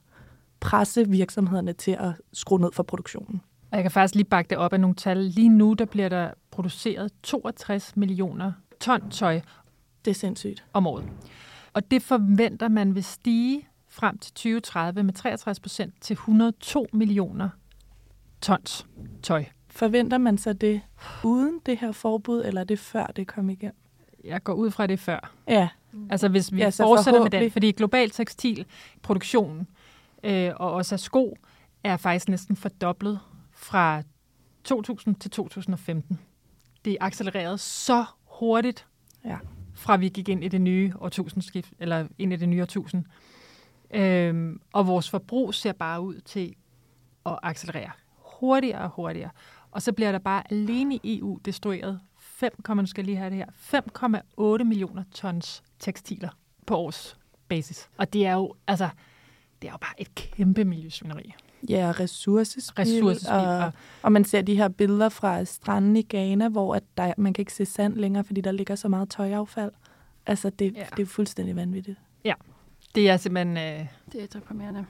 presse 0.60 1.10
virksomhederne 1.10 1.74
til 1.74 1.92
at 1.92 2.14
skrue 2.34 2.60
ned 2.60 2.72
for 2.74 2.84
produktionen. 2.84 3.42
Jeg 3.72 3.82
kan 3.84 3.92
faktisk 3.92 4.16
lige 4.16 4.26
bakke 4.26 4.50
det 4.50 4.58
op 4.58 4.74
af 4.74 4.80
nogle 4.80 4.96
tal. 4.96 5.18
Lige 5.18 5.50
nu 5.50 5.74
der 5.74 5.86
bliver 5.86 6.10
der 6.10 6.32
produceret 6.52 7.12
62 7.24 7.96
millioner 7.96 8.52
ton 8.80 9.10
tøj. 9.10 9.42
Det 10.06 10.12
er 10.12 10.16
sindssygt. 10.16 10.66
Om 10.74 10.88
året. 10.88 11.06
Og 11.74 11.92
det 11.92 12.02
forventer 12.02 12.68
man 12.68 12.96
vil 12.96 13.04
stige 13.04 13.68
frem 13.88 14.18
til 14.18 14.34
2030 14.34 15.04
med 15.04 15.14
63 15.14 15.60
procent 15.60 15.94
til 16.02 16.14
102 16.14 16.88
millioner 16.94 17.50
tons 18.42 18.88
tøj. 19.24 19.46
Forventer 19.70 20.18
man 20.18 20.38
så 20.38 20.54
det 20.54 20.82
uden 21.24 21.60
det 21.66 21.78
her 21.78 21.92
forbud, 21.92 22.44
eller 22.46 22.62
er 22.62 22.66
det 22.66 22.80
før 22.80 23.06
det 23.06 23.28
kom 23.28 23.50
igen? 23.50 23.72
Jeg 24.24 24.44
går 24.44 24.54
ud 24.54 24.72
fra 24.72 24.88
det 24.88 25.00
før. 25.00 25.32
Ja. 25.48 25.70
Altså 26.10 26.28
hvis 26.28 26.54
vi 26.54 26.58
ja, 26.58 26.70
fortsætter 26.70 27.24
med 27.24 27.30
den, 27.30 27.52
fordi 27.52 27.72
global 27.72 28.10
tekstilproduktion 28.10 29.68
øh, 30.26 30.52
og 30.56 30.72
også 30.72 30.96
af 30.96 31.00
sko 31.00 31.38
er 31.84 31.98
faktisk 31.98 32.30
næsten 32.30 32.56
fordoblet 32.56 33.20
fra 33.52 34.02
2000 34.64 35.16
til 35.16 35.32
2015. 35.32 36.20
Det 36.86 36.94
er 36.94 36.98
accelereret 37.02 37.60
så 37.60 38.06
hurtigt, 38.24 38.88
ja. 39.26 39.38
fra 39.74 39.98
vi 39.98 40.10
gik 40.10 40.30
ind 40.30 40.44
i 40.44 40.48
det 40.48 40.62
nye 40.62 40.94
årtusindskift, 41.00 41.74
eller 41.80 42.08
ind 42.18 42.34
i 42.34 42.36
det 42.36 42.50
nye 42.50 42.62
årtusind. 42.62 43.06
Øhm, 43.92 44.62
og 44.74 44.88
vores 44.88 45.10
forbrug 45.10 45.54
ser 45.54 45.72
bare 45.72 46.02
ud 46.02 46.22
til 46.22 46.56
at 47.26 47.40
accelerere 47.44 47.92
hurtigere 48.40 48.82
og 48.82 48.90
hurtigere. 48.90 49.30
Og 49.72 49.82
så 49.82 49.94
bliver 49.94 50.12
der 50.12 50.20
bare 50.20 50.52
alene 50.52 50.96
i 50.96 51.20
EU 51.20 51.40
destrueret 51.46 52.00
5, 52.18 52.52
nu 52.76 52.86
skal 52.86 53.06
lige 53.06 53.18
have 53.18 53.30
det 53.30 53.38
her, 53.38 54.58
5,8 54.60 54.64
millioner 54.64 55.04
tons 55.12 55.64
tekstiler 55.80 56.30
på 56.66 56.78
års 56.78 57.18
basis. 57.48 57.90
Og 57.98 58.14
det 58.14 58.26
er 58.26 58.34
jo, 58.34 58.54
altså, 58.68 58.90
det 59.62 59.68
er 59.68 59.72
jo 59.72 59.78
bare 59.78 60.02
et 60.02 60.16
kæmpe 60.16 60.66
miljøsvineri. 60.66 61.34
Ja, 61.70 61.94
ressourcespil. 62.00 62.82
Ressourcespil. 62.82 63.36
Og, 63.36 63.72
og 64.02 64.12
man 64.12 64.24
ser 64.24 64.42
de 64.42 64.56
her 64.56 64.68
billeder 64.68 65.10
fra 65.10 65.46
stranden 65.46 65.98
i 65.98 66.02
Ghana, 66.02 66.50
hvor 66.50 66.76
at 66.76 66.84
der, 66.98 67.14
man 67.18 67.34
kan 67.34 67.42
ikke 67.42 67.54
se 67.54 67.66
sand 67.66 67.94
længere, 67.94 68.24
fordi 68.24 68.42
der 68.42 68.52
ligger 68.52 68.76
så 68.76 68.88
meget 68.88 69.10
tøjaffald. 69.10 69.72
Altså, 70.26 70.50
det, 70.50 70.74
ja. 70.76 70.84
det 70.98 71.02
er 71.02 71.08
fuldstændig 71.08 71.56
vanvittigt. 71.56 72.00
Ja, 72.26 72.34
det 72.96 73.10
er 73.10 73.18
simpelthen... 73.18 73.58
Øh, 73.58 73.88
det 74.12 74.24
er 74.24 74.28
deprimerende. 74.28 74.86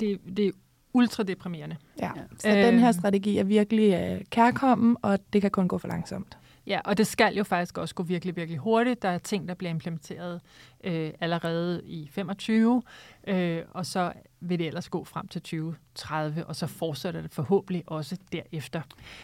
Det, 0.00 0.20
det 0.36 0.46
er 0.46 0.50
ultra 0.92 1.22
deprimerende. 1.22 1.76
Ja, 2.00 2.10
så 2.38 2.48
øh, 2.48 2.54
den 2.54 2.78
her 2.78 2.92
strategi 2.92 3.38
er 3.38 3.44
virkelig 3.44 3.94
øh, 3.94 4.20
kærkommen, 4.30 4.96
og 5.02 5.18
det 5.32 5.42
kan 5.42 5.50
kun 5.50 5.68
gå 5.68 5.78
for 5.78 5.88
langsomt. 5.88 6.38
Ja, 6.66 6.80
og 6.84 6.98
det 6.98 7.06
skal 7.06 7.34
jo 7.36 7.44
faktisk 7.44 7.78
også 7.78 7.94
gå 7.94 8.02
virkelig, 8.02 8.36
virkelig 8.36 8.58
hurtigt. 8.58 9.02
Der 9.02 9.08
er 9.08 9.18
ting, 9.18 9.48
der 9.48 9.54
bliver 9.54 9.70
implementeret 9.70 10.40
øh, 10.84 11.10
allerede 11.20 11.82
i 11.84 12.08
25, 12.12 12.82
øh, 13.26 13.62
og 13.70 13.86
så 13.86 14.12
vil 14.40 14.58
det 14.58 14.66
ellers 14.66 14.88
gå 14.88 15.04
frem 15.04 15.28
til 15.28 15.40
2030, 15.42 16.46
og 16.46 16.56
så 16.56 16.66
fortsætter 16.66 17.22
det 17.22 17.32
forhåbentlig 17.32 17.82
også 17.86 18.16
derefter. 18.32 18.82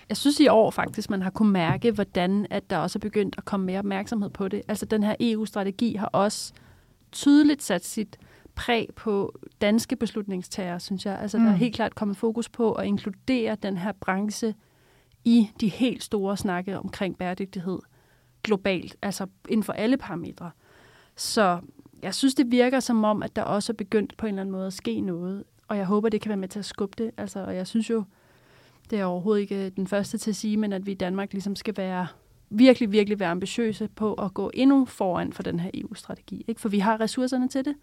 Jeg 0.09 0.17
synes 0.17 0.41
i 0.41 0.49
år 0.49 0.71
faktisk, 0.71 1.11
man 1.11 1.23
har 1.23 1.31
kunne 1.31 1.53
mærke, 1.53 1.91
hvordan 1.91 2.47
at 2.51 2.71
der 2.71 2.79
også 2.79 2.99
er 2.99 3.01
begyndt 3.01 3.35
at 3.39 3.45
komme 3.45 3.67
mere 3.67 3.79
opmærksomhed 3.79 4.31
på 4.31 4.49
det. 4.49 4.63
Altså 4.69 4.87
den 4.87 5.03
her 5.03 5.15
EU-strategi 5.21 5.95
har 5.95 6.07
også 6.07 6.53
tydeligt 7.13 7.63
sat 7.63 7.85
sit 7.85 8.19
præg 8.55 8.89
på 8.97 9.39
danske 9.61 9.97
beslutningstager, 9.97 10.79
synes 10.79 11.07
jeg. 11.07 11.19
Altså 11.19 11.39
mm. 11.39 11.45
der 11.45 11.51
er 11.51 11.55
mm. 11.55 11.61
helt 11.61 11.75
klart 11.75 11.95
kommet 11.95 12.17
fokus 12.17 12.49
på 12.49 12.73
at 12.73 12.87
inkludere 12.87 13.57
den 13.63 13.77
her 13.77 13.93
branche 13.93 14.55
i 15.25 15.51
de 15.61 15.69
helt 15.69 16.05
store 16.05 16.37
snakke 16.37 16.79
omkring 16.79 17.19
bæredygtighed 17.19 17.79
globalt, 18.43 18.97
altså 19.03 19.27
inden 19.49 19.65
for 19.65 19.73
alle 19.73 19.97
parametre. 19.97 20.51
Så 21.17 21.61
jeg 22.03 22.15
synes, 22.15 22.35
det 22.35 22.51
virker 22.51 22.81
som 22.81 23.05
om, 23.05 23.23
at 23.23 23.37
der 23.37 23.43
også 23.43 23.73
er 23.73 23.75
begyndt 23.75 24.17
på 24.17 24.27
en 24.27 24.29
eller 24.29 24.41
anden 24.41 24.53
måde 24.53 24.67
at 24.67 24.73
ske 24.73 25.01
noget, 25.01 25.45
og 25.69 25.77
jeg 25.77 25.87
håber, 25.87 26.09
det 26.09 26.21
kan 26.21 26.29
være 26.29 26.37
med 26.37 26.49
til 26.49 26.59
at 26.59 26.65
skubbe 26.65 27.05
det. 27.05 27.11
Altså, 27.17 27.45
og 27.45 27.57
jeg 27.57 27.67
synes 27.67 27.91
jo, 27.91 28.05
det 28.91 29.01
er 29.01 29.05
overhovedet 29.05 29.43
ikke 29.43 29.67
øh, 29.67 29.73
den 29.77 29.87
første 29.87 30.19
til 30.19 30.31
at 30.31 30.37
sige, 30.37 30.57
men 30.57 30.73
at 30.73 30.87
vi 30.87 30.91
i 30.91 30.95
Danmark 30.95 31.33
ligesom 31.33 31.57
skal 31.57 31.77
være 31.77 32.07
virkelig, 32.51 32.93
virkelig 32.93 33.21
være 33.21 33.31
ambitiøse 33.31 33.89
på 33.89 34.15
at 34.15 34.35
gå 34.35 34.51
endnu 34.55 34.85
foran 34.85 35.33
for 35.33 35.43
den 35.43 35.61
her 35.61 35.71
EU-strategi. 35.75 36.45
Ikke? 36.49 36.61
For 36.61 36.69
vi 36.69 36.79
har 36.79 37.01
ressourcerne 37.01 37.49
til 37.49 37.65
det. 37.65 37.75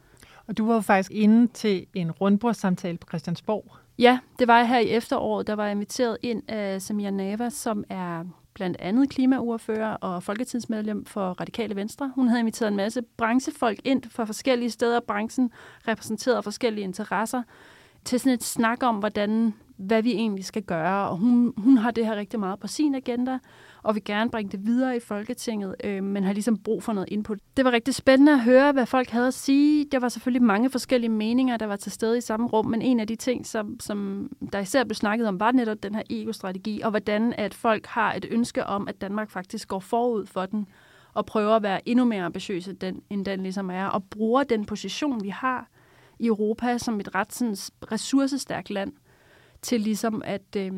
Og 0.48 0.58
du 0.58 0.68
var 0.68 0.74
jo 0.74 0.82
faktisk 0.82 1.12
inde 1.12 1.48
til 1.48 1.86
en 1.94 2.12
rundbordssamtale 2.12 2.98
på 2.98 3.08
Christiansborg 3.08 3.76
Ja, 4.00 4.20
det 4.40 4.48
var 4.48 4.58
jeg 4.58 4.68
her 4.68 4.80
i 4.80 4.90
efteråret. 4.90 5.48
Der 5.48 5.54
var 5.54 5.64
jeg 5.64 5.72
inviteret 5.72 6.18
ind 6.22 6.44
af 6.48 6.82
Samia 6.82 7.10
Nava, 7.12 7.50
som 7.50 7.84
er 7.90 8.24
blandt 8.54 8.78
andet 8.80 9.10
klimaordfører 9.10 9.94
og 9.94 10.24
folketingsmedlem 10.24 11.06
for 11.06 11.30
Radikale 11.30 11.76
Venstre. 11.76 12.12
Hun 12.16 12.28
havde 12.28 12.40
inviteret 12.40 12.70
en 12.70 12.76
masse 12.76 13.02
branchefolk 13.18 13.80
ind 13.84 14.04
fra 14.10 14.26
forskellige 14.26 14.70
steder. 14.70 15.00
Branchen 15.00 15.52
repræsenterede 15.88 16.44
forskellige 16.44 16.84
interesser 16.84 17.44
til 18.06 18.20
sådan 18.20 18.34
et 18.34 18.44
snak 18.44 18.84
om, 18.84 18.96
hvordan, 18.96 19.54
hvad 19.78 20.02
vi 20.02 20.12
egentlig 20.12 20.46
skal 20.46 20.64
gøre. 20.64 21.10
Og 21.10 21.18
hun, 21.18 21.54
hun 21.58 21.78
har 21.78 21.92
det 21.92 22.06
her 22.06 22.16
rigtig 22.16 22.40
meget 22.40 22.60
på 22.60 22.68
sin 22.68 22.96
agenda 22.96 23.40
og 23.84 23.96
vil 23.96 24.04
gerne 24.04 24.30
bringe 24.32 24.52
det 24.52 24.66
videre 24.66 24.98
i 24.98 25.00
Folketinget, 25.00 25.76
øh, 25.84 26.04
men 26.04 26.24
har 26.24 26.34
ligesom 26.34 26.58
brug 26.58 26.84
for 26.84 26.94
noget 26.94 27.10
input. 27.12 27.40
Det 27.58 27.66
var 27.66 27.72
rigtig 27.72 27.96
spændende 27.96 28.32
at 28.32 28.40
høre, 28.40 28.72
hvad 28.72 28.86
folk 28.86 29.10
havde 29.10 29.28
at 29.28 29.34
sige. 29.34 29.86
Der 29.92 30.00
var 30.00 30.10
selvfølgelig 30.10 30.44
mange 30.44 30.70
forskellige 30.70 31.10
meninger, 31.10 31.58
der 31.58 31.66
var 31.66 31.76
til 31.76 31.92
stede 31.92 32.18
i 32.18 32.22
samme 32.22 32.48
rum, 32.48 32.66
men 32.66 32.82
en 32.82 33.00
af 33.00 33.08
de 33.08 33.16
ting, 33.16 33.46
som, 33.46 33.80
som 33.80 34.30
der 34.52 34.60
især 34.60 34.84
blev 34.84 34.96
snakket 34.96 35.28
om, 35.28 35.40
var 35.40 35.52
netop 35.52 35.84
den 35.84 35.96
her 35.96 36.04
ego-strategi, 36.10 36.82
og 36.82 36.90
hvordan 36.90 37.34
at 37.34 37.54
folk 37.54 37.86
har 37.86 38.14
et 38.14 38.26
ønske 38.32 38.66
om, 38.66 38.88
at 38.88 39.02
Danmark 39.02 39.30
faktisk 39.30 39.68
går 39.68 39.80
forud 39.80 40.26
for 40.26 40.46
den, 40.46 40.68
og 41.14 41.26
prøver 41.26 41.56
at 41.56 41.64
være 41.64 41.90
endnu 41.90 42.06
mere 42.06 42.24
ambitiøse, 42.24 42.74
den, 42.74 43.02
end 43.10 43.26
den 43.26 43.44
ligesom 43.44 43.70
er, 43.70 43.86
og 43.86 44.04
bruger 44.04 44.44
den 44.44 44.66
position, 44.66 45.24
vi 45.24 45.30
har 45.30 45.68
i 46.20 46.28
Europa 46.28 46.78
som 46.78 47.00
et 47.00 47.16
ret 47.16 47.34
sådan, 47.34 47.58
ressourcestærkt 47.92 48.70
land, 48.70 48.94
til 49.62 49.82
ligesom 49.82 50.22
at 50.26 50.56
øh, 50.58 50.72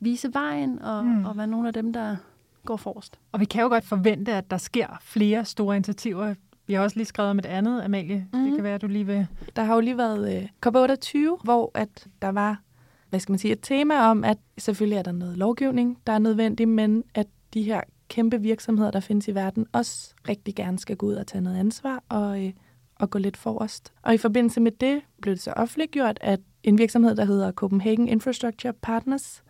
vise 0.00 0.34
vejen 0.34 0.82
og, 0.82 1.04
mm. 1.04 1.24
og 1.24 1.36
være 1.36 1.46
nogle 1.46 1.68
af 1.68 1.74
dem, 1.74 1.92
der 1.92 2.16
går 2.64 2.76
forrest. 2.76 3.18
Og 3.32 3.40
vi 3.40 3.44
kan 3.44 3.62
jo 3.62 3.68
godt 3.68 3.84
forvente, 3.84 4.32
at 4.32 4.50
der 4.50 4.56
sker 4.56 4.86
flere 5.00 5.44
store 5.44 5.76
initiativer. 5.76 6.34
Vi 6.66 6.74
har 6.74 6.82
også 6.82 6.96
lige 6.96 7.06
skrevet 7.06 7.30
om 7.30 7.38
et 7.38 7.46
andet, 7.46 7.82
Amalie. 7.82 8.26
Mm-hmm. 8.32 8.46
Det 8.46 8.54
kan 8.54 8.64
være, 8.64 8.74
at 8.74 8.82
du 8.82 8.86
lige 8.86 9.06
vil... 9.06 9.26
Der 9.56 9.62
har 9.62 9.74
jo 9.74 9.80
lige 9.80 9.98
været 9.98 10.42
uh, 10.42 10.48
COP28, 10.66 11.42
hvor 11.44 11.70
at 11.74 12.06
der 12.22 12.28
var 12.28 12.60
hvad 13.10 13.20
skal 13.20 13.32
man 13.32 13.38
sige, 13.38 13.52
et 13.52 13.58
tema 13.62 14.00
om, 14.00 14.24
at 14.24 14.38
selvfølgelig 14.58 14.98
er 14.98 15.02
der 15.02 15.12
noget 15.12 15.36
lovgivning, 15.36 15.98
der 16.06 16.12
er 16.12 16.18
nødvendig, 16.18 16.68
men 16.68 17.04
at 17.14 17.26
de 17.54 17.62
her 17.62 17.80
kæmpe 18.08 18.40
virksomheder, 18.40 18.90
der 18.90 19.00
findes 19.00 19.28
i 19.28 19.34
verden, 19.34 19.66
også 19.72 20.14
rigtig 20.28 20.54
gerne 20.54 20.78
skal 20.78 20.96
gå 20.96 21.06
ud 21.06 21.14
og 21.14 21.26
tage 21.26 21.42
noget 21.42 21.58
ansvar 21.58 22.02
og, 22.08 22.40
uh, 22.40 22.50
og 23.00 23.10
gå 23.10 23.18
lidt 23.18 23.36
forrest. 23.36 23.92
Og 24.02 24.14
i 24.14 24.18
forbindelse 24.18 24.60
med 24.60 24.72
det 24.72 25.00
blev 25.22 25.34
det 25.34 25.42
så 25.42 25.52
offentliggjort, 25.52 26.18
at 26.20 26.40
en 26.62 26.78
virksomhed, 26.78 27.16
der 27.16 27.24
hedder 27.24 27.52
Copenhagen 27.52 28.08
Infrastructure 28.08 28.72
Partners, 28.72 29.42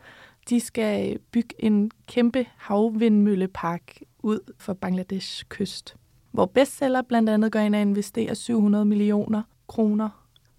de 0.49 0.61
skal 0.61 1.19
bygge 1.33 1.55
en 1.59 1.91
kæmpe 2.07 2.47
havvindmøllepark 2.57 4.01
ud 4.19 4.41
for 4.59 4.73
Bangladesh 4.73 5.45
kyst, 5.49 5.97
hvor 6.33 6.47
bestseller 6.47 7.03
blandt 7.03 7.31
andet 7.31 7.53
går 7.53 7.59
ind 7.59 7.75
og 7.75 7.81
investerer 7.81 8.35
700 8.35 8.85
millioner 8.85 9.43
kroner, 9.67 10.09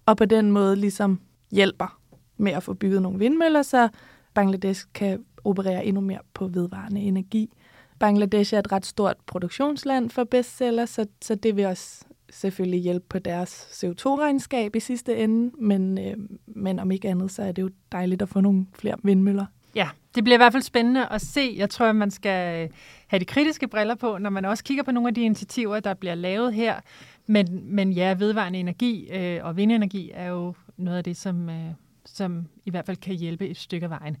og 0.06 0.16
på 0.16 0.24
den 0.24 0.50
måde 0.50 0.76
ligesom 0.76 1.20
hjælper 1.50 1.98
med 2.36 2.52
at 2.52 2.62
få 2.62 2.74
bygget 2.74 3.02
nogle 3.02 3.18
vindmøller, 3.18 3.62
så 3.62 3.88
Bangladesh 4.34 4.86
kan 4.94 5.24
operere 5.44 5.84
endnu 5.84 6.00
mere 6.00 6.20
på 6.34 6.46
vedvarende 6.46 7.00
energi. 7.00 7.52
Bangladesh 7.98 8.54
er 8.54 8.58
et 8.58 8.72
ret 8.72 8.86
stort 8.86 9.16
produktionsland 9.26 10.10
for 10.10 10.24
bestseller, 10.24 10.86
så, 10.86 11.06
så 11.22 11.34
det 11.34 11.56
vil 11.56 11.66
også 11.66 12.04
selvfølgelig 12.30 12.80
hjælpe 12.80 13.06
på 13.08 13.18
deres 13.18 13.84
CO2-regnskab 13.84 14.76
i 14.76 14.80
sidste 14.80 15.16
ende, 15.16 15.56
men, 15.58 15.98
øh, 15.98 16.16
men 16.46 16.78
om 16.78 16.90
ikke 16.90 17.08
andet, 17.08 17.30
så 17.30 17.42
er 17.42 17.52
det 17.52 17.62
jo 17.62 17.70
dejligt 17.92 18.22
at 18.22 18.28
få 18.28 18.40
nogle 18.40 18.66
flere 18.74 18.96
vindmøller 19.02 19.46
Ja, 19.74 19.88
det 20.14 20.24
bliver 20.24 20.36
i 20.36 20.38
hvert 20.38 20.52
fald 20.52 20.62
spændende 20.62 21.06
at 21.06 21.20
se. 21.20 21.54
Jeg 21.56 21.70
tror, 21.70 21.86
at 21.86 21.96
man 21.96 22.10
skal 22.10 22.62
øh, 22.62 22.70
have 23.06 23.20
de 23.20 23.24
kritiske 23.24 23.68
briller 23.68 23.94
på, 23.94 24.18
når 24.18 24.30
man 24.30 24.44
også 24.44 24.64
kigger 24.64 24.82
på 24.82 24.90
nogle 24.90 25.08
af 25.08 25.14
de 25.14 25.22
initiativer, 25.22 25.80
der 25.80 25.94
bliver 25.94 26.14
lavet 26.14 26.54
her. 26.54 26.80
Men, 27.26 27.74
men 27.74 27.92
ja, 27.92 28.14
vedvarende 28.18 28.58
energi 28.58 29.08
øh, 29.10 29.44
og 29.44 29.56
vindenergi 29.56 30.10
er 30.14 30.26
jo 30.26 30.54
noget 30.76 30.98
af 30.98 31.04
det, 31.04 31.16
som, 31.16 31.50
øh, 31.50 31.70
som 32.04 32.46
i 32.64 32.70
hvert 32.70 32.86
fald 32.86 32.96
kan 32.96 33.14
hjælpe 33.14 33.48
et 33.48 33.56
stykke 33.56 33.84
af 33.84 33.90
vejen. 33.90 34.16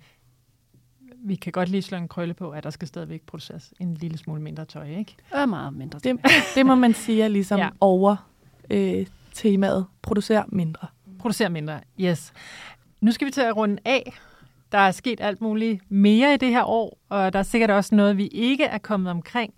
Vi 1.24 1.34
kan 1.34 1.52
godt 1.52 1.68
lige 1.68 1.82
slå 1.82 1.98
en 1.98 2.08
krølle 2.08 2.34
på, 2.34 2.50
at 2.50 2.64
der 2.64 2.70
skal 2.70 2.88
stadigvæk 2.88 3.22
produceres 3.22 3.74
en 3.80 3.94
lille 3.94 4.18
smule 4.18 4.42
mindre 4.42 4.64
tøj, 4.64 4.88
ikke? 4.88 5.16
Og 5.32 5.48
meget 5.48 5.72
mindre 5.72 6.00
tøj. 6.00 6.12
Det, 6.12 6.20
det 6.54 6.66
må 6.66 6.74
man 6.74 6.94
sige 6.94 7.22
er 7.22 7.28
ligesom 7.28 7.58
ja. 7.58 7.68
over 7.80 8.28
øh, 8.70 9.06
temaet. 9.34 9.86
Producer 10.02 10.42
mindre. 10.48 10.86
Producer 11.18 11.48
mindre, 11.48 11.80
yes. 12.00 12.32
Nu 13.00 13.12
skal 13.12 13.26
vi 13.26 13.30
til 13.30 13.40
at 13.40 13.56
runde 13.56 13.78
af, 13.84 14.12
der 14.72 14.78
er 14.78 14.90
sket 14.90 15.20
alt 15.20 15.40
muligt 15.40 15.90
mere 15.90 16.34
i 16.34 16.36
det 16.36 16.48
her 16.48 16.64
år, 16.64 16.98
og 17.08 17.32
der 17.32 17.38
er 17.38 17.42
sikkert 17.42 17.70
også 17.70 17.94
noget, 17.94 18.16
vi 18.16 18.26
ikke 18.26 18.64
er 18.64 18.78
kommet 18.78 19.10
omkring. 19.10 19.54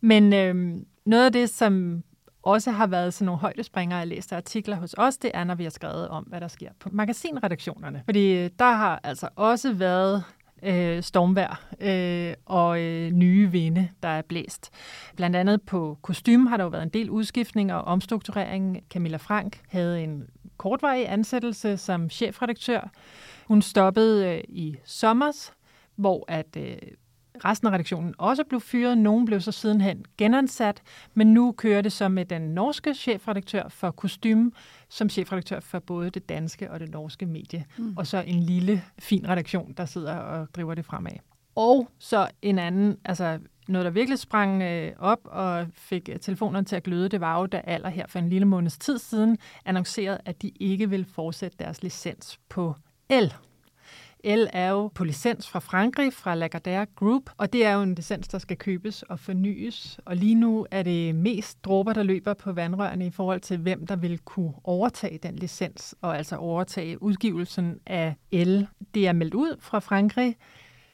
Men 0.00 0.32
øhm, 0.32 0.86
noget 1.06 1.24
af 1.24 1.32
det, 1.32 1.50
som 1.50 2.02
også 2.42 2.70
har 2.70 2.86
været 2.86 3.14
sådan 3.14 3.26
nogle 3.26 3.40
højdespringere, 3.40 3.98
jeg 3.98 4.06
læste 4.06 4.36
artikler 4.36 4.76
hos 4.76 4.94
os, 4.98 5.16
det 5.16 5.30
er, 5.34 5.44
når 5.44 5.54
vi 5.54 5.62
har 5.62 5.70
skrevet 5.70 6.08
om, 6.08 6.24
hvad 6.24 6.40
der 6.40 6.48
sker 6.48 6.68
på 6.80 6.88
magasinredaktionerne. 6.92 8.02
Fordi 8.04 8.32
øh, 8.32 8.50
der 8.58 8.72
har 8.72 9.00
altså 9.02 9.28
også 9.36 9.72
været 9.72 10.24
øh, 10.64 11.02
stormvær 11.02 11.62
øh, 11.80 12.34
og 12.46 12.80
øh, 12.80 13.10
nye 13.10 13.50
vinde, 13.50 13.88
der 14.02 14.08
er 14.08 14.22
blæst. 14.22 14.70
Blandt 15.16 15.36
andet 15.36 15.62
på 15.62 15.98
kostume 16.02 16.48
har 16.48 16.56
der 16.56 16.64
jo 16.64 16.70
været 16.70 16.82
en 16.82 16.88
del 16.88 17.10
udskiftning 17.10 17.72
og 17.72 17.82
omstrukturering. 17.82 18.84
Camilla 18.90 19.16
Frank 19.16 19.60
havde 19.68 20.02
en 20.02 20.26
kortvarig 20.56 21.12
ansættelse 21.12 21.76
som 21.76 22.10
chefredaktør, 22.10 22.90
hun 23.46 23.62
stoppede 23.62 24.28
øh, 24.28 24.40
i 24.48 24.76
sommers, 24.84 25.52
hvor 25.96 26.24
at 26.28 26.56
øh, 26.56 26.76
resten 27.44 27.68
af 27.68 27.72
redaktionen 27.72 28.14
også 28.18 28.44
blev 28.44 28.60
fyret. 28.60 28.98
Nogen 28.98 29.24
blev 29.24 29.40
så 29.40 29.52
sidenhen 29.52 30.04
genansat, 30.18 30.82
men 31.14 31.34
nu 31.34 31.52
kører 31.52 31.82
det 31.82 31.92
så 31.92 32.08
med 32.08 32.24
den 32.24 32.42
norske 32.42 32.94
chefredaktør 32.94 33.68
for 33.68 33.90
kostume, 33.90 34.52
som 34.88 35.08
chefredaktør 35.08 35.60
for 35.60 35.78
både 35.78 36.10
det 36.10 36.28
danske 36.28 36.70
og 36.70 36.80
det 36.80 36.90
norske 36.90 37.26
medie. 37.26 37.64
Mm. 37.78 37.96
Og 37.96 38.06
så 38.06 38.24
en 38.26 38.40
lille, 38.40 38.82
fin 38.98 39.28
redaktion, 39.28 39.72
der 39.72 39.84
sidder 39.84 40.14
og 40.16 40.48
driver 40.54 40.74
det 40.74 40.84
fremad. 40.84 41.12
Og 41.54 41.88
så 41.98 42.28
en 42.42 42.58
anden, 42.58 42.96
altså 43.04 43.38
noget, 43.68 43.84
der 43.84 43.90
virkelig 43.90 44.18
sprang 44.18 44.62
øh, 44.62 44.92
op 44.98 45.20
og 45.24 45.66
fik 45.74 46.10
telefonerne 46.20 46.64
til 46.64 46.76
at 46.76 46.82
gløde, 46.82 47.08
det 47.08 47.20
var 47.20 47.40
jo, 47.40 47.46
da 47.46 47.60
Aller 47.64 47.88
her 47.88 48.06
for 48.06 48.18
en 48.18 48.28
lille 48.28 48.44
måneds 48.44 48.78
tid 48.78 48.98
siden 48.98 49.38
annoncerede, 49.64 50.18
at 50.24 50.42
de 50.42 50.48
ikke 50.60 50.90
vil 50.90 51.04
fortsætte 51.04 51.56
deres 51.58 51.82
licens 51.82 52.40
på 52.48 52.74
el. 53.08 53.34
El 54.24 54.48
er 54.52 54.70
jo 54.70 54.88
på 54.88 55.04
licens 55.04 55.48
fra 55.48 55.58
Frankrig, 55.58 56.12
fra 56.12 56.34
Lagardère 56.34 56.94
Group, 56.94 57.30
og 57.36 57.52
det 57.52 57.64
er 57.64 57.72
jo 57.72 57.82
en 57.82 57.94
licens, 57.94 58.28
der 58.28 58.38
skal 58.38 58.56
købes 58.56 59.02
og 59.02 59.20
fornyes. 59.20 60.00
Og 60.04 60.16
lige 60.16 60.34
nu 60.34 60.66
er 60.70 60.82
det 60.82 61.14
mest 61.14 61.64
dråber, 61.64 61.92
der 61.92 62.02
løber 62.02 62.34
på 62.34 62.52
vandrørene 62.52 63.06
i 63.06 63.10
forhold 63.10 63.40
til, 63.40 63.58
hvem 63.58 63.86
der 63.86 63.96
vil 63.96 64.18
kunne 64.18 64.52
overtage 64.64 65.18
den 65.18 65.36
licens, 65.36 65.94
og 66.00 66.16
altså 66.16 66.36
overtage 66.36 67.02
udgivelsen 67.02 67.80
af 67.86 68.14
el. 68.30 68.66
Det 68.94 69.06
er 69.08 69.12
meldt 69.12 69.34
ud 69.34 69.56
fra 69.60 69.78
Frankrig, 69.78 70.36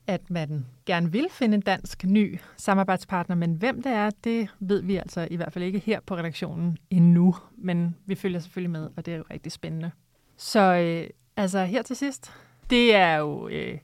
at 0.06 0.30
man 0.30 0.66
gerne 0.86 1.12
vil 1.12 1.26
finde 1.30 1.54
en 1.54 1.60
dansk 1.60 2.04
ny 2.04 2.38
samarbejdspartner, 2.56 3.36
men 3.36 3.54
hvem 3.54 3.82
det 3.82 3.92
er, 3.92 4.10
det 4.24 4.48
ved 4.60 4.82
vi 4.82 4.96
altså 4.96 5.28
i 5.30 5.36
hvert 5.36 5.52
fald 5.52 5.64
ikke 5.64 5.78
her 5.78 6.00
på 6.06 6.16
redaktionen 6.16 6.78
endnu, 6.90 7.34
men 7.58 7.96
vi 8.06 8.14
følger 8.14 8.40
selvfølgelig 8.40 8.70
med, 8.70 8.88
og 8.96 9.06
det 9.06 9.14
er 9.14 9.18
jo 9.18 9.24
rigtig 9.30 9.52
spændende. 9.52 9.90
Så 10.36 10.60
øh, 10.60 11.10
altså 11.36 11.64
her 11.64 11.82
til 11.82 11.96
sidst, 11.96 12.32
det 12.70 12.94
er 12.94 13.16
jo 13.16 13.48
øh, 13.48 13.78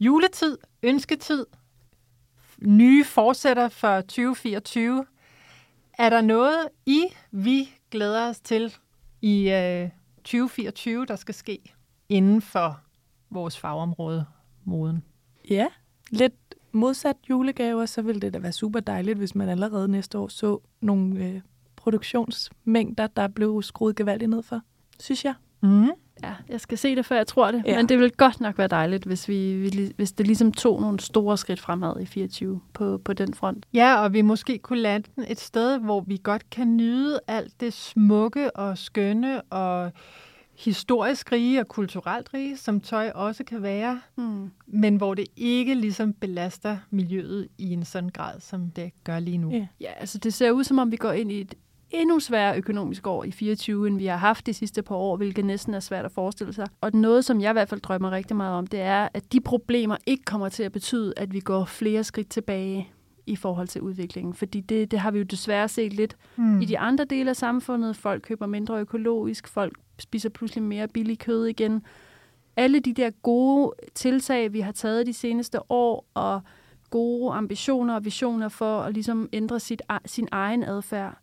juletid, 0.00 0.58
ønsketid, 0.82 1.46
nye 2.62 3.04
fortsætter 3.04 3.68
for 3.68 4.00
2024. 4.00 5.06
Er 5.98 6.10
der 6.10 6.20
noget, 6.20 6.68
I 6.86 7.04
vi 7.30 7.68
glæder 7.90 8.28
os 8.28 8.40
til 8.40 8.74
i 9.22 9.50
øh, 9.50 9.88
2024, 10.16 11.06
der 11.06 11.16
skal 11.16 11.34
ske 11.34 11.74
inden 12.08 12.42
for 12.42 12.80
vores 13.30 13.58
fagområde, 13.58 14.26
moden? 14.64 15.04
Ja, 15.50 15.66
lidt 16.10 16.34
modsat 16.72 17.16
julegaver, 17.30 17.86
så 17.86 18.02
ville 18.02 18.20
det 18.20 18.32
da 18.34 18.38
være 18.38 18.52
super 18.52 18.80
dejligt, 18.80 19.18
hvis 19.18 19.34
man 19.34 19.48
allerede 19.48 19.88
næste 19.88 20.18
år 20.18 20.28
så 20.28 20.58
nogle 20.80 21.24
øh, 21.24 21.40
produktionsmængder, 21.76 23.06
der 23.06 23.28
blev 23.28 23.62
skruet 23.62 23.96
gevaldigt 23.96 24.30
ned 24.30 24.42
for, 24.42 24.60
synes 25.00 25.24
jeg. 25.24 25.34
Mm. 25.62 25.90
Ja, 26.22 26.34
jeg 26.48 26.60
skal 26.60 26.78
se 26.78 26.96
det, 26.96 27.06
før 27.06 27.16
jeg 27.16 27.26
tror 27.26 27.50
det. 27.50 27.62
Ja. 27.66 27.76
Men 27.76 27.88
det 27.88 27.98
vil 27.98 28.12
godt 28.12 28.40
nok 28.40 28.58
være 28.58 28.68
dejligt, 28.68 29.04
hvis, 29.04 29.28
vi, 29.28 29.92
hvis 29.96 30.12
det 30.12 30.26
ligesom 30.26 30.52
tog 30.52 30.80
nogle 30.80 31.00
store 31.00 31.38
skridt 31.38 31.60
fremad 31.60 32.00
i 32.00 32.06
24 32.06 32.60
på, 32.72 33.00
på 33.04 33.12
den 33.12 33.34
front. 33.34 33.66
Ja, 33.74 34.02
og 34.02 34.12
vi 34.12 34.22
måske 34.22 34.58
kunne 34.58 34.78
lande 34.78 35.08
et 35.28 35.40
sted, 35.40 35.78
hvor 35.78 36.00
vi 36.00 36.20
godt 36.22 36.50
kan 36.50 36.76
nyde 36.76 37.20
alt 37.26 37.60
det 37.60 37.72
smukke 37.72 38.56
og 38.56 38.78
skønne 38.78 39.42
og 39.42 39.92
historisk 40.58 41.32
rige 41.32 41.60
og 41.60 41.68
kulturelt 41.68 42.34
rige, 42.34 42.56
som 42.56 42.80
tøj 42.80 43.10
også 43.14 43.44
kan 43.44 43.62
være, 43.62 44.00
mm. 44.16 44.50
men 44.66 44.96
hvor 44.96 45.14
det 45.14 45.26
ikke 45.36 45.74
ligesom 45.74 46.12
belaster 46.12 46.78
miljøet 46.90 47.48
i 47.58 47.72
en 47.72 47.84
sådan 47.84 48.08
grad, 48.08 48.40
som 48.40 48.70
det 48.70 48.92
gør 49.04 49.18
lige 49.18 49.38
nu. 49.38 49.50
Ja, 49.50 49.66
ja 49.80 49.90
altså 49.96 50.18
det 50.18 50.34
ser 50.34 50.50
ud 50.50 50.64
som 50.64 50.78
om, 50.78 50.92
vi 50.92 50.96
går 50.96 51.12
ind 51.12 51.32
i 51.32 51.40
et 51.40 51.54
endnu 51.90 52.20
sværere 52.20 52.56
økonomisk 52.56 53.06
år 53.06 53.24
i 53.24 53.30
24, 53.30 53.86
end 53.86 53.98
vi 53.98 54.06
har 54.06 54.16
haft 54.16 54.46
de 54.46 54.54
sidste 54.54 54.82
par 54.82 54.94
år, 54.94 55.16
hvilket 55.16 55.44
næsten 55.44 55.74
er 55.74 55.80
svært 55.80 56.04
at 56.04 56.12
forestille 56.12 56.52
sig. 56.52 56.66
Og 56.80 56.90
noget, 56.92 57.24
som 57.24 57.40
jeg 57.40 57.50
i 57.50 57.52
hvert 57.52 57.68
fald 57.68 57.80
drømmer 57.80 58.10
rigtig 58.10 58.36
meget 58.36 58.54
om, 58.54 58.66
det 58.66 58.80
er, 58.80 59.08
at 59.14 59.32
de 59.32 59.40
problemer 59.40 59.96
ikke 60.06 60.24
kommer 60.24 60.48
til 60.48 60.62
at 60.62 60.72
betyde, 60.72 61.12
at 61.16 61.32
vi 61.32 61.40
går 61.40 61.64
flere 61.64 62.04
skridt 62.04 62.28
tilbage 62.28 62.90
i 63.26 63.36
forhold 63.36 63.68
til 63.68 63.82
udviklingen. 63.82 64.34
Fordi 64.34 64.60
det, 64.60 64.90
det 64.90 64.98
har 64.98 65.10
vi 65.10 65.18
jo 65.18 65.24
desværre 65.24 65.68
set 65.68 65.92
lidt 65.92 66.16
mm. 66.36 66.60
i 66.60 66.64
de 66.64 66.78
andre 66.78 67.04
dele 67.04 67.30
af 67.30 67.36
samfundet. 67.36 67.96
Folk 67.96 68.22
køber 68.22 68.46
mindre 68.46 68.80
økologisk, 68.80 69.48
folk 69.48 69.78
spiser 69.98 70.28
pludselig 70.28 70.64
mere 70.64 70.88
billig 70.88 71.18
kød 71.18 71.46
igen. 71.46 71.82
Alle 72.56 72.80
de 72.80 72.92
der 72.92 73.10
gode 73.10 73.72
tiltag, 73.94 74.52
vi 74.52 74.60
har 74.60 74.72
taget 74.72 75.06
de 75.06 75.12
seneste 75.12 75.72
år, 75.72 76.06
og 76.14 76.40
gode 76.90 77.32
ambitioner 77.32 77.94
og 77.94 78.04
visioner 78.04 78.48
for 78.48 78.80
at 78.80 78.94
ligesom 78.94 79.28
ændre 79.32 79.60
sit, 79.60 79.82
sin 80.06 80.28
egen 80.32 80.62
adfærd, 80.62 81.18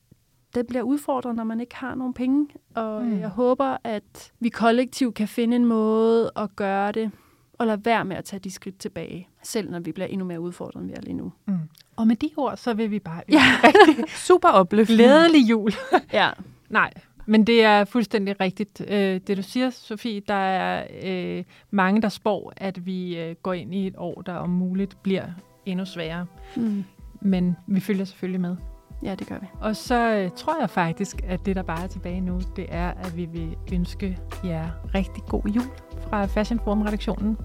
det 0.56 0.68
bliver 0.68 0.84
udfordret, 0.84 1.36
når 1.36 1.43
man 1.43 1.60
ikke 1.60 1.76
har 1.76 1.95
nogen 1.95 2.14
penge. 2.14 2.47
Og 2.76 3.04
mm. 3.04 3.20
jeg 3.20 3.30
håber, 3.30 3.78
at 3.84 4.32
vi 4.39 4.49
kollektivt 4.49 5.16
kan 5.16 5.28
finde 5.28 5.56
en 5.56 5.66
måde 5.66 6.32
at 6.36 6.56
gøre 6.56 6.91
det, 6.91 7.12
og 7.54 7.68
lade 7.68 7.86
være 7.86 8.06
med 8.06 8.16
at 8.16 8.26
tage 8.26 8.39
de 8.39 8.51
skridt 8.51 8.78
tilbage, 8.78 9.28
selv 9.43 9.72
når 9.72 9.80
vi 9.80 9.91
bliver 9.91 10.08
endnu 10.08 10.26
mere 10.26 10.39
udfordret, 10.39 10.82
end 10.82 10.89
vi 10.89 10.93
er 10.93 11.01
lige 11.01 11.14
nu. 11.14 11.32
Mm. 11.45 11.60
Og 11.95 12.08
med 12.08 12.16
de 12.16 12.30
ord, 12.38 12.58
så 12.58 12.74
vil 12.74 12.91
vi 12.91 12.99
bare 12.99 13.22
ja. 13.30 13.41
rigtig 13.64 14.10
super 14.28 14.49
opløftende. 14.49 15.04
Glædelig 15.04 15.49
jul. 15.49 15.72
ja. 16.14 16.30
Nej, 16.70 16.93
men 17.26 17.47
det 17.47 17.64
er 17.64 17.86
fuldstændig 17.86 18.39
rigtigt, 18.39 18.82
øh, 18.88 19.22
det 19.28 19.38
du 19.38 19.41
siger, 19.41 19.70
Sofie. 19.70 20.22
Der 20.28 20.34
er 20.34 20.88
øh, 21.04 21.43
mange, 21.72 22.01
der 22.01 22.10
spår, 22.10 22.54
at 22.58 22.86
vi 22.86 23.20
øh, 23.20 23.36
går 23.36 23.54
ind 23.54 23.76
i 23.76 23.88
et 23.88 23.95
år, 23.97 24.22
der 24.22 24.34
om 24.34 24.49
muligt 24.49 24.97
bliver 25.04 25.26
endnu 25.66 25.86
sværere. 25.86 26.26
Mm. 26.56 26.84
Men 27.22 27.56
vi 27.68 27.80
følger 27.80 28.06
selvfølgelig 28.06 28.41
med. 28.41 28.56
Ja, 29.04 29.16
det 29.16 29.28
gør 29.28 29.36
vi. 29.41 29.47
Og 29.62 29.76
så 29.76 30.16
øh, 30.16 30.32
tror 30.36 30.60
jeg 30.60 30.70
faktisk, 30.70 31.22
at 31.28 31.45
det, 31.45 31.56
der 31.56 31.64
bare 31.64 31.84
er 31.84 31.88
tilbage 31.88 32.22
nu, 32.22 32.41
det 32.56 32.66
er, 32.70 32.89
at 32.89 33.18
vi 33.18 33.26
vil 33.26 33.58
ønske 33.74 34.18
jer 34.43 34.70
rigtig 34.95 35.24
god 35.30 35.41
jul 35.43 35.66
fra 36.10 36.26
Fashion 36.26 36.60
Forum-redaktionen. 36.64 37.38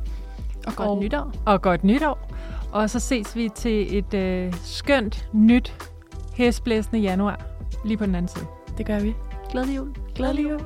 Og 0.66 0.72
godt 0.76 0.88
og, 0.88 0.98
nytår. 0.98 1.32
Og 1.46 1.62
godt 1.62 1.84
nytår. 1.84 2.30
Og 2.72 2.90
så 2.90 3.00
ses 3.00 3.36
vi 3.36 3.48
til 3.54 3.98
et 3.98 4.14
øh, 4.14 4.54
skønt, 4.62 5.28
nyt, 5.32 5.90
hæsblæsende 6.34 7.00
januar 7.00 7.40
lige 7.84 7.96
på 7.96 8.06
den 8.06 8.14
anden 8.14 8.28
side. 8.28 8.46
Det 8.78 8.86
gør 8.86 9.00
vi. 9.00 9.14
Glædelig 9.50 9.76
jul. 9.76 9.94
Glædelig 10.14 10.50
jul. 10.50 10.60